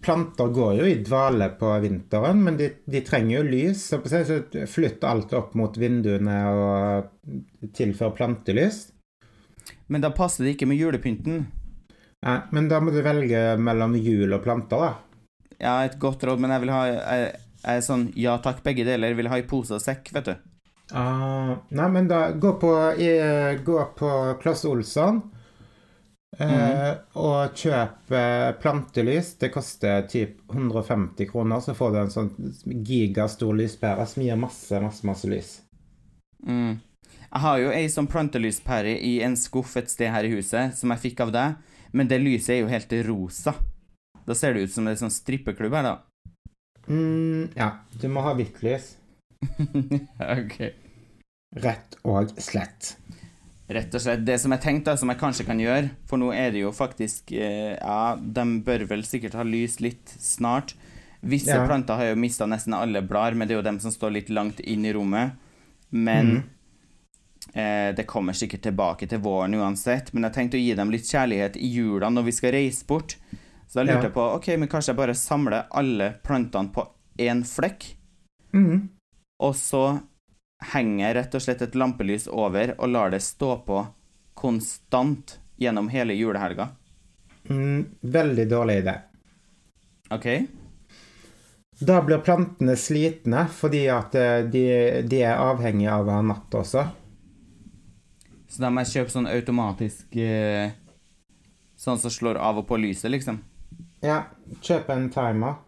planter 0.00 0.52
går 0.54 0.74
jo 0.78 0.86
i 0.86 0.98
dvale 1.04 1.50
på 1.58 1.72
vinteren, 1.82 2.42
men 2.44 2.58
de, 2.58 2.70
de 2.86 3.02
trenger 3.06 3.40
jo 3.40 3.48
lys. 3.48 3.88
Så 3.90 4.00
så 4.06 4.38
flytt 4.70 5.04
alt 5.04 5.34
opp 5.36 5.56
mot 5.58 5.74
vinduene 5.76 6.38
og 6.52 7.74
tilfør 7.74 8.14
plantelys. 8.16 8.86
Men 9.88 10.04
da 10.04 10.12
passer 10.14 10.46
det 10.46 10.56
ikke 10.56 10.68
med 10.70 10.80
julepynten. 10.80 11.46
Ja, 12.24 12.40
men 12.54 12.70
da 12.70 12.80
må 12.82 12.94
du 12.94 13.02
velge 13.04 13.42
mellom 13.62 13.94
jul 13.98 14.32
og 14.34 14.42
planter, 14.46 14.82
da. 14.82 14.94
Ja, 15.58 15.74
et 15.84 15.98
godt 15.98 16.22
råd, 16.26 16.38
men 16.42 16.52
jeg 16.54 16.62
vil 16.62 16.70
ha 16.70 16.80
Jeg, 16.86 17.30
jeg 17.62 17.80
er 17.80 17.84
sånn 17.84 18.08
ja 18.18 18.36
takk, 18.42 18.62
begge 18.66 18.86
deler. 18.86 19.16
Vil 19.18 19.30
ha 19.30 19.40
i 19.40 19.46
pose 19.48 19.76
og 19.76 19.82
sekk, 19.82 20.12
vet 20.14 20.30
du. 20.30 20.36
Ah, 20.96 21.58
nei, 21.68 21.88
men 21.92 22.08
da 22.08 22.30
gå 22.32 22.54
på, 22.60 22.70
gå 23.64 23.80
på 23.98 24.12
Kloss 24.40 24.64
Olsson 24.64 25.18
eh, 26.38 26.92
og 27.20 27.56
kjøp 27.58 28.12
uh, 28.14 28.50
plantelys. 28.60 29.34
Det 29.40 29.50
koster 29.52 30.06
typ 30.08 30.40
150 30.52 31.28
kroner, 31.28 31.60
så 31.60 31.76
får 31.76 31.92
du 31.92 32.00
en 32.00 32.12
sånn 32.14 32.30
gigastor 32.88 33.56
lyspære 33.58 34.06
som 34.08 34.24
gir 34.24 34.40
masse, 34.40 34.80
masse, 34.80 35.06
masse 35.08 35.30
lys. 35.30 35.54
Mm. 36.46 36.78
Jeg 37.28 37.44
har 37.44 37.60
jo 37.60 37.72
ei 37.74 37.88
sånn 37.92 38.08
plantelyspære 38.08 38.94
i 39.04 39.18
en 39.24 39.36
skuff 39.36 39.76
et 39.76 39.90
sted 39.92 40.12
her 40.14 40.24
i 40.24 40.32
huset, 40.32 40.76
som 40.78 40.94
jeg 40.94 41.10
fikk 41.10 41.26
av 41.26 41.34
deg, 41.34 41.58
men 41.92 42.08
det 42.08 42.22
lyset 42.22 42.56
er 42.56 42.62
jo 42.62 42.72
helt 42.72 42.94
rosa. 43.04 43.54
Da 44.28 44.36
ser 44.36 44.54
det 44.54 44.64
ut 44.64 44.72
som 44.72 44.88
det 44.88 44.94
er 44.94 45.02
sånn 45.02 45.12
strippeklubb 45.12 45.76
her, 45.76 45.84
da. 45.84 45.96
Mm, 46.88 47.50
ja, 47.56 47.72
du 48.00 48.08
må 48.12 48.24
ha 48.24 48.34
hvitt 48.38 48.62
lys. 48.64 48.94
ok. 50.38 50.58
Rett 51.56 51.96
og 52.04 52.32
slett. 52.42 52.96
Rett 53.68 53.92
og 53.92 54.00
slett. 54.00 54.24
Det 54.24 54.38
som 54.40 54.52
jeg 54.54 54.64
tenkte, 54.64 54.96
som 54.96 55.12
jeg 55.12 55.20
kanskje 55.20 55.44
kan 55.48 55.60
gjøre, 55.60 55.90
for 56.08 56.20
nå 56.20 56.30
er 56.32 56.52
det 56.54 56.62
jo 56.62 56.72
faktisk 56.72 57.34
eh, 57.36 57.74
Ja, 57.76 58.16
de 58.16 58.44
bør 58.64 58.86
vel 58.88 59.04
sikkert 59.04 59.36
ha 59.36 59.44
lys 59.44 59.78
litt 59.84 60.14
snart. 60.16 60.74
Visse 61.20 61.52
Ja. 61.52 61.66
planter 61.66 61.98
har 61.98 62.12
jo 62.12 62.20
mista 62.20 62.46
nesten 62.46 62.76
alle 62.76 63.02
blader, 63.02 63.36
men 63.36 63.48
det 63.48 63.56
er 63.56 63.60
jo 63.60 63.66
dem 63.66 63.80
som 63.82 63.92
står 63.92 64.14
litt 64.14 64.30
langt 64.30 64.60
inn 64.60 64.86
i 64.86 64.92
rommet. 64.94 65.36
Men 65.90 66.30
mm. 66.30 66.42
eh, 67.52 67.90
det 67.96 68.06
kommer 68.06 68.32
sikkert 68.32 68.62
tilbake 68.62 69.08
til 69.08 69.20
våren 69.24 69.56
uansett. 69.58 70.14
Men 70.14 70.28
jeg 70.28 70.36
tenkte 70.36 70.56
å 70.56 70.64
gi 70.64 70.74
dem 70.78 70.94
litt 70.94 71.08
kjærlighet 71.08 71.60
i 71.60 71.68
jula 71.68 72.08
når 72.12 72.28
vi 72.30 72.36
skal 72.38 72.56
reise 72.56 72.88
bort. 72.88 73.18
Så 73.68 73.78
da 73.78 73.84
lurte 73.84 73.98
Ja. 73.98 74.02
jeg 74.08 74.14
på 74.14 74.26
ok, 74.34 74.46
men 74.58 74.68
kanskje 74.68 74.88
jeg 74.94 74.96
bare 74.96 75.14
samler 75.14 75.66
alle 75.70 76.14
plantene 76.24 76.72
på 76.72 76.86
én 77.18 77.42
flekk, 77.44 77.94
Mm. 78.54 78.88
og 79.40 79.54
så 79.54 80.02
henger 80.72 81.04
jeg 81.06 81.16
rett 81.16 81.34
og 81.34 81.40
slett 81.42 81.62
et 81.62 81.74
lampelys 81.74 82.26
over 82.28 82.74
og 82.78 82.88
lar 82.88 83.10
det 83.10 83.20
stå 83.22 83.64
på 83.66 83.86
konstant 84.34 85.38
gjennom 85.60 85.88
hele 85.90 86.14
julehelga. 86.16 86.70
Mm, 87.50 87.84
veldig 88.02 88.48
dårlig 88.48 88.82
idé. 88.84 88.94
OK? 90.10 90.46
Da 91.80 92.00
blir 92.02 92.18
plantene 92.24 92.74
slitne 92.76 93.44
fordi 93.54 93.84
at 93.92 94.14
eh, 94.18 94.42
de, 94.50 95.02
de 95.06 95.20
er 95.22 95.36
avhengige 95.38 95.92
av 95.92 96.08
ha 96.10 96.22
natt 96.22 96.50
også. 96.58 96.86
Så 98.48 98.58
da 98.64 98.70
må 98.70 98.80
jeg 98.82 98.94
kjøpe 99.04 99.12
sånn 99.14 99.28
automatisk 99.30 100.16
eh, 100.16 100.70
Sånn 101.78 101.98
som 102.02 102.10
slår 102.10 102.40
av 102.42 102.56
og 102.58 102.64
på 102.66 102.74
lyset, 102.80 103.06
liksom. 103.12 103.36
Ja, 104.04 104.22
kjøp 104.62 104.90
en 104.94 105.08
timer. 105.10 105.58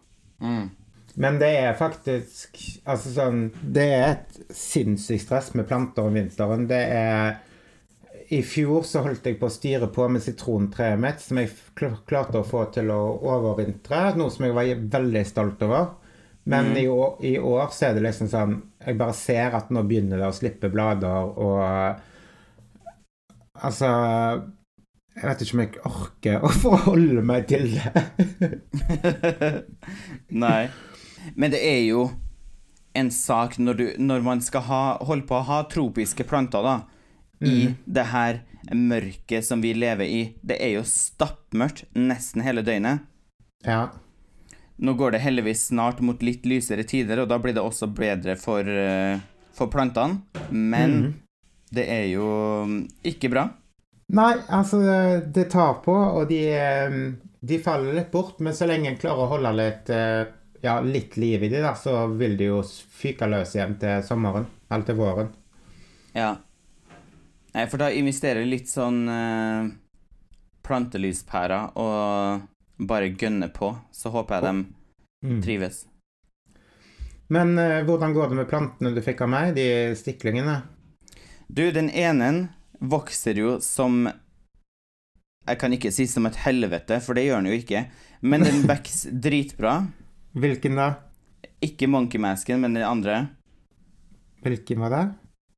Mm. 0.41 0.69
Men 1.13 1.39
det 1.41 1.49
er 1.59 1.73
faktisk 1.77 2.55
Altså 2.87 3.11
sånn 3.11 3.41
Det 3.61 3.83
er 3.93 4.05
et 4.13 4.37
sinnssykt 4.55 5.25
stress 5.25 5.49
med 5.59 5.67
planter 5.69 6.07
om 6.07 6.15
vinteren. 6.15 6.67
Det 6.69 6.81
er 6.95 7.39
I 8.31 8.41
fjor 8.47 8.85
så 8.87 9.03
holdt 9.03 9.25
jeg 9.27 9.39
på 9.41 9.49
å 9.49 9.51
styre 9.51 9.89
på 9.91 10.05
med 10.07 10.23
sitrontreet 10.23 10.99
mitt, 11.03 11.19
som 11.19 11.41
jeg 11.41 11.51
klarte 11.75 12.39
å 12.39 12.47
få 12.47 12.63
til 12.71 12.87
å 12.93 13.01
overvintre. 13.27 14.13
Noe 14.15 14.31
som 14.31 14.45
jeg 14.47 14.55
var 14.55 14.69
veldig 14.95 15.23
stolt 15.27 15.65
over. 15.67 15.89
Men 16.43 16.71
i, 16.79 16.87
år, 16.87 17.19
i 17.27 17.35
år 17.37 17.67
så 17.75 17.89
er 17.89 17.97
det 17.97 18.05
liksom 18.07 18.29
sånn 18.31 18.55
Jeg 18.81 18.97
bare 18.97 19.13
ser 19.13 19.53
at 19.59 19.69
nå 19.69 19.83
begynner 19.85 20.17
det 20.23 20.29
å 20.31 20.33
slippe 20.33 20.71
blader 20.73 21.35
og 21.37 21.59
Altså 23.61 23.91
Jeg 25.11 25.27
vet 25.27 25.41
ikke 25.43 25.55
om 25.55 25.61
jeg 25.61 25.81
orker 25.87 26.45
å 26.45 26.49
forholde 26.55 27.23
meg 27.25 27.49
til 27.49 27.73
det. 27.75 28.51
Nei. 30.43 30.69
Men 31.35 31.51
det 31.53 31.59
er 31.67 31.81
jo 31.83 32.05
en 32.97 33.11
sak 33.13 33.57
når, 33.59 33.77
du, 33.77 33.85
når 33.99 34.23
man 34.25 34.41
skal 34.43 34.65
ha, 34.67 34.83
holde 35.03 35.27
på 35.27 35.37
å 35.37 35.45
ha 35.47 35.59
tropiske 35.71 36.25
planter, 36.27 36.63
da, 36.63 36.77
i 37.41 37.71
det 37.85 38.05
her 38.11 38.41
mørket 38.77 39.45
som 39.45 39.61
vi 39.63 39.73
lever 39.73 40.05
i. 40.05 40.21
Det 40.41 40.59
er 40.61 40.75
jo 40.77 40.85
stappmørkt 40.87 41.87
nesten 41.97 42.43
hele 42.45 42.63
døgnet. 42.65 43.03
Ja. 43.65 43.89
Nå 44.81 44.95
går 44.97 45.15
det 45.15 45.23
heldigvis 45.25 45.67
snart 45.69 46.01
mot 46.05 46.21
litt 46.25 46.45
lysere 46.49 46.85
tider, 46.87 47.21
og 47.21 47.29
da 47.29 47.37
blir 47.41 47.55
det 47.57 47.63
også 47.63 47.89
bedre 47.93 48.37
for, 48.39 48.65
eh, 48.65 49.19
for 49.53 49.69
plantene. 49.73 50.21
Men 50.49 50.95
mm. 50.97 51.09
det 51.77 51.87
er 51.89 52.07
jo 52.13 52.29
ikke 53.05 53.29
bra. 53.33 53.49
Nei, 54.11 54.33
altså 54.51 54.79
det 55.31 55.45
tar 55.53 55.77
på, 55.85 55.93
og 55.95 56.25
de, 56.27 56.41
eh, 56.51 56.95
de 57.39 57.59
faller 57.63 57.93
litt 57.95 58.11
bort. 58.11 58.39
Men 58.43 58.53
så 58.57 58.67
lenge 58.67 58.89
en 58.91 58.97
klarer 58.99 59.23
å 59.25 59.31
holde 59.31 59.53
litt, 59.55 59.89
eh, 59.89 60.25
ja, 60.61 60.79
litt 60.83 61.15
liv 61.17 61.43
i 61.43 61.49
de, 61.49 61.61
da, 61.63 61.71
så 61.79 62.07
vil 62.19 62.35
de 62.37 62.49
jo 62.49 62.61
fyke 62.91 63.29
løs 63.31 63.55
igjen 63.55 63.77
til 63.79 64.03
sommeren. 64.03 64.47
Eller 64.71 64.87
til 64.87 64.95
våren. 64.99 65.31
Ja. 66.15 66.33
Nei, 67.53 67.65
for 67.67 67.77
da 67.81 67.89
investerer 67.91 68.45
litt 68.47 68.67
sånn 68.71 69.01
eh, 69.11 69.71
plantelyspærer 70.67 71.71
og 71.79 72.45
bare 72.87 73.11
gønner 73.15 73.51
på. 73.55 73.73
Så 73.95 74.11
håper 74.13 74.35
jeg 74.39 74.43
de 74.49 74.77
Mm. 75.23 75.41
trives. 75.43 75.83
Men 77.29 77.51
eh, 77.59 77.83
hvordan 77.85 78.13
går 78.15 78.29
det 78.29 78.35
med 78.39 78.47
plantene 78.49 78.89
du 78.95 79.01
fikk 79.05 79.21
av 79.21 79.29
meg, 79.29 79.51
de 79.55 79.93
stiklingene? 79.95 80.63
Du, 81.47 81.69
den 81.71 81.91
ene 81.93 82.49
vokser 82.81 83.37
jo 83.37 83.59
som 83.61 84.07
Jeg 85.47 85.57
kan 85.57 85.73
ikke 85.73 85.91
si 85.93 86.05
som 86.09 86.25
et 86.29 86.37
helvete, 86.43 86.99
for 87.01 87.17
det 87.17 87.25
gjør 87.25 87.41
den 87.41 87.51
jo 87.51 87.57
ikke. 87.61 87.85
Men 88.21 88.45
den 88.45 88.61
vokser 88.71 89.13
dritbra. 89.13 89.79
Hvilken 90.37 90.77
da? 90.77 90.89
Ikke 91.61 91.89
monkeymasken, 91.89 92.61
men 92.61 92.77
den 92.77 92.85
andre. 92.85 93.23
Hvilken 94.45 94.81
var 94.81 94.93
det? 94.93 95.05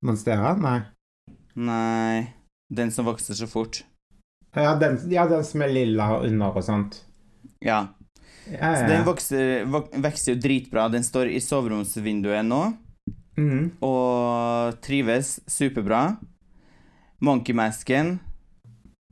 Monstera? 0.03 0.55
Nei. 0.59 0.79
Nei 1.55 2.33
Den 2.73 2.89
som 2.91 3.05
vokser 3.05 3.38
så 3.38 3.47
fort. 3.47 3.83
Ja, 4.55 4.73
den, 4.79 4.97
ja, 5.12 5.25
den 5.29 5.43
som 5.45 5.62
er 5.65 5.71
lilla 5.73 6.07
og 6.17 6.25
under 6.27 6.55
og 6.57 6.63
sånt. 6.65 6.97
Ja. 7.63 7.93
Ja, 8.47 8.73
Så 8.75 8.83
ja, 8.83 8.88
den 8.89 8.99
ja. 8.99 9.05
vokser, 9.07 9.51
vok 9.71 9.93
vokser 10.03 10.33
jo 10.33 10.41
dritbra. 10.43 10.88
Den 10.91 11.03
står 11.05 11.31
i 11.31 11.39
soveromsvinduet 11.43 12.43
nå. 12.47 12.63
mm. 13.38 13.63
og 13.81 14.79
trives 14.83 15.39
superbra. 15.47 16.17
Monkeymasken 17.23 18.17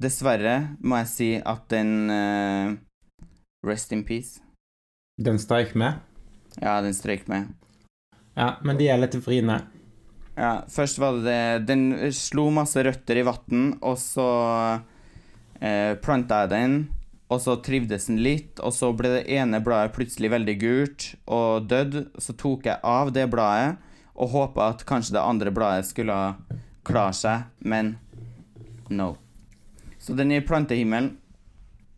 Dessverre 0.01 0.75
må 0.83 0.97
jeg 1.03 1.09
si 1.11 1.27
at 1.37 1.67
den 1.71 2.09
uh, 2.11 2.73
Rest 3.63 3.93
in 3.93 4.01
peace. 4.03 4.41
Den 5.21 5.37
streik 5.39 5.75
med. 5.77 6.01
Ja, 6.57 6.79
den 6.81 6.95
strøyk 6.97 7.27
med. 7.29 7.51
Ja, 8.33 8.55
men 8.65 8.79
de 8.79 8.87
er 8.89 8.97
litt 8.97 9.13
vriene. 9.21 9.59
Ja, 10.33 10.63
først 10.71 10.97
var 10.99 11.19
det 11.19 11.25
det 11.27 11.67
Den 11.69 11.83
slo 12.15 12.47
masse 12.49 12.81
røtter 12.81 13.19
i 13.21 13.25
vann, 13.27 13.75
og 13.85 13.99
så 14.01 14.27
eh, 15.61 15.93
planta 16.01 16.41
jeg 16.43 16.51
den. 16.55 16.75
Og 17.31 17.39
så 17.43 17.59
trivdes 17.63 18.09
den 18.09 18.19
litt, 18.25 18.57
og 18.59 18.73
så 18.73 18.89
ble 18.97 19.13
det 19.19 19.27
ene 19.37 19.61
bladet 19.63 19.93
plutselig 19.95 20.33
veldig 20.33 20.57
gult 20.63 21.11
og 21.29 21.69
dødd. 21.69 21.99
Så 22.17 22.35
tok 22.39 22.65
jeg 22.67 22.81
av 22.81 23.13
det 23.13 23.29
bladet 23.31 23.77
og 24.17 24.33
håpa 24.33 24.71
at 24.73 24.83
kanskje 24.89 25.15
det 25.15 25.23
andre 25.23 25.53
bladet 25.53 25.87
skulle 25.87 26.17
klare 26.87 27.13
seg, 27.15 27.49
men 27.59 27.95
no. 28.89 29.15
Så 30.01 30.15
den 30.17 30.31
er 30.31 30.41
i 30.41 30.45
plantehimmelen. 30.45 31.13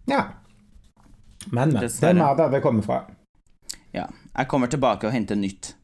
Ja. 0.09 0.23
Men, 1.51 1.71
men. 1.71 1.79
Det 1.83 2.09
er 2.09 2.17
mer 2.19 2.35
der 2.39 2.51
det 2.51 2.61
kommer 2.63 2.83
fra. 2.83 3.03
Ja. 3.95 4.09
Jeg 4.33 4.49
kommer 4.49 4.67
tilbake 4.67 5.07
og 5.07 5.13
henter 5.13 5.37
nytt. 5.39 5.75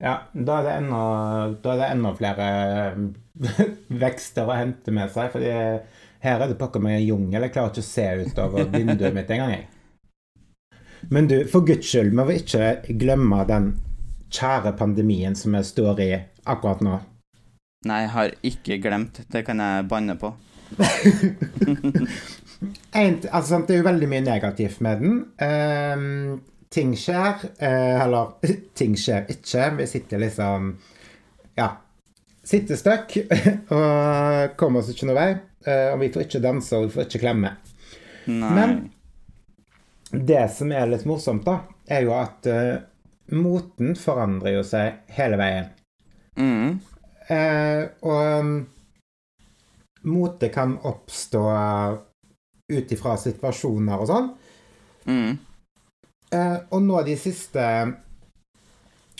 Ja, 0.00 0.14
da 0.32 0.60
er 0.60 0.66
det 0.66 0.76
enda, 0.80 1.00
da 1.62 1.74
er 1.74 1.80
det 1.82 1.88
enda 1.94 2.12
flere 2.16 2.46
eh, 2.76 3.66
vekster 4.04 4.48
å 4.48 4.56
hente 4.56 4.94
med 4.96 5.12
seg. 5.12 5.28
fordi 5.32 5.52
her 6.20 6.40
er 6.40 6.48
det 6.48 6.58
pakka 6.60 6.80
med 6.82 7.02
jungel. 7.04 7.44
Jeg 7.46 7.54
klarer 7.54 7.72
ikke 7.72 7.84
å 7.84 7.90
se 7.90 8.06
utover 8.24 8.66
vinduet 8.72 9.14
mitt 9.16 9.30
engang. 9.30 9.54
jeg. 9.54 9.68
Men 11.08 11.28
du, 11.30 11.36
for 11.48 11.64
guds 11.64 11.88
skyld, 11.88 12.12
må 12.16 12.26
vi 12.28 12.40
ikke 12.42 12.96
glemme 13.00 13.44
den 13.48 13.70
kjære 14.30 14.74
pandemien 14.78 15.36
som 15.36 15.56
vi 15.56 15.62
står 15.64 16.02
i 16.04 16.10
akkurat 16.44 16.82
nå. 16.84 16.98
Nei, 17.88 18.02
jeg 18.04 18.12
har 18.12 18.34
ikke 18.44 18.76
glemt. 18.84 19.22
Det 19.32 19.44
kan 19.46 19.60
jeg 19.62 19.88
banne 19.88 20.18
på. 20.20 20.34
En, 22.92 23.14
altså, 23.32 23.60
det 23.64 23.72
er 23.74 23.78
jo 23.80 23.86
veldig 23.86 24.08
mye 24.10 24.24
negativt 24.24 24.80
med 24.84 24.98
den. 25.00 25.20
Um, 25.40 26.40
ting 26.68 26.92
skjer, 26.98 27.46
Uh, 27.56 28.02
eller 28.04 28.34
ting 28.78 28.96
skjer 29.00 29.30
ikke. 29.32 29.70
Vi 29.78 29.86
sitter 29.88 30.20
liksom 30.20 30.74
Ja. 31.56 31.70
Sitter 32.44 32.76
støkk 32.76 33.16
og 33.76 34.56
kommer 34.60 34.80
oss 34.80 34.90
ikke 34.92 35.08
noe 35.08 35.16
vei. 35.16 35.30
Uh, 35.66 35.94
og 35.94 36.00
vi 36.02 36.10
får 36.12 36.26
ikke 36.26 36.42
danse, 36.44 36.76
og 36.76 36.88
vi 36.88 36.94
får 36.96 37.08
ikke 37.08 37.22
klemme. 37.24 37.54
Nei. 38.28 38.52
Men 38.56 38.76
det 40.10 40.46
som 40.52 40.72
er 40.74 40.88
litt 40.90 41.08
morsomt, 41.08 41.46
da, 41.46 41.60
er 41.88 42.04
jo 42.04 42.14
at 42.16 42.48
uh, 42.50 42.80
moten 43.36 43.94
forandrer 43.96 44.58
jo 44.58 44.64
seg 44.66 45.04
hele 45.16 45.40
veien. 45.40 45.72
mm. 46.36 46.89
Eh, 47.30 47.82
og 48.02 48.40
um, 48.40 48.54
mote 50.10 50.48
kan 50.50 50.76
oppstå 50.88 51.44
ut 52.70 52.92
ifra 52.94 53.16
situasjoner 53.20 54.02
og 54.02 54.10
sånn. 54.10 54.30
Mm. 55.10 55.38
Eh, 56.30 56.56
og 56.70 56.82
nå 56.86 57.02
de 57.06 57.16
siste 57.18 57.64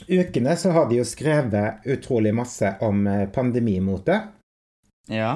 ukene 0.08 0.56
så 0.56 0.72
har 0.74 0.88
de 0.88 1.00
jo 1.00 1.06
skrevet 1.06 1.86
utrolig 1.90 2.32
masse 2.34 2.74
om 2.86 3.06
eh, 3.10 3.26
pandemimote. 3.32 4.20
Ja. 5.10 5.34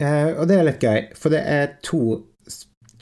Eh, 0.00 0.32
og 0.32 0.48
det 0.48 0.56
er 0.56 0.66
litt 0.66 0.84
gøy, 0.84 1.00
for 1.16 1.34
det 1.34 1.42
er 1.44 1.74
to, 1.84 2.02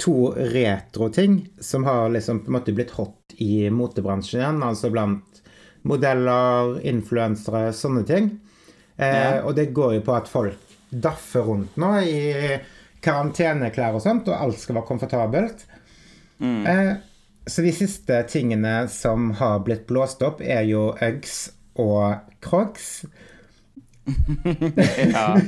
to 0.00 0.16
retro-ting 0.52 1.40
som 1.62 1.86
har 1.86 2.10
liksom 2.14 2.42
på 2.42 2.50
en 2.50 2.58
måte 2.58 2.74
blitt 2.74 2.96
hot 2.98 3.38
i 3.38 3.68
motebransjen 3.70 4.42
igjen. 4.42 4.62
Altså 4.66 4.90
blant 4.92 5.42
modeller, 5.88 6.80
influensere, 6.86 7.70
sånne 7.72 8.04
ting. 8.08 8.32
Eh. 8.98 9.38
Og 9.44 9.54
det 9.56 9.70
går 9.74 9.98
jo 9.98 10.04
på 10.06 10.16
at 10.18 10.30
folk 10.30 10.74
daffer 10.88 11.44
rundt 11.44 11.76
nå 11.78 11.92
i 12.02 12.58
karanteneklær 13.04 13.96
og 13.98 14.02
sånt, 14.02 14.28
og 14.30 14.38
alt 14.38 14.58
skal 14.61 14.78
være 14.78 14.88
komfortabelt. 14.88 15.66
Mm. 16.42 16.66
Eh, 16.66 16.94
så 17.48 17.64
de 17.64 17.72
siste 17.72 18.22
tingene 18.28 18.82
som 18.92 19.30
har 19.38 19.62
blitt 19.64 19.87
blåst 19.88 20.22
opp, 20.26 20.42
er 20.42 20.66
jo 20.68 20.90
Uggs 20.94 21.48
og 21.78 22.18
Crocs. 22.44 23.04
ja. 25.14 25.34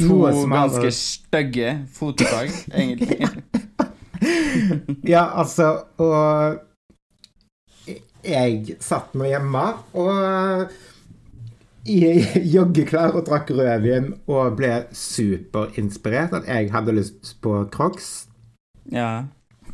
To 0.00 0.24
ganske 0.50 0.90
stygge 0.90 1.76
fotplagg, 1.94 2.50
egentlig. 2.74 3.28
Ja, 5.06 5.26
altså 5.38 5.84
Og 6.02 6.56
jeg 8.24 8.76
satt 8.82 9.12
nå 9.14 9.28
hjemme 9.28 9.64
og 9.94 10.72
i 11.86 12.42
joggeklær 12.54 13.14
og 13.16 13.26
drakk 13.28 13.50
rødvin 13.56 14.10
og 14.26 14.56
ble 14.58 14.72
superinspirert 14.96 16.34
at 16.40 16.48
jeg 16.50 16.70
hadde 16.74 16.94
lyst 16.98 17.34
på 17.44 17.62
Crocs. 17.74 18.10
Ja. 18.92 19.24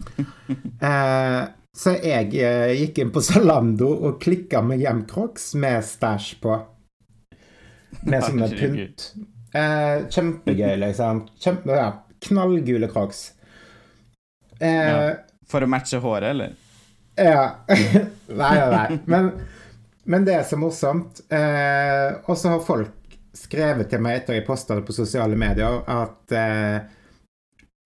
Eh, 0.83 1.43
så 1.77 1.93
jeg 2.03 2.33
eh, 2.43 2.73
gikk 2.81 2.99
inn 3.01 3.11
på 3.15 3.21
Zalando 3.25 3.87
og 4.09 4.17
klikka 4.21 4.61
meg 4.67 4.83
hjem 4.83 5.05
Crocs 5.09 5.53
med 5.57 5.85
stæsj 5.87 6.33
på. 6.43 6.57
Med 8.03 8.25
sånne 8.27 8.49
pynt. 8.51 9.05
Eh, 9.55 10.03
kjempegøy, 10.11 10.75
liksom. 10.83 11.23
Kjempe, 11.41 11.77
ja, 11.79 11.87
knallgule 12.27 12.91
Crocs. 12.93 13.23
Eh, 14.59 14.91
Ja. 14.91 14.99
For 15.53 15.65
å 15.65 15.69
matche 15.71 16.01
håret, 16.03 16.31
eller? 16.33 16.53
Ja. 17.21 17.47
nei, 17.69 18.53
nei, 18.59 18.69
nei. 18.73 18.99
Men, 19.07 19.31
men 20.05 20.25
det 20.27 20.35
er 20.35 20.43
så 20.49 20.57
morsomt. 20.59 21.21
Eh, 21.33 22.17
og 22.27 22.37
så 22.39 22.55
har 22.55 22.65
folk 22.67 23.17
skrevet 23.37 23.89
til 23.89 24.03
meg 24.05 24.21
etter 24.21 24.37
jeg 24.37 24.47
posta 24.47 24.77
det 24.77 24.85
på 24.89 24.93
sosiale 24.97 25.37
medier, 25.39 25.81
at 25.89 26.35
eh, 26.37 26.83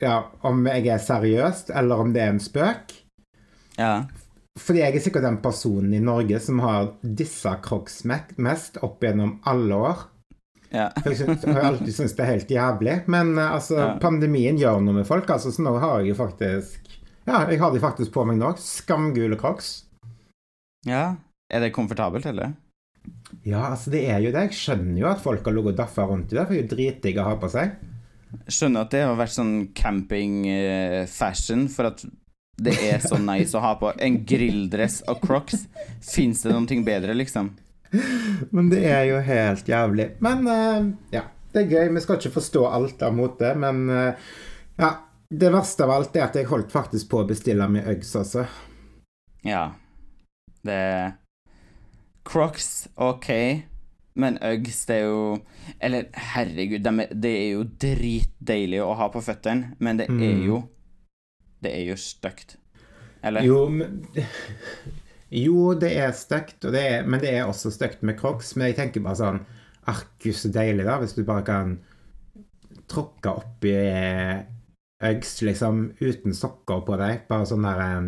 ja, 0.02 0.16
om 0.48 0.64
jeg 0.66 0.88
er 0.92 0.98
seriøst, 1.02 1.70
eller 1.76 2.02
om 2.02 2.12
det 2.12 2.22
er 2.24 2.32
en 2.34 2.42
spøk. 2.42 2.92
Ja. 3.78 3.92
Fordi 4.56 4.80
jeg 4.80 4.96
er 4.96 5.04
sikkert 5.04 5.26
den 5.26 5.38
personen 5.44 5.92
i 5.94 6.00
Norge 6.00 6.38
som 6.40 6.60
har 6.64 6.94
dissa 7.02 7.58
Crocs 7.64 8.02
mest 8.08 8.78
opp 8.84 9.04
gjennom 9.04 9.36
alle 9.44 9.76
år. 9.76 10.04
Ja. 10.72 10.88
For 10.96 11.12
jeg, 11.12 11.20
synes, 11.20 11.44
jeg 11.44 11.54
har 11.54 11.68
alltid 11.68 11.94
syntes 11.94 12.16
det 12.16 12.24
er 12.24 12.32
helt 12.32 12.50
jævlig. 12.50 12.96
Men 13.12 13.36
eh, 13.38 13.52
altså, 13.58 13.76
Ja. 13.78 13.90
pandemien 14.02 14.58
gjør 14.58 14.80
noe 14.82 14.96
med 15.02 15.06
folk, 15.08 15.28
altså, 15.30 15.52
så 15.54 15.62
nå 15.62 15.76
har 15.82 16.00
jeg 16.00 16.14
jo 16.14 16.18
faktisk 16.24 16.82
Ja, 17.26 17.44
jeg 17.50 17.58
har 17.60 17.72
de 17.74 17.80
faktisk 17.82 18.12
på 18.14 18.24
meg 18.26 18.36
nå. 18.40 18.52
Skamgule 18.62 19.36
Crocs. 19.40 19.84
ja. 20.86 21.14
Er 21.52 21.62
det 21.62 21.74
komfortabelt, 21.74 22.26
eller? 22.26 22.54
Ja, 23.46 23.68
altså 23.70 23.92
det 23.94 24.02
er 24.10 24.22
jo 24.24 24.32
det. 24.34 24.48
Jeg 24.48 24.58
skjønner 24.58 25.00
jo 25.00 25.10
at 25.10 25.22
folk 25.22 25.46
har 25.46 25.54
ligget 25.54 25.76
og 25.76 25.80
daffa 25.80 26.06
rundt 26.08 26.32
i 26.32 26.38
det, 26.38 26.44
for 26.46 26.54
det 26.54 26.58
er 26.58 26.64
jo 26.64 26.72
dritdigg 26.74 27.20
å 27.22 27.26
ha 27.28 27.36
på 27.38 27.50
seg. 27.52 27.76
Skjønner 28.50 28.86
at 28.86 28.94
det 28.94 29.04
har 29.06 29.18
vært 29.18 29.36
sånn 29.36 29.54
camping-fashion 29.76 31.68
for 31.72 31.92
at 31.92 32.02
det 32.56 32.74
er 32.88 33.02
så 33.04 33.18
nice 33.20 33.54
å 33.56 33.62
ha 33.62 33.74
på 33.78 33.92
en 34.02 34.18
grilldress 34.26 35.02
og 35.10 35.20
crocs. 35.22 35.66
Fins 36.02 36.42
det 36.42 36.54
noe 36.56 36.82
bedre, 36.84 37.14
liksom? 37.14 37.52
Men 38.50 38.70
det 38.72 38.82
er 38.90 39.04
jo 39.12 39.22
helt 39.24 39.68
jævlig. 39.70 40.08
Men 40.24 40.46
uh, 40.50 40.88
ja, 41.14 41.26
det 41.54 41.62
er 41.62 41.74
gøy. 41.76 41.90
Vi 41.94 42.02
skal 42.04 42.18
ikke 42.18 42.38
forstå 42.40 42.64
alt 42.66 43.04
av 43.06 43.14
mote, 43.16 43.54
men 43.58 43.84
uh, 43.92 44.30
ja. 44.80 44.94
Det 45.26 45.48
verste 45.50 45.82
av 45.82 45.90
alt 45.90 46.14
er 46.14 46.22
at 46.28 46.36
jeg 46.38 46.46
holdt 46.46 46.70
faktisk 46.70 47.08
på 47.10 47.18
å 47.18 47.26
bestille 47.26 47.66
meg 47.66 47.88
Uggs 47.90 48.12
også. 48.14 48.44
Ja. 49.42 49.72
Det 50.62 50.76
Crocs, 52.26 52.88
OK, 52.96 53.28
men 54.18 54.38
Uggs, 54.42 54.80
det 54.88 54.96
er 54.96 55.04
jo 55.06 55.38
Eller 55.80 56.08
herregud, 56.34 56.82
det 56.82 57.08
det 57.22 57.32
er 57.32 57.50
jo 57.54 57.64
dritdeilig 57.82 58.80
å 58.82 58.94
ha 58.98 59.08
på 59.12 59.22
føttene, 59.22 59.74
men 59.78 60.00
det 60.00 60.08
er 60.08 60.14
Mm. 60.16 60.46
jo 60.46 60.62
Det 61.62 61.72
er 61.72 61.84
jo 61.88 61.96
stygt. 61.96 62.56
Eller? 63.22 63.42
Jo, 63.42 63.68
men, 63.68 64.02
jo 65.30 65.74
det 65.74 65.92
er 65.98 66.12
stygt, 66.12 66.64
men 67.06 67.20
det 67.20 67.30
er 67.34 67.46
også 67.48 67.70
stygt 67.72 68.02
med 68.02 68.18
Crocs. 68.18 68.54
Men 68.56 68.68
jeg 68.68 68.76
tenker 68.76 69.00
bare 69.02 69.16
sånn 69.16 69.40
Arkus, 69.86 70.42
så 70.42 70.50
deilig, 70.52 70.84
da, 70.84 70.98
hvis 71.00 71.14
du 71.16 71.24
bare 71.24 71.42
kan 71.46 71.78
tråkke 72.88 73.32
oppi 73.40 73.72
Uggs, 75.06 75.42
liksom, 75.42 75.92
uten 76.00 76.32
sokker 76.34 76.80
på 76.86 76.96
deg. 76.96 77.26
Bare 77.28 77.46
sånn 77.48 77.66
der 77.66 77.82
eh, 77.84 78.06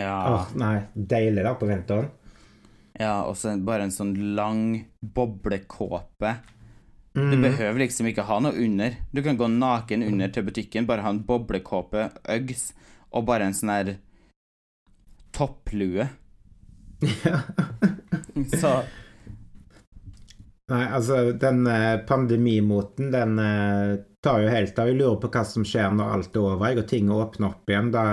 Ja. 0.00 0.16
Åh, 0.34 0.50
nei, 0.60 0.74
deilig 0.94 1.44
da 1.46 1.54
på 1.54 1.68
vinteren. 1.70 2.10
Ja 3.00 3.22
og 3.26 3.36
så 3.36 3.56
bare 3.64 3.86
en 3.88 3.94
sånn 3.94 4.14
lang 4.36 4.84
boblekåpe. 5.02 6.36
Du 7.14 7.20
Mm. 7.36 7.42
behøver 7.42 7.78
liksom 7.78 8.08
ikke 8.10 8.24
ha 8.26 8.40
noe 8.42 8.56
under. 8.58 8.96
Du 9.14 9.22
kan 9.22 9.36
gå 9.38 9.46
naken 9.46 10.02
under 10.02 10.28
til 10.34 10.42
butikken, 10.42 10.86
bare 10.86 11.02
ha 11.02 11.10
en 11.10 11.22
boblekåpe, 11.22 12.08
Uggs 12.26 12.72
og 13.12 13.26
bare 13.26 13.46
en 13.46 13.54
sånn 13.54 13.70
her 13.70 13.92
topplue. 15.32 16.08
Så 18.60 18.74
Nei, 20.72 20.86
altså, 20.96 21.32
den 21.36 21.66
eh, 21.68 21.98
pandemimoten, 22.08 23.10
den 23.12 23.38
eh, 23.38 23.98
tar 24.24 24.40
jo 24.40 24.48
helt 24.48 24.78
av. 24.80 24.88
Jeg 24.88 24.96
lurer 24.96 25.18
på 25.20 25.28
hva 25.34 25.42
som 25.44 25.62
skjer 25.68 25.92
når 25.92 26.14
alt 26.14 26.38
er 26.38 26.40
over, 26.40 26.78
og 26.80 26.86
ting 26.88 27.10
åpner 27.12 27.50
opp 27.50 27.68
igjen. 27.68 27.90
Da 27.92 28.04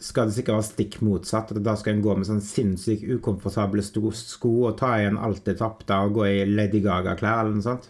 skal 0.00 0.28
det 0.28 0.36
sikkert 0.36 0.58
være 0.58 0.66
stikk 0.68 1.00
motsatt. 1.04 1.52
at 1.52 1.62
Da 1.62 1.74
skal 1.76 1.94
en 1.96 2.02
gå 2.04 2.14
med 2.16 2.28
sånn 2.28 2.42
sinnssykt 2.44 3.04
ukomfortable 3.16 3.82
sko 3.82 4.54
og 4.68 4.78
ta 4.78 4.94
igjen 5.00 5.18
alt 5.18 5.44
det 5.44 5.58
tapte 5.58 5.98
og 6.06 6.14
gå 6.20 6.26
i 6.30 6.44
Lady 6.46 6.80
Gaga-klær 6.84 7.44
eller 7.44 7.54
noe 7.58 7.66
sånt. 7.66 7.88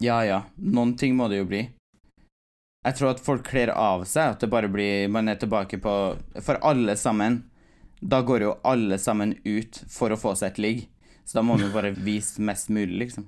ja, 0.00 0.24
ja. 0.24 0.42
Noen 0.58 0.96
ting 0.96 1.16
må 1.16 1.28
det 1.28 1.38
jo 1.38 1.48
bli. 1.48 1.62
Jeg 2.86 2.94
tror 2.98 3.10
at 3.10 3.20
folk 3.20 3.46
kler 3.48 3.72
av 3.74 4.04
seg, 4.06 4.36
at 4.36 4.40
det 4.40 4.50
bare 4.50 4.68
blir 4.70 5.08
Man 5.08 5.28
er 5.28 5.34
tilbake 5.34 5.78
på 5.82 5.94
For 6.40 6.58
alle 6.62 6.94
sammen. 6.96 7.44
Da 8.00 8.20
går 8.22 8.42
jo 8.42 8.58
alle 8.62 8.98
sammen 8.98 9.34
ut 9.44 9.80
for 9.88 10.12
å 10.12 10.16
få 10.20 10.34
seg 10.36 10.52
et 10.52 10.58
ligg. 10.58 10.84
Så 11.24 11.38
da 11.38 11.42
må 11.42 11.56
man 11.58 11.72
bare 11.72 11.90
vise 12.08 12.42
mest 12.42 12.68
mulig, 12.68 12.98
liksom. 13.06 13.26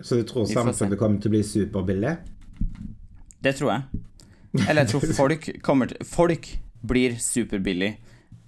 Så 0.00 0.16
du 0.20 0.22
tror 0.28 0.46
samfunnet 0.46 0.98
kommer 0.98 1.20
til 1.20 1.30
å 1.30 1.34
bli 1.34 1.42
superbillig? 1.44 2.14
Det 3.44 3.52
tror 3.58 3.70
jeg. 3.72 4.00
Eller 4.54 4.84
jeg 4.84 4.92
tror 4.92 5.14
folk 5.16 5.48
kommer 5.66 5.90
til 5.90 6.06
Folk 6.06 6.48
blir 6.84 7.16
superbillig. 7.18 7.96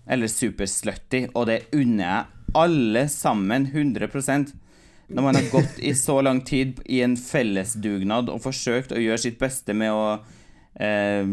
Eller 0.06 0.30
superslutty, 0.30 1.24
og 1.34 1.48
det 1.50 1.64
unner 1.74 2.04
jeg 2.04 2.52
alle 2.56 3.02
sammen 3.10 3.66
100% 3.66 4.52
Når 5.08 5.24
man 5.24 5.34
har 5.34 5.48
gått 5.50 5.80
i 5.82 5.94
så 5.98 6.20
lang 6.22 6.40
tid 6.46 6.78
i 6.86 7.00
en 7.02 7.16
fellesdugnad 7.18 8.30
og 8.30 8.42
forsøkt 8.44 8.94
å 8.94 9.02
gjøre 9.02 9.22
sitt 9.22 9.38
beste 9.38 9.74
med 9.74 9.94
å 9.94 10.04
eh, 10.82 11.26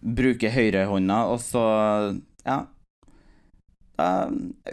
bruke 0.00 0.50
høyrehånda, 0.50 1.24
og 1.30 1.40
så 1.44 1.64
Ja. 2.46 2.64
Da 4.00 4.30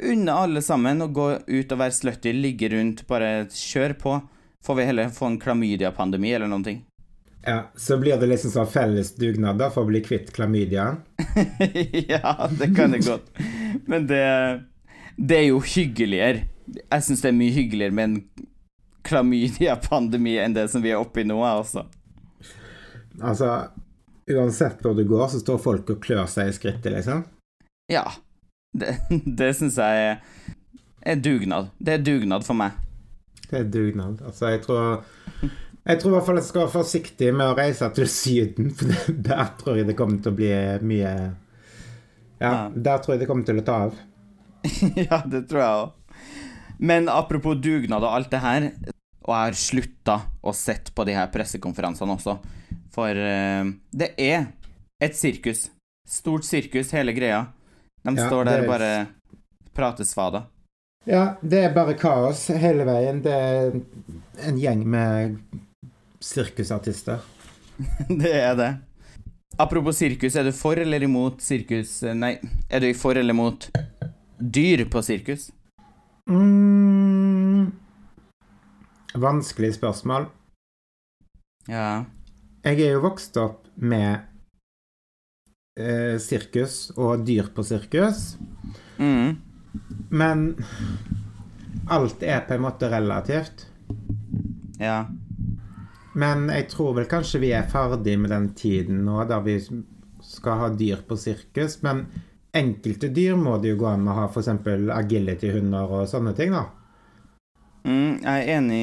unner 0.08 0.34
alle 0.34 0.62
sammen 0.63 1.03
å 1.03 1.12
gå 1.12 1.27
ut 1.45 1.71
og 1.75 1.80
være 1.82 1.93
slutty, 1.93 2.32
ligge 2.34 2.69
rundt, 2.71 3.03
bare 3.10 3.49
kjør 3.51 3.97
på. 3.99 4.13
Får 4.63 4.77
vi 4.80 4.86
heller 4.88 5.12
få 5.13 5.27
en 5.27 5.39
klamydia-pandemi 5.41 6.32
eller 6.32 6.47
noen 6.47 6.63
ting. 6.63 6.80
Ja, 7.47 7.71
Så 7.75 7.97
blir 7.97 8.17
det 8.19 8.27
liksom 8.27 8.51
sånn 8.51 8.67
felles 8.67 9.13
dugnad 9.15 9.55
da, 9.62 9.69
for 9.71 9.86
å 9.86 9.88
bli 9.88 10.01
kvitt 10.03 10.33
klamydiaen? 10.36 10.97
ja, 12.12 12.49
det 12.51 12.73
kan 12.75 12.91
det 12.91 13.05
godt. 13.05 13.29
Men 13.88 14.07
det, 14.10 14.23
det 15.15 15.38
er 15.38 15.45
jo 15.45 15.62
hyggeligere. 15.63 16.41
Jeg 16.67 17.05
syns 17.05 17.23
det 17.23 17.29
er 17.29 17.38
mye 17.38 17.53
hyggeligere 17.55 17.95
med 17.95 18.10
en 18.10 18.49
klamydia-pandemi 19.07 20.33
enn 20.43 20.57
det 20.57 20.65
som 20.73 20.83
vi 20.83 20.91
er 20.91 20.99
oppe 20.99 21.23
i 21.23 21.27
nå, 21.29 21.38
altså. 21.47 21.86
Altså, 23.23 23.53
uansett 24.27 24.83
hvor 24.83 24.97
du 24.97 25.05
går, 25.07 25.29
så 25.31 25.39
står 25.39 25.62
folk 25.63 25.93
og 25.95 26.01
klør 26.03 26.27
seg 26.27 26.51
i 26.51 26.57
skrittet, 26.57 26.91
liksom? 26.97 27.23
Ja. 27.88 28.10
Det, 28.75 28.97
det 29.39 29.53
syns 29.55 29.79
jeg 29.79 30.10
er, 30.10 30.51
er 30.99 31.23
dugnad. 31.23 31.71
Det 31.79 31.95
er 31.95 32.03
dugnad 32.03 32.43
for 32.43 32.60
meg. 32.60 32.75
Det 33.47 33.62
er 33.62 33.71
dugnad. 33.71 34.19
Altså, 34.27 34.51
jeg 34.51 34.65
tror 34.67 35.07
Jeg 35.88 36.02
tror 36.02 36.12
i 36.12 36.15
hvert 36.17 36.26
fall 36.28 36.39
jeg 36.41 36.47
skal 36.50 36.63
være 36.65 36.73
forsiktig 36.73 37.30
med 37.36 37.47
å 37.52 37.56
reise 37.58 37.88
til 37.95 38.10
Syden, 38.12 38.71
for 38.78 39.13
der 39.30 39.54
tror 39.60 39.80
jeg 39.80 39.88
det 39.88 39.95
kommer 40.00 40.19
til 40.23 40.34
å 40.34 40.38
bli 40.39 40.52
mye 40.84 41.13
Ja, 42.41 42.50
Ja. 42.52 42.69
der 42.76 43.00
tror 43.04 43.15
jeg 43.15 43.23
det 43.23 43.30
kommer 43.30 43.47
til 43.47 43.62
å 43.62 43.65
ta 43.65 43.78
av. 43.88 43.95
ja, 45.08 45.21
det 45.26 45.45
tror 45.50 45.62
jeg 45.63 45.80
òg. 45.86 46.23
Men 46.78 47.08
apropos 47.10 47.56
dugnad 47.58 48.04
og 48.06 48.12
alt 48.13 48.30
det 48.34 48.41
her, 48.43 48.67
og 49.26 49.32
jeg 49.32 49.47
har 49.47 49.58
slutta 49.58 50.17
å 50.45 50.54
sette 50.54 50.93
på 50.93 51.06
de 51.08 51.15
her 51.17 51.32
pressekonferansene 51.34 52.13
også, 52.13 52.36
for 52.93 53.10
uh, 53.17 53.71
det 53.89 54.12
er 54.21 54.52
et 55.02 55.17
sirkus. 55.17 55.69
Stort 56.08 56.45
sirkus, 56.47 56.91
hele 56.95 57.15
greia. 57.17 57.45
De 58.06 58.13
Ja, 58.15 58.28
står 58.28 58.45
der 58.47 58.62
og 58.63 58.69
bare 58.69 58.91
prater 59.76 60.06
svada. 60.08 60.43
Ja, 61.08 61.38
det 61.41 61.63
er 61.65 61.73
bare 61.76 61.95
kaos 62.00 62.45
hele 62.52 62.86
veien. 62.88 63.23
Det 63.26 63.34
er 63.34 63.80
en 64.47 64.58
gjeng 64.62 64.86
med 64.88 65.38
sirkusartister. 66.23 67.19
det 68.21 68.34
er 68.34 68.56
det. 68.58 68.71
Apropos 69.58 69.97
sirkus, 69.97 70.36
er 70.38 70.43
du 70.47 70.51
for 70.53 70.77
eller 70.77 71.01
imot 71.01 71.41
sirkus 71.41 72.03
Nei, 72.13 72.36
er 72.69 72.84
du 72.84 72.91
for 72.97 73.17
eller 73.17 73.34
imot 73.34 73.69
dyr 74.38 74.84
på 74.91 75.01
sirkus? 75.06 75.47
Mm. 76.30 77.71
Vanskelig 79.17 79.71
spørsmål. 79.80 80.27
Ja. 81.71 82.03
Jeg 82.67 82.82
er 82.86 82.93
jo 82.97 83.01
vokst 83.08 83.38
opp 83.41 83.63
med 83.80 84.19
eh, 85.80 86.17
sirkus 86.21 86.91
og 86.97 87.25
dyr 87.27 87.49
på 87.56 87.65
sirkus, 87.65 88.36
Mm. 88.97 89.38
men 90.10 90.39
alt 91.93 92.23
er 92.25 92.41
på 92.47 92.56
en 92.58 92.63
måte 92.65 92.89
relativt. 92.89 93.67
Ja. 94.82 95.06
Men 96.17 96.47
jeg 96.49 96.69
tror 96.71 96.95
vel 96.97 97.10
kanskje 97.10 97.41
vi 97.43 97.51
er 97.53 97.67
ferdig 97.69 98.15
med 98.19 98.34
den 98.34 98.49
tiden 98.58 99.03
nå 99.06 99.21
der 99.30 99.43
vi 99.45 99.60
skal 100.25 100.63
ha 100.63 100.69
dyr 100.73 101.03
på 101.08 101.17
sirkus. 101.19 101.77
Men 101.86 102.08
enkelte 102.58 103.12
dyr 103.13 103.38
må 103.38 103.58
det 103.62 103.75
jo 103.75 103.84
gå 103.84 103.91
an 103.91 104.08
å 104.10 104.15
ha 104.17 104.25
f.eks. 104.32 104.49
agility-hunder 104.95 105.93
og 105.99 106.10
sånne 106.10 106.34
ting, 106.38 106.56
da. 106.58 106.65
Mm, 107.86 108.23
jeg 108.23 108.34
er 108.34 108.49
enig. 108.58 108.82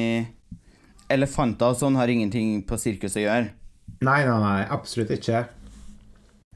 Elefanter 1.11 1.75
og 1.75 1.77
sånn 1.77 1.99
har 1.99 2.09
ingenting 2.09 2.63
på 2.65 2.79
sirkus 2.81 3.19
å 3.19 3.25
gjøre. 3.25 3.51
Nei, 4.05 4.21
nei, 4.25 4.39
nei, 4.41 4.57
absolutt 4.73 5.11
ikke. 5.13 5.43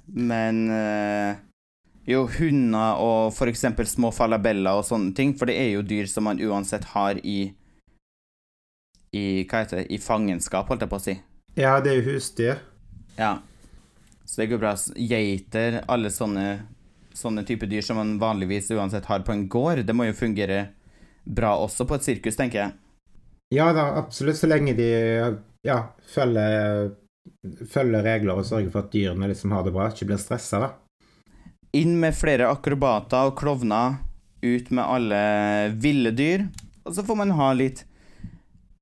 Men 0.10 0.64
øh, 0.74 1.36
jo, 2.10 2.24
hunder 2.40 3.04
og 3.04 3.38
eksempel 3.52 3.88
små 3.88 4.10
falabeller 4.16 4.80
og 4.80 4.88
sånne 4.88 5.14
ting, 5.18 5.36
for 5.38 5.52
det 5.52 5.60
er 5.60 5.74
jo 5.76 5.86
dyr 5.86 6.10
som 6.10 6.26
man 6.26 6.42
uansett 6.42 6.88
har 6.96 7.20
i 7.22 7.52
i, 9.12 9.44
hva 9.50 9.64
heter 9.64 9.82
det, 9.82 9.88
i 9.94 10.00
fangenskap, 10.02 10.68
holdt 10.70 10.86
jeg 10.86 10.92
på 10.92 11.00
å 11.00 11.04
si. 11.04 11.16
Ja, 11.60 11.78
det 11.84 11.92
er 11.92 12.02
jo 12.02 12.14
husdyr. 12.14 12.60
Ja. 13.18 13.40
Så 14.26 14.42
det 14.42 14.52
går 14.52 14.62
bra. 14.62 14.76
Geiter, 14.96 15.82
alle 15.90 16.12
sånne, 16.14 16.46
sånne 17.18 17.44
type 17.48 17.68
dyr 17.70 17.82
som 17.86 17.98
man 18.00 18.18
vanligvis 18.22 18.70
uansett 18.76 19.10
har 19.10 19.26
på 19.26 19.34
en 19.34 19.48
gård, 19.50 19.84
det 19.88 19.96
må 19.98 20.06
jo 20.08 20.18
fungere 20.18 20.68
bra 21.26 21.56
også 21.62 21.88
på 21.90 21.98
et 21.98 22.06
sirkus, 22.06 22.38
tenker 22.38 22.62
jeg. 22.62 22.76
Ja 23.56 23.72
da, 23.74 23.88
absolutt, 23.98 24.38
så 24.38 24.48
lenge 24.50 24.76
de 24.78 24.90
ja, 25.66 25.80
følger, 26.14 26.92
følger 27.66 28.06
regler 28.06 28.38
og 28.38 28.46
sørger 28.46 28.70
for 28.70 28.86
at 28.86 28.94
dyrene 28.94 29.32
liksom 29.32 29.56
har 29.58 29.66
det 29.66 29.74
bra, 29.74 29.90
ikke 29.90 30.12
blir 30.12 30.22
stressa, 30.22 30.62
da. 30.62 30.70
Inn 31.78 31.98
med 32.02 32.18
flere 32.18 32.50
akrobater 32.50 33.30
og 33.30 33.36
klovner, 33.42 33.98
ut 34.42 34.70
med 34.72 34.86
alle 34.86 35.22
ville 35.82 36.14
dyr, 36.16 36.48
og 36.86 36.96
så 36.96 37.04
får 37.06 37.18
man 37.20 37.34
ha 37.38 37.52
litt 37.58 37.84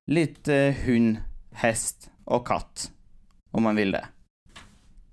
Litt 0.07 0.47
eh, 0.47 0.75
hund, 0.85 1.17
hest 1.59 2.07
og 2.23 2.45
katt, 2.47 2.85
om 3.51 3.65
man 3.67 3.75
vil 3.75 3.91
det. 3.91 4.05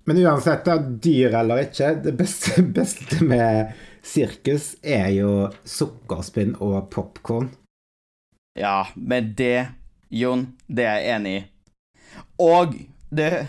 Men 0.07 0.21
uansett, 0.21 0.61
da, 0.63 0.77
dyr 0.79 1.33
eller 1.35 1.65
ikke, 1.65 1.89
det 2.05 2.13
beste, 2.15 2.63
beste 2.77 3.19
med 3.27 3.73
sirkus 4.05 4.75
er 4.79 5.09
jo 5.17 5.31
sukkerspinn 5.67 6.53
og 6.63 6.87
popkorn. 6.93 7.49
Ja, 8.55 8.85
men 8.95 9.33
det, 9.35 9.67
Jon, 10.07 10.45
det 10.71 10.85
er 10.87 11.01
jeg 11.01 11.15
enig 11.17 11.33
i. 11.35 11.41
Og 12.39 12.77
det 13.11 13.47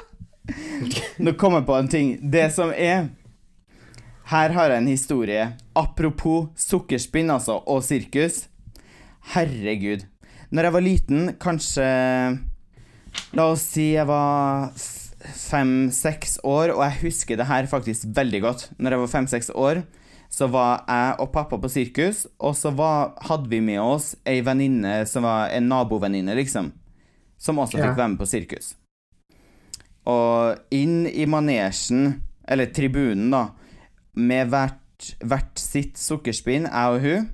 Nå 1.22 1.34
kom 1.36 1.58
jeg 1.58 1.66
på 1.68 1.76
en 1.76 1.90
ting. 1.92 2.14
Det 2.32 2.46
som 2.54 2.72
er 2.72 3.10
Her 4.32 4.56
har 4.56 4.72
jeg 4.72 4.80
en 4.80 4.88
historie. 4.88 5.44
Apropos 5.76 6.48
sukkerspinn, 6.56 7.28
altså, 7.30 7.58
og 7.68 7.84
sirkus. 7.84 8.46
Herregud. 9.34 10.08
Når 10.52 10.68
jeg 10.68 10.74
var 10.76 10.84
liten, 10.84 11.28
kanskje 11.40 11.86
La 13.36 13.44
oss 13.52 13.64
si 13.74 13.90
jeg 13.94 14.06
var 14.08 14.70
fem-seks 15.22 16.38
år, 16.48 16.72
og 16.74 16.80
jeg 16.84 16.98
husker 17.04 17.38
det 17.38 17.46
her 17.48 17.68
faktisk 17.70 18.08
veldig 18.16 18.40
godt. 18.44 18.64
Når 18.80 18.94
jeg 18.96 19.02
var 19.02 19.10
fem-seks 19.12 19.50
år, 19.54 19.82
så 20.32 20.48
var 20.48 20.82
jeg 20.88 21.16
og 21.20 21.28
pappa 21.34 21.58
på 21.60 21.70
sirkus, 21.70 22.24
og 22.40 22.56
så 22.56 22.72
var, 22.76 23.12
hadde 23.28 23.50
vi 23.52 23.60
med 23.64 23.80
oss 23.84 24.14
ei 24.28 24.40
venninne 24.44 25.02
som 25.08 25.26
var 25.28 25.52
en 25.52 25.68
nabovenninne, 25.68 26.34
liksom, 26.38 26.72
som 27.38 27.60
også 27.60 27.78
Ja. 27.78 27.84
fikk 27.90 28.00
være 28.00 28.08
med 28.14 28.18
på 28.22 28.28
sirkus. 28.30 28.74
Og 30.08 30.56
inn 30.74 31.06
i 31.06 31.26
manesjen, 31.26 32.22
eller 32.48 32.72
tribunen, 32.72 33.30
da, 33.30 33.50
med 34.16 34.48
hvert, 34.48 35.14
hvert 35.22 35.60
sitt 35.60 36.00
sukkerspinn, 36.00 36.64
jeg 36.64 36.96
og 36.96 37.00
hun, 37.04 37.28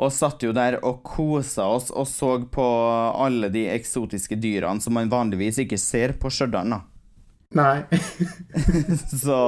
og 0.00 0.12
satt 0.16 0.42
jo 0.44 0.52
der 0.56 0.78
og 0.80 1.02
kosa 1.04 1.66
oss 1.74 1.90
og 1.92 2.06
så 2.08 2.32
på 2.48 2.66
alle 3.12 3.50
de 3.52 3.66
eksotiske 3.68 4.38
dyrene 4.40 4.80
som 4.80 4.96
man 4.96 5.12
vanligvis 5.12 5.60
ikke 5.64 5.78
ser 5.80 6.16
på 6.20 6.32
Stjørdal, 6.32 6.72
da. 6.72 6.80
Nei. 7.58 7.82
Så 9.24 9.40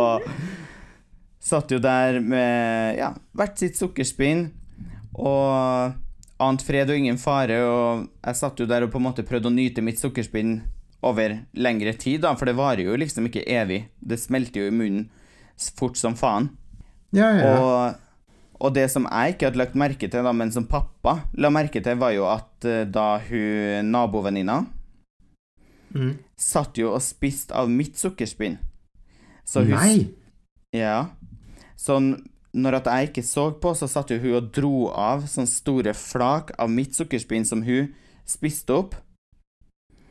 satt 1.43 1.71
jo 1.71 1.79
der 1.83 2.19
med 2.21 2.99
ja, 2.99 3.12
hvert 3.38 3.59
sitt 3.59 3.79
sukkerspinn 3.79 4.49
og 5.12 5.95
ant 6.43 6.65
fred 6.67 6.91
og 6.91 6.99
ingen 6.99 7.19
fare, 7.21 7.61
og 7.62 8.07
jeg 8.25 8.38
satt 8.38 8.61
jo 8.61 8.67
der 8.67 8.87
og 8.87 8.93
på 8.93 8.99
en 8.99 9.07
måte 9.07 9.25
prøvde 9.27 9.51
å 9.51 9.55
nyte 9.55 9.85
mitt 9.85 10.03
sukkerspinn 10.03 10.57
over 11.07 11.37
lengre 11.59 11.95
tid, 11.99 12.23
da, 12.25 12.35
for 12.38 12.51
det 12.51 12.59
varer 12.59 12.87
jo 12.87 12.99
liksom 12.99 13.27
ikke 13.29 13.45
evig. 13.51 13.85
Det 13.99 14.19
smelter 14.23 14.65
jo 14.65 14.71
i 14.71 14.75
munnen 14.75 15.09
fort 15.79 15.99
som 15.99 16.15
faen. 16.19 16.51
Ja, 17.15 17.29
ja. 17.38 17.53
Og, 17.59 18.03
og 18.62 18.75
det 18.77 18.85
som 18.92 19.09
jeg 19.11 19.35
ikke 19.35 19.48
hadde 19.51 19.59
lagt 19.61 19.75
merke 19.79 20.09
til, 20.09 20.22
da, 20.25 20.33
men 20.33 20.53
som 20.55 20.68
pappa 20.70 21.16
la 21.35 21.51
merke 21.51 21.83
til, 21.83 21.98
var 21.98 22.12
jo 22.14 22.29
at 22.31 22.64
eh, 22.68 22.85
da 22.87 23.16
hun 23.29 23.90
nabovenninna 23.92 24.61
Mm. 25.92 26.14
satt 26.40 26.79
jo 26.81 26.94
og 26.94 27.03
spiste 27.05 27.53
av 27.53 27.68
mitt 27.68 27.98
sukkerspinn. 28.01 28.55
Så 29.44 29.61
hun 29.61 29.75
Nei! 29.77 30.07
Ja. 30.72 31.11
Så 31.77 31.98
når 32.01 32.79
at 32.79 32.88
jeg 32.88 33.11
ikke 33.11 33.25
så 33.29 33.51
på, 33.61 33.75
så 33.77 33.85
satt 33.92 34.09
jo 34.14 34.16
hun 34.22 34.38
og 34.38 34.48
dro 34.57 34.87
av 34.88 35.27
sånne 35.29 35.51
store 35.53 35.92
flak 35.92 36.55
av 36.57 36.70
mitt 36.72 36.96
sukkerspinn 36.96 37.44
som 37.44 37.61
hun 37.66 37.90
spiste 38.25 38.72
opp. 38.72 38.96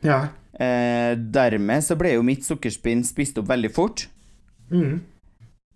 Ja. 0.06 0.28
Eh, 0.54 1.16
dermed 1.18 1.82
så 1.82 1.96
ble 1.98 2.14
jo 2.14 2.22
mitt 2.26 2.46
sukkerspinn 2.46 3.02
spist 3.06 3.42
opp 3.42 3.50
veldig 3.50 3.72
fort. 3.74 4.06
Mm. 4.70 5.00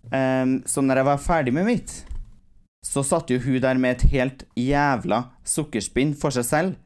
Eh, 0.07 0.45
så 0.71 0.83
når 0.87 1.01
jeg 1.01 1.09
var 1.11 1.23
ferdig 1.27 1.53
med 1.59 1.67
mitt, 1.67 1.97
så 2.87 3.03
satt 3.03 3.31
jo 3.31 3.39
hun 3.43 3.59
der 3.61 3.79
med 3.81 3.97
et 3.97 4.09
helt 4.13 4.45
jævla 4.55 5.23
sukkerspinn 5.47 6.13
for 6.15 6.33
seg 6.35 6.45
selv. 6.47 6.77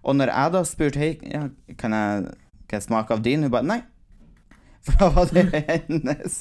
Og 0.00 0.16
når 0.16 0.32
jeg 0.32 0.52
da 0.54 0.62
spurte 0.64 1.02
hei, 1.02 1.10
ja, 1.28 1.42
kan, 1.78 1.92
jeg, 1.92 2.30
kan 2.70 2.80
jeg 2.80 2.86
smake 2.86 3.12
av 3.12 3.24
din, 3.24 3.44
hun 3.44 3.52
bare 3.52 3.68
nei. 3.68 3.80
For 4.86 4.96
da 4.96 5.10
var 5.12 5.28
det 5.36 5.64
hennes. 5.68 6.36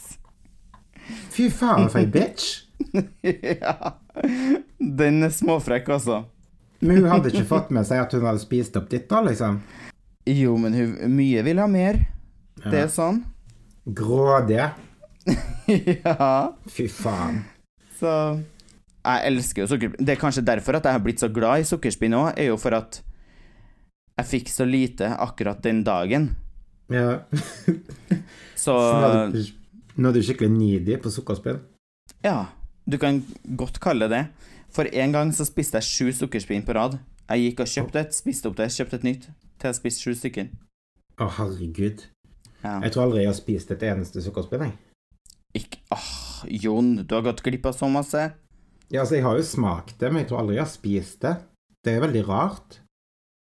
Fy 1.34 1.50
faen, 1.52 1.90
for 1.92 2.00
ei 2.00 2.08
bitch! 2.08 2.62
ja. 3.60 3.74
Den 4.80 5.26
er 5.26 5.34
småfrekk, 5.36 5.90
altså. 5.98 6.22
Men 6.80 7.02
hun 7.02 7.10
hadde 7.12 7.34
ikke 7.34 7.50
fått 7.50 7.74
med 7.76 7.88
seg 7.90 8.06
at 8.06 8.16
hun 8.16 8.24
hadde 8.30 8.40
spist 8.40 8.78
opp 8.80 8.88
ditt, 8.94 9.10
da, 9.12 9.20
liksom? 9.26 9.58
Jo, 10.30 10.54
men 10.62 10.78
hun 10.78 11.18
mye 11.18 11.44
vil 11.44 11.60
ha 11.60 11.68
mer. 11.68 12.00
Det 12.64 12.86
er 12.86 12.94
sånn. 12.94 13.26
Grådige. 13.84 14.70
ja. 16.06 16.30
Fy 16.72 16.88
faen. 16.94 17.42
Så 18.00 18.14
Jeg 19.06 19.30
elsker 19.30 19.64
jo 19.64 19.68
sukkerspinn. 19.72 20.06
Det 20.06 20.14
er 20.16 20.20
kanskje 20.20 20.44
derfor 20.46 20.78
at 20.80 20.86
jeg 20.86 20.98
har 20.98 21.04
blitt 21.04 21.22
så 21.24 21.30
glad 21.32 21.62
i 21.64 21.68
sukkerspinn 21.70 22.16
òg, 22.18 22.34
er 22.38 22.50
jo 22.52 22.58
for 22.60 22.76
at 22.76 23.00
jeg 24.20 24.28
fikk 24.28 24.52
så 24.52 24.66
lite 24.68 25.08
akkurat 25.16 25.62
den 25.64 25.84
dagen. 25.88 26.34
Ja. 26.92 27.20
Så 28.60 28.74
Så 28.76 28.96
nå 29.96 30.10
er 30.10 30.16
du, 30.16 30.20
skikkelig 30.26 30.50
needy 30.52 30.98
på 31.00 31.12
sukkerspinn? 31.14 31.62
ja, 32.26 32.50
du 32.90 32.98
kan 33.00 33.22
godt 33.56 33.80
kalle 33.80 34.10
det 34.10 34.18
det. 34.18 34.50
For 34.74 34.90
en 34.92 35.14
gang 35.14 35.32
så 35.34 35.46
spiste 35.48 35.80
jeg 35.80 35.88
sju 35.88 36.12
sukkerspinn 36.18 36.66
på 36.68 36.74
rad. 36.76 36.98
Jeg 37.30 37.46
gikk 37.46 37.62
og 37.64 37.70
kjøpte 37.72 38.02
et, 38.02 38.18
spiste 38.18 38.50
opp 38.50 38.58
det, 38.58 38.68
kjøpte 38.74 39.00
et 39.00 39.06
nytt. 39.08 39.30
Til 39.62 39.70
jeg 39.70 39.78
spiste 39.78 40.04
sju 40.04 40.18
stykker. 40.18 40.50
Å, 41.22 41.30
herregud. 41.38 42.04
Ja. 42.64 42.76
Jeg 42.84 42.92
tror 42.92 43.06
aldri 43.06 43.24
jeg 43.24 43.32
har 43.32 43.38
spist 43.38 43.72
et 43.72 43.86
eneste 43.88 44.22
sukkerspinn, 44.26 44.68
jeg. 44.68 44.76
Ikke 45.62 45.80
Åh, 45.96 46.10
Jon, 46.66 46.92
du 47.06 47.16
har 47.16 47.24
gått 47.26 47.42
glipp 47.46 47.66
av 47.70 47.78
så 47.78 47.88
masse. 47.90 48.28
Ja, 48.90 49.04
altså, 49.04 49.20
jeg 49.20 49.26
har 49.26 49.38
jo 49.38 49.46
smakt 49.46 50.00
det, 50.02 50.10
men 50.10 50.24
jeg 50.24 50.32
tror 50.32 50.42
aldri 50.42 50.58
jeg 50.58 50.66
har 50.66 50.72
spist 50.72 51.22
det. 51.22 51.36
Det 51.86 51.94
er 51.94 52.04
veldig 52.04 52.24
rart. 52.26 52.80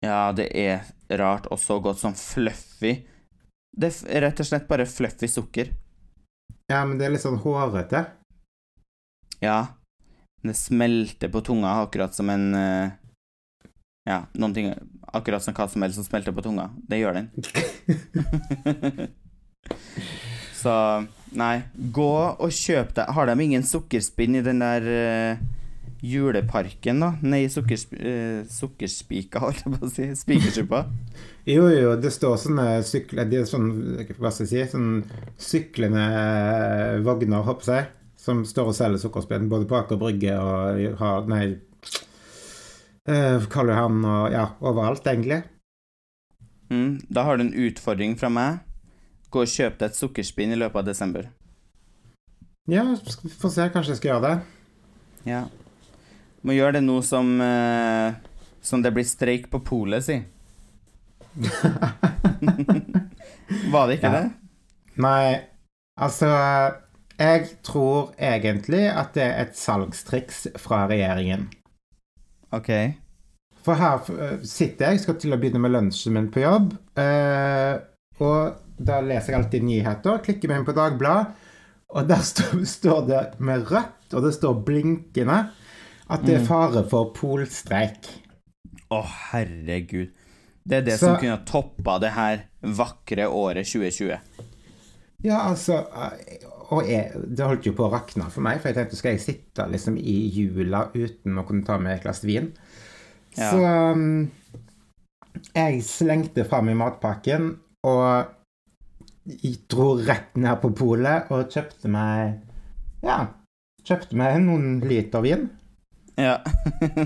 Ja, 0.03 0.33
det 0.35 0.49
er 0.59 0.87
rart 1.19 1.47
og 1.51 1.61
så 1.63 1.79
godt 1.83 2.01
som 2.03 2.15
fluffy. 2.19 2.97
Det 3.79 3.93
er 4.11 4.27
rett 4.27 4.43
og 4.43 4.49
slett 4.49 4.67
bare 4.71 4.87
fluffy 4.91 5.31
sukker. 5.31 5.71
Ja, 6.69 6.83
men 6.85 6.99
det 6.99 7.07
er 7.07 7.15
litt 7.15 7.25
sånn 7.25 7.39
hårete. 7.43 8.03
Ja. 9.43 9.61
Det 10.43 10.55
smelter 10.59 11.31
på 11.35 11.43
tunga 11.47 11.77
akkurat 11.83 12.15
som 12.15 12.31
en 12.31 12.55
eh, 12.55 12.91
Ja, 14.07 14.21
noen 14.39 14.55
ting 14.55 14.69
Akkurat 15.11 15.43
som 15.43 15.57
hva 15.57 15.67
som 15.67 15.83
helst 15.83 15.99
som 15.99 16.07
smelter 16.07 16.35
på 16.35 16.45
tunga. 16.47 16.69
Det 16.87 17.01
gjør 17.01 17.19
den. 17.19 17.31
Så 20.59 20.73
nei, 21.39 21.61
gå 21.95 22.11
og 22.35 22.51
kjøp 22.51 22.95
deg 22.97 23.13
Har 23.15 23.29
de 23.29 23.37
ingen 23.45 23.63
sukkerspinn 23.67 24.41
i 24.41 24.43
den 24.43 24.63
der 24.65 24.87
uh, 24.89 25.43
juleparken, 26.03 27.03
da? 27.03 27.13
Nei, 27.23 27.45
sukkersp 27.53 27.95
uh, 27.99 28.43
sukkerspika, 28.51 29.41
holdt 29.45 29.65
jeg 29.65 29.75
på 29.75 29.87
å 29.87 29.93
si. 29.93 30.09
Spikersuppa. 30.25 30.85
Jo, 31.49 31.63
jo, 31.73 31.95
det 31.97 32.11
står 32.13 32.35
sånne 32.43 32.65
sykler 32.85 33.25
De 33.31 33.39
er 33.41 33.47
sånn, 33.49 33.71
hva 34.19 34.29
skal 34.29 34.45
jeg 34.45 34.51
si, 34.51 34.73
sånn 34.75 34.99
syklende 35.41 36.03
eh, 36.05 36.99
vogner, 37.01 37.41
håper 37.47 37.71
jeg, 37.73 37.87
som 38.21 38.43
står 38.45 38.69
og 38.69 38.77
selger 38.77 39.01
sukkerspinn 39.01 39.49
både 39.49 39.65
på 39.71 39.79
Aker 39.79 39.97
Brygge 39.97 40.35
og 40.37 40.99
har 41.01 41.31
Nei, 41.33 41.47
eh, 43.09 43.49
Karl 43.49 43.73
Johan 43.73 44.05
og 44.05 44.35
ja, 44.35 44.45
overalt, 44.61 45.09
egentlig. 45.09 45.41
Mm, 46.69 46.99
da 47.09 47.25
har 47.25 47.41
du 47.41 47.47
en 47.47 47.57
utfordring 47.65 48.19
fra 48.21 48.29
meg. 48.29 48.61
Gå 49.31 49.43
og 49.45 49.51
kjøp 49.53 49.79
deg 49.81 49.91
et 49.91 49.99
sukkerspinn 49.99 50.53
i 50.55 50.59
løpet 50.59 50.81
av 50.81 50.87
desember. 50.89 51.29
Ja, 52.69 52.85
vi 52.85 53.31
får 53.33 53.51
se. 53.55 53.67
Kanskje 53.75 53.93
jeg 53.95 54.01
skal 54.01 54.11
gjøre 54.15 54.29
det. 54.29 54.37
Ja. 55.29 55.43
Må 56.47 56.55
gjøre 56.57 56.79
det 56.79 56.85
nå 56.87 57.01
som 57.03 57.33
uh, 57.43 58.15
Som 58.63 58.83
det 58.85 58.93
blir 58.95 59.05
streik 59.09 59.49
på 59.53 59.59
polet, 59.67 60.05
si. 60.07 60.19
Var 63.73 63.87
det 63.89 63.99
ikke 63.99 64.11
Ja. 64.13 64.21
det? 64.21 64.31
Nei, 64.99 65.41
altså 66.01 66.29
Jeg 67.19 67.49
tror 67.67 68.13
egentlig 68.19 68.85
at 68.91 69.15
det 69.15 69.23
er 69.27 69.41
et 69.43 69.57
salgstriks 69.59 70.47
fra 70.57 70.85
regjeringen. 70.89 71.49
OK. 72.55 72.71
For 73.67 73.75
her 73.75 73.99
eh, 74.15 74.39
sitter 74.47 74.93
jeg, 74.93 75.01
skal 75.03 75.17
til 75.19 75.35
å 75.35 75.39
begynne 75.41 75.59
med 75.61 75.73
lunsjen 75.75 76.15
min 76.15 76.29
på 76.31 76.41
jobb. 76.45 76.77
uh, 76.99 77.81
og 78.23 78.55
da 78.79 79.01
leser 79.05 79.35
jeg 79.35 79.41
alltid 79.43 79.67
nyheter, 79.67 80.23
klikker 80.25 80.51
meg 80.51 80.61
inn 80.61 80.69
på 80.69 80.77
Dagbladet, 80.77 81.47
og 81.89 82.09
der 82.09 82.23
står, 82.31 82.63
står 82.79 83.03
det 83.09 83.23
med 83.43 83.67
rødt, 83.71 84.15
og 84.15 84.25
det 84.25 84.35
står 84.37 84.63
blinkende, 84.67 85.39
at 86.09 86.25
det 86.25 86.39
er 86.39 86.47
fare 86.49 86.85
for 86.89 87.13
polstreik. 87.17 88.09
Å, 88.89 89.03
herregud. 89.33 90.15
Det 90.69 90.79
er 90.81 90.85
det 90.85 90.97
som 91.01 91.17
kunne 91.21 91.41
toppa 91.49 91.97
det 92.01 92.13
her 92.17 92.45
vakre 92.77 93.29
året 93.33 93.69
2020. 93.69 94.45
Ja, 95.25 95.39
altså 95.49 95.81
Og 96.69 96.85
jeg, 96.87 97.17
det 97.25 97.47
holdt 97.49 97.67
jo 97.67 97.73
på 97.77 97.87
å 97.87 97.93
rakne 97.93 98.29
for 98.31 98.45
meg, 98.45 98.61
for 98.61 98.71
jeg 98.71 98.77
tenkte 98.77 98.99
skal 98.99 99.17
jeg 99.17 99.25
sitte 99.25 99.65
liksom 99.73 99.97
i 99.97 100.17
jula 100.37 100.87
uten 100.93 101.41
å 101.41 101.47
kunne 101.49 101.65
ta 101.65 101.79
med 101.81 101.97
et 101.97 102.05
glass 102.05 102.21
vin? 102.29 102.51
Ja. 103.37 103.49
Så 103.49 103.63
um, 103.65 104.29
jeg 105.55 105.81
slengte 105.87 106.45
fram 106.49 106.69
i 106.69 106.77
matpakken 106.77 107.55
og 107.89 108.35
jeg 109.29 109.55
dro 109.71 109.93
rett 110.01 110.37
ned 110.41 110.61
på 110.63 110.71
polet 110.77 111.29
og 111.35 111.51
kjøpte 111.53 111.91
meg 111.93 112.39
Ja, 113.05 113.19
kjøpte 113.85 114.17
meg 114.19 114.41
noen 114.43 114.79
liter 114.89 115.23
vin. 115.25 115.49
Ja. 116.19 116.39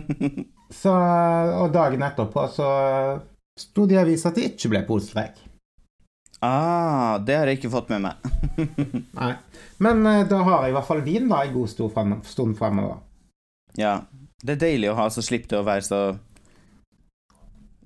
Så, 0.72 0.92
og 0.92 1.72
dagen 1.74 2.00
etterpå 2.00 2.46
så 2.48 2.66
sto 3.60 3.84
det 3.84 3.98
i 3.98 4.00
avisa 4.00 4.30
at 4.30 4.38
det 4.38 4.46
ikke 4.54 4.70
ble 4.72 4.80
polstreik. 4.88 5.34
ah, 6.40 7.18
det 7.20 7.36
har 7.36 7.50
jeg 7.50 7.58
ikke 7.60 7.74
fått 7.74 7.92
med 7.92 8.06
meg. 8.06 8.30
Nei. 9.20 9.34
Men 9.84 10.00
eh, 10.08 10.24
da 10.30 10.40
har 10.46 10.64
jeg 10.64 10.72
i 10.72 10.76
hvert 10.78 10.88
fall 10.88 11.04
vin 11.04 11.28
da 11.28 11.42
en 11.44 11.52
god 11.52 11.92
frem, 11.92 12.14
stund 12.24 12.56
fremover. 12.56 13.02
Ja. 13.76 13.98
Det 14.42 14.56
er 14.56 14.62
deilig 14.64 14.88
å 14.90 14.96
ha, 14.98 15.10
så 15.12 15.22
slipper 15.22 15.52
du 15.52 15.60
å 15.60 15.66
være 15.68 15.84
så 15.86 16.00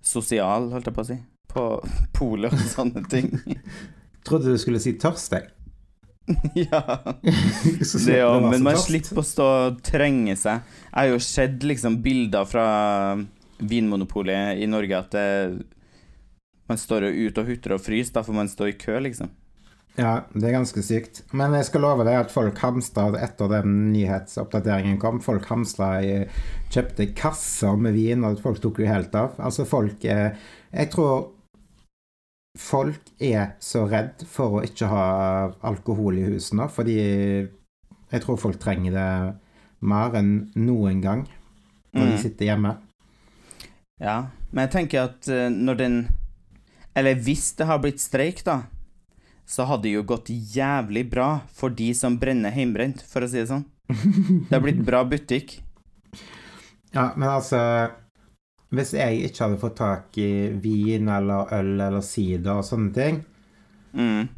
sosial, 0.06 0.70
holdt 0.72 0.86
jeg 0.88 0.96
på 0.96 1.02
å 1.02 1.08
si. 1.10 1.18
På 1.50 1.66
polet 2.16 2.54
og 2.54 2.68
sånne 2.70 3.02
ting. 3.10 3.34
Trodde 4.26 4.52
du 4.52 4.58
skulle 4.58 4.82
si 4.82 4.96
tørst, 5.00 5.36
jeg. 5.36 5.52
ja. 6.66 6.82
Det 8.06 8.18
òg, 8.26 8.48
men 8.50 8.64
man 8.66 8.78
slipper 8.80 9.22
å 9.22 9.26
stå 9.26 9.46
og 9.46 9.80
trenge 9.86 10.34
seg. 10.38 10.66
Jeg 10.90 10.96
har 10.98 11.12
jo 11.12 11.22
sett 11.22 11.62
liksom 11.66 12.00
bilder 12.04 12.48
fra 12.50 12.66
Vinmonopolet 13.56 14.60
i 14.60 14.68
Norge 14.68 14.98
at 14.98 15.14
det, 15.14 15.26
man 16.66 16.78
står 16.80 17.06
jo 17.06 17.28
ute 17.28 17.42
og 17.42 17.50
hutrer 17.52 17.76
og 17.76 17.82
fryser, 17.82 18.16
da 18.16 18.24
får 18.26 18.36
man 18.36 18.50
stå 18.50 18.72
i 18.72 18.78
kø, 18.78 18.98
liksom. 19.06 19.30
Ja, 19.96 20.26
det 20.34 20.44
er 20.44 20.58
ganske 20.58 20.82
sykt. 20.84 21.22
Men 21.32 21.54
jeg 21.56 21.70
skal 21.70 21.86
love 21.86 22.04
deg 22.04 22.18
at 22.18 22.32
folk 22.32 22.58
hamstra 22.60 23.06
etter 23.22 23.48
den 23.48 23.94
nyhetsoppdateringen 23.94 24.98
kom. 25.00 25.22
Folk 25.24 25.46
hamstra 25.48 25.94
i 26.04 26.18
Kjøpte 26.74 27.06
kasser 27.16 27.78
med 27.80 27.96
vin, 27.96 28.26
og 28.28 28.42
folk 28.42 28.60
tok 28.60 28.82
jo 28.82 28.90
helt 28.90 29.14
av. 29.16 29.38
Altså, 29.40 29.64
folk 29.68 30.04
er 30.04 30.36
Jeg 30.74 30.90
tror 30.92 31.30
folk 32.56 32.98
er 33.22 33.54
så 33.62 33.84
redd 33.90 34.24
for 34.28 34.58
å 34.58 34.64
ikke 34.66 34.88
ha 34.90 35.04
alkohol 35.68 36.18
i 36.18 36.26
husene, 36.30 36.66
fordi 36.72 36.96
jeg 36.96 38.22
tror 38.22 38.38
folk 38.40 38.58
trenger 38.62 38.94
det 38.96 39.08
mer 39.86 40.14
enn 40.18 40.32
noen 40.56 41.00
gang 41.04 41.26
når 41.96 42.06
de 42.10 42.12
Mm. 42.16 42.22
sitter 42.22 42.46
hjemme. 42.50 42.76
Ja, 44.00 44.26
men 44.52 44.66
jeg 44.66 44.72
tenker 44.74 45.04
at 45.08 45.28
eh, 45.32 45.48
når 45.48 45.76
den 45.80 46.08
Eller 46.96 47.14
hvis 47.14 47.52
det 47.56 47.66
har 47.66 47.78
blitt 47.78 48.00
streik, 48.00 48.42
da, 48.44 48.62
så 49.46 49.66
hadde 49.68 49.82
det 49.84 49.92
jo 49.98 50.02
gått 50.02 50.28
jævlig 50.32 51.02
bra 51.10 51.42
for 51.52 51.68
de 51.68 51.90
som 51.94 52.16
brenner 52.18 52.50
heimbrent, 52.50 53.02
for 53.04 53.20
å 53.20 53.28
si 53.28 53.36
det 53.36 53.48
sånn. 53.50 53.64
Det 53.86 54.50
har 54.54 54.60
blitt 54.64 54.80
bra 54.84 55.04
butikk. 55.04 55.60
Ja, 56.96 57.10
men 57.16 57.28
altså 57.28 57.58
Hvis 58.74 58.92
jeg 58.98 59.20
ikke 59.28 59.44
hadde 59.44 59.58
fått 59.62 59.76
tak 59.78 60.16
i 60.18 60.48
vin 60.62 61.08
eller 61.08 61.52
øl 61.54 61.74
eller 61.80 62.00
sider 62.02 62.58
og 62.58 62.64
sånne 62.66 62.92
ting, 62.94 63.24
Mm. 63.94 64.28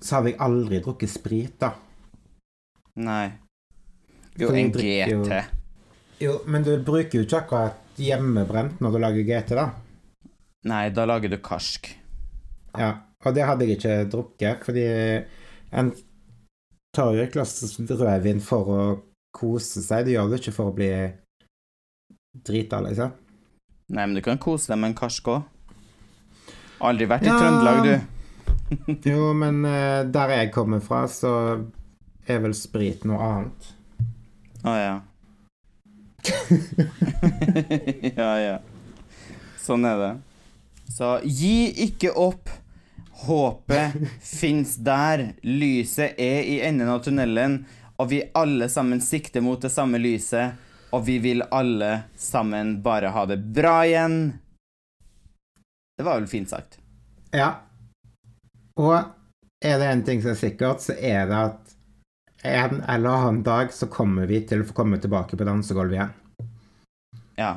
så 0.00 0.16
hadde 0.16 0.32
jeg 0.32 0.38
aldri 0.40 0.80
drukket 0.82 1.08
sprit, 1.08 1.58
da. 1.60 1.72
Nei. 2.96 3.32
Jo, 4.38 4.48
en 4.50 4.72
GT. 4.72 5.10
jo- 5.10 5.42
Jo, 6.20 6.40
men 6.46 6.62
du 6.62 6.76
bruker 6.84 7.18
jo 7.18 7.24
ikke 7.24 7.40
akkurat 7.46 7.74
hjemmebrent 7.96 8.80
når 8.80 8.92
du 8.92 8.98
lager 8.98 9.24
GT, 9.24 9.54
da. 9.54 9.70
Nei, 10.64 10.88
da 10.90 11.04
lager 11.04 11.28
du 11.28 11.38
karsk. 11.38 11.88
Ja, 12.78 13.00
og 13.24 13.34
det 13.34 13.44
hadde 13.44 13.66
jeg 13.66 13.78
ikke 13.78 14.10
drukket, 14.10 14.64
fordi 14.64 15.24
en 15.72 15.92
tar 16.94 17.12
jo 17.14 17.22
et 17.22 17.32
glass 17.32 17.62
rødvin 17.78 18.40
for 18.40 18.64
å 18.66 19.02
kose 19.34 19.82
seg. 19.82 20.04
Du 20.04 20.10
gjør 20.12 20.30
det 20.30 20.40
ikke 20.40 20.52
for 20.54 20.70
å 20.70 20.74
bli 20.74 21.12
drita, 22.44 22.80
liksom. 22.82 23.12
Nei, 23.88 24.06
men 24.06 24.14
du 24.14 24.22
kan 24.24 24.38
kose 24.40 24.72
deg 24.72 24.80
med 24.80 24.92
en 24.92 24.98
karsk 24.98 25.30
òg. 25.32 25.42
Aldri 26.82 27.06
vært 27.10 27.26
i 27.26 27.30
Ja. 27.30 27.38
Trøndelag, 27.38 27.84
du. 27.86 27.94
Jo, 29.10 29.32
men 29.36 29.64
uh, 29.66 30.02
der 30.08 30.32
jeg 30.32 30.52
kommer 30.54 30.80
fra, 30.80 31.04
så 31.10 31.32
er 32.26 32.40
vel 32.42 32.54
sprit 32.56 33.04
noe 33.08 33.20
annet. 33.26 33.72
Å 34.64 34.74
ja. 34.78 34.94
ja, 38.16 38.30
ja. 38.40 38.56
Sånn 39.62 39.84
er 39.86 40.00
det. 40.00 40.12
Så 40.92 41.16
gi 41.24 41.70
ikke 41.86 42.14
opp. 42.18 42.50
Håpet 43.22 43.94
fins 44.40 44.76
der. 44.82 45.32
Lyset 45.46 46.18
er 46.18 46.42
i 46.42 46.60
enden 46.64 46.90
av 46.90 47.02
tunnelen, 47.04 47.62
og 48.00 48.10
vi 48.10 48.22
alle 48.34 48.68
sammen 48.72 49.02
sikter 49.04 49.44
mot 49.44 49.62
det 49.62 49.70
samme 49.74 50.00
lyset. 50.02 50.58
Og 50.92 51.04
vi 51.06 51.18
vil 51.24 51.42
alle 51.50 52.02
sammen 52.16 52.82
bare 52.84 53.12
ha 53.14 53.24
det 53.26 53.38
bra 53.56 53.80
igjen. 53.86 54.16
Det 55.96 56.04
var 56.04 56.20
vel 56.20 56.28
fint 56.28 56.50
sagt. 56.52 56.78
Ja. 57.32 57.54
Og 58.76 58.98
er 59.64 59.78
det 59.80 59.88
en 59.88 60.02
ting 60.04 60.22
som 60.22 60.34
er 60.34 60.40
sikkert, 60.40 60.82
så 60.84 60.96
er 60.96 61.28
det 61.30 61.38
at 61.38 61.72
en 62.42 62.80
eller 62.90 63.10
annen 63.10 63.42
dag 63.46 63.72
så 63.72 63.86
kommer 63.86 64.26
vi 64.26 64.40
til 64.48 64.64
å 64.64 64.66
få 64.68 64.74
komme 64.76 64.98
tilbake 65.00 65.38
på 65.38 65.46
dansegulvet 65.46 65.96
igjen. 65.96 66.14
Ja, 67.38 67.52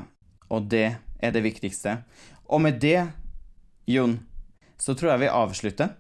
og 0.48 0.70
det 0.72 0.88
er 1.20 1.34
det 1.34 1.42
viktigste. 1.44 1.98
Og 2.46 2.62
med 2.62 2.80
det, 2.84 3.08
Jon, 3.90 4.20
så 4.78 4.94
tror 4.94 5.16
jeg 5.16 5.26
vi 5.26 5.34
avslutter. 5.34 5.96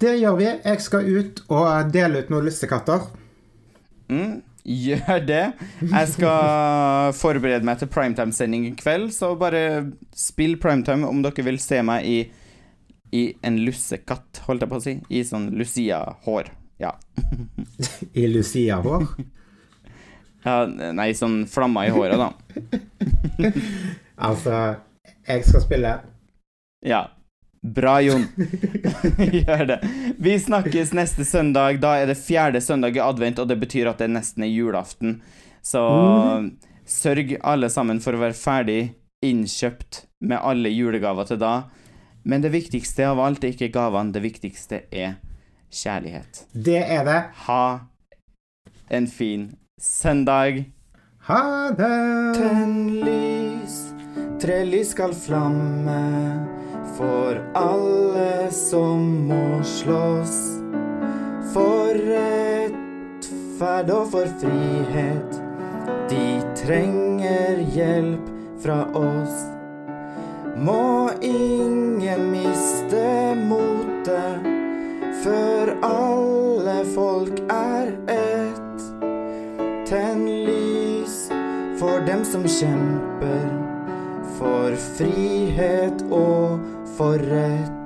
Det 0.00 0.16
gjør 0.16 0.40
vi. 0.40 0.48
Jeg 0.48 0.80
skal 0.82 1.06
ut 1.06 1.44
og 1.52 1.92
dele 1.94 2.24
ut 2.24 2.32
noen 2.32 2.48
lussekatter. 2.48 3.04
Mm, 4.10 4.40
gjør 4.64 5.20
det. 5.28 5.42
Jeg 5.84 6.08
skal 6.14 7.12
forberede 7.22 7.66
meg 7.68 7.80
til 7.80 7.90
primetime-sending 7.92 8.66
i 8.70 8.74
kveld, 8.78 9.10
så 9.14 9.34
bare 9.38 9.92
spill 10.16 10.56
primetime 10.62 11.08
om 11.08 11.22
dere 11.24 11.44
vil 11.46 11.60
se 11.62 11.82
meg 11.84 12.08
i, 12.08 12.18
i 13.14 13.24
en 13.44 13.60
lussekatt, 13.66 14.42
holdt 14.48 14.64
jeg 14.64 14.72
på 14.72 14.80
å 14.80 14.84
si. 14.84 14.96
I 15.12 15.24
sånn 15.28 15.50
Lucia-hår. 15.58 16.50
Ja. 16.82 16.94
I 18.20 18.26
Lucia-hår. 18.32 19.06
ja. 20.44 20.56
Nei, 20.96 21.10
sånn 21.16 21.44
flammer 21.50 21.88
i 21.88 21.94
håret, 21.94 22.20
da. 22.20 22.32
Altså, 24.24 24.58
jeg 25.26 25.42
skal 25.42 25.62
spille. 25.64 25.92
Ja. 26.86 27.00
Bra, 27.64 27.96
Jon. 28.04 28.26
Gjør 29.32 29.66
det. 29.66 29.78
Vi 30.20 30.34
snakkes 30.40 30.92
neste 30.92 31.24
søndag. 31.24 31.78
Da 31.80 31.94
er 31.96 32.10
det 32.10 32.18
fjerde 32.20 32.60
søndag 32.60 32.98
i 32.98 33.00
advent, 33.00 33.40
og 33.40 33.48
det 33.48 33.56
betyr 33.62 33.88
at 33.88 34.02
det 34.02 34.10
nesten 34.12 34.44
er 34.44 34.52
julaften. 34.52 35.22
Så 35.64 35.80
sørg 36.84 37.38
alle 37.40 37.70
sammen 37.72 38.02
for 38.04 38.12
å 38.12 38.20
være 38.20 38.36
ferdig 38.36 38.80
innkjøpt 39.24 40.02
med 40.28 40.44
alle 40.44 40.68
julegaver 40.74 41.30
til 41.30 41.40
da. 41.40 41.54
Men 42.28 42.44
det 42.44 42.52
viktigste 42.52 43.06
av 43.08 43.22
alt 43.24 43.44
er 43.44 43.54
ikke 43.54 43.72
gavene, 43.72 44.12
det 44.12 44.20
viktigste 44.24 44.82
er 44.92 45.16
kjærlighet. 45.72 46.44
Det 46.52 46.82
er 46.84 47.08
det. 47.08 47.20
Ha 47.46 47.64
en 48.92 49.08
fin 49.08 49.54
søndag. 49.80 50.66
Ha 51.30 51.40
det. 51.80 51.96
Tenn 52.36 52.76
lys, 53.00 53.80
trelys 54.44 54.92
skal 54.92 55.16
flamme 55.16 56.63
for 56.96 57.40
alle 57.54 58.50
som 58.50 59.26
må 59.28 59.62
slåss. 59.64 60.36
For 61.54 61.98
rettferd 62.10 63.90
og 63.94 64.06
for 64.14 64.30
frihet. 64.42 65.40
De 66.10 66.26
trenger 66.58 67.62
hjelp 67.74 68.30
fra 68.62 68.84
oss. 68.98 69.42
Må 70.54 71.10
ingen 71.22 72.28
miste 72.30 73.34
motet 73.42 74.46
før 75.24 75.74
alle 75.86 76.78
folk 76.94 77.42
er 77.50 77.90
ett. 78.12 78.86
Tenn 79.88 80.24
lys 80.46 81.24
for 81.80 82.04
dem 82.06 82.24
som 82.28 82.46
kjemper 82.48 83.64
for 84.38 84.74
frihet 84.96 86.04
og 86.12 86.73
for 86.96 87.18
rett. 87.18 87.83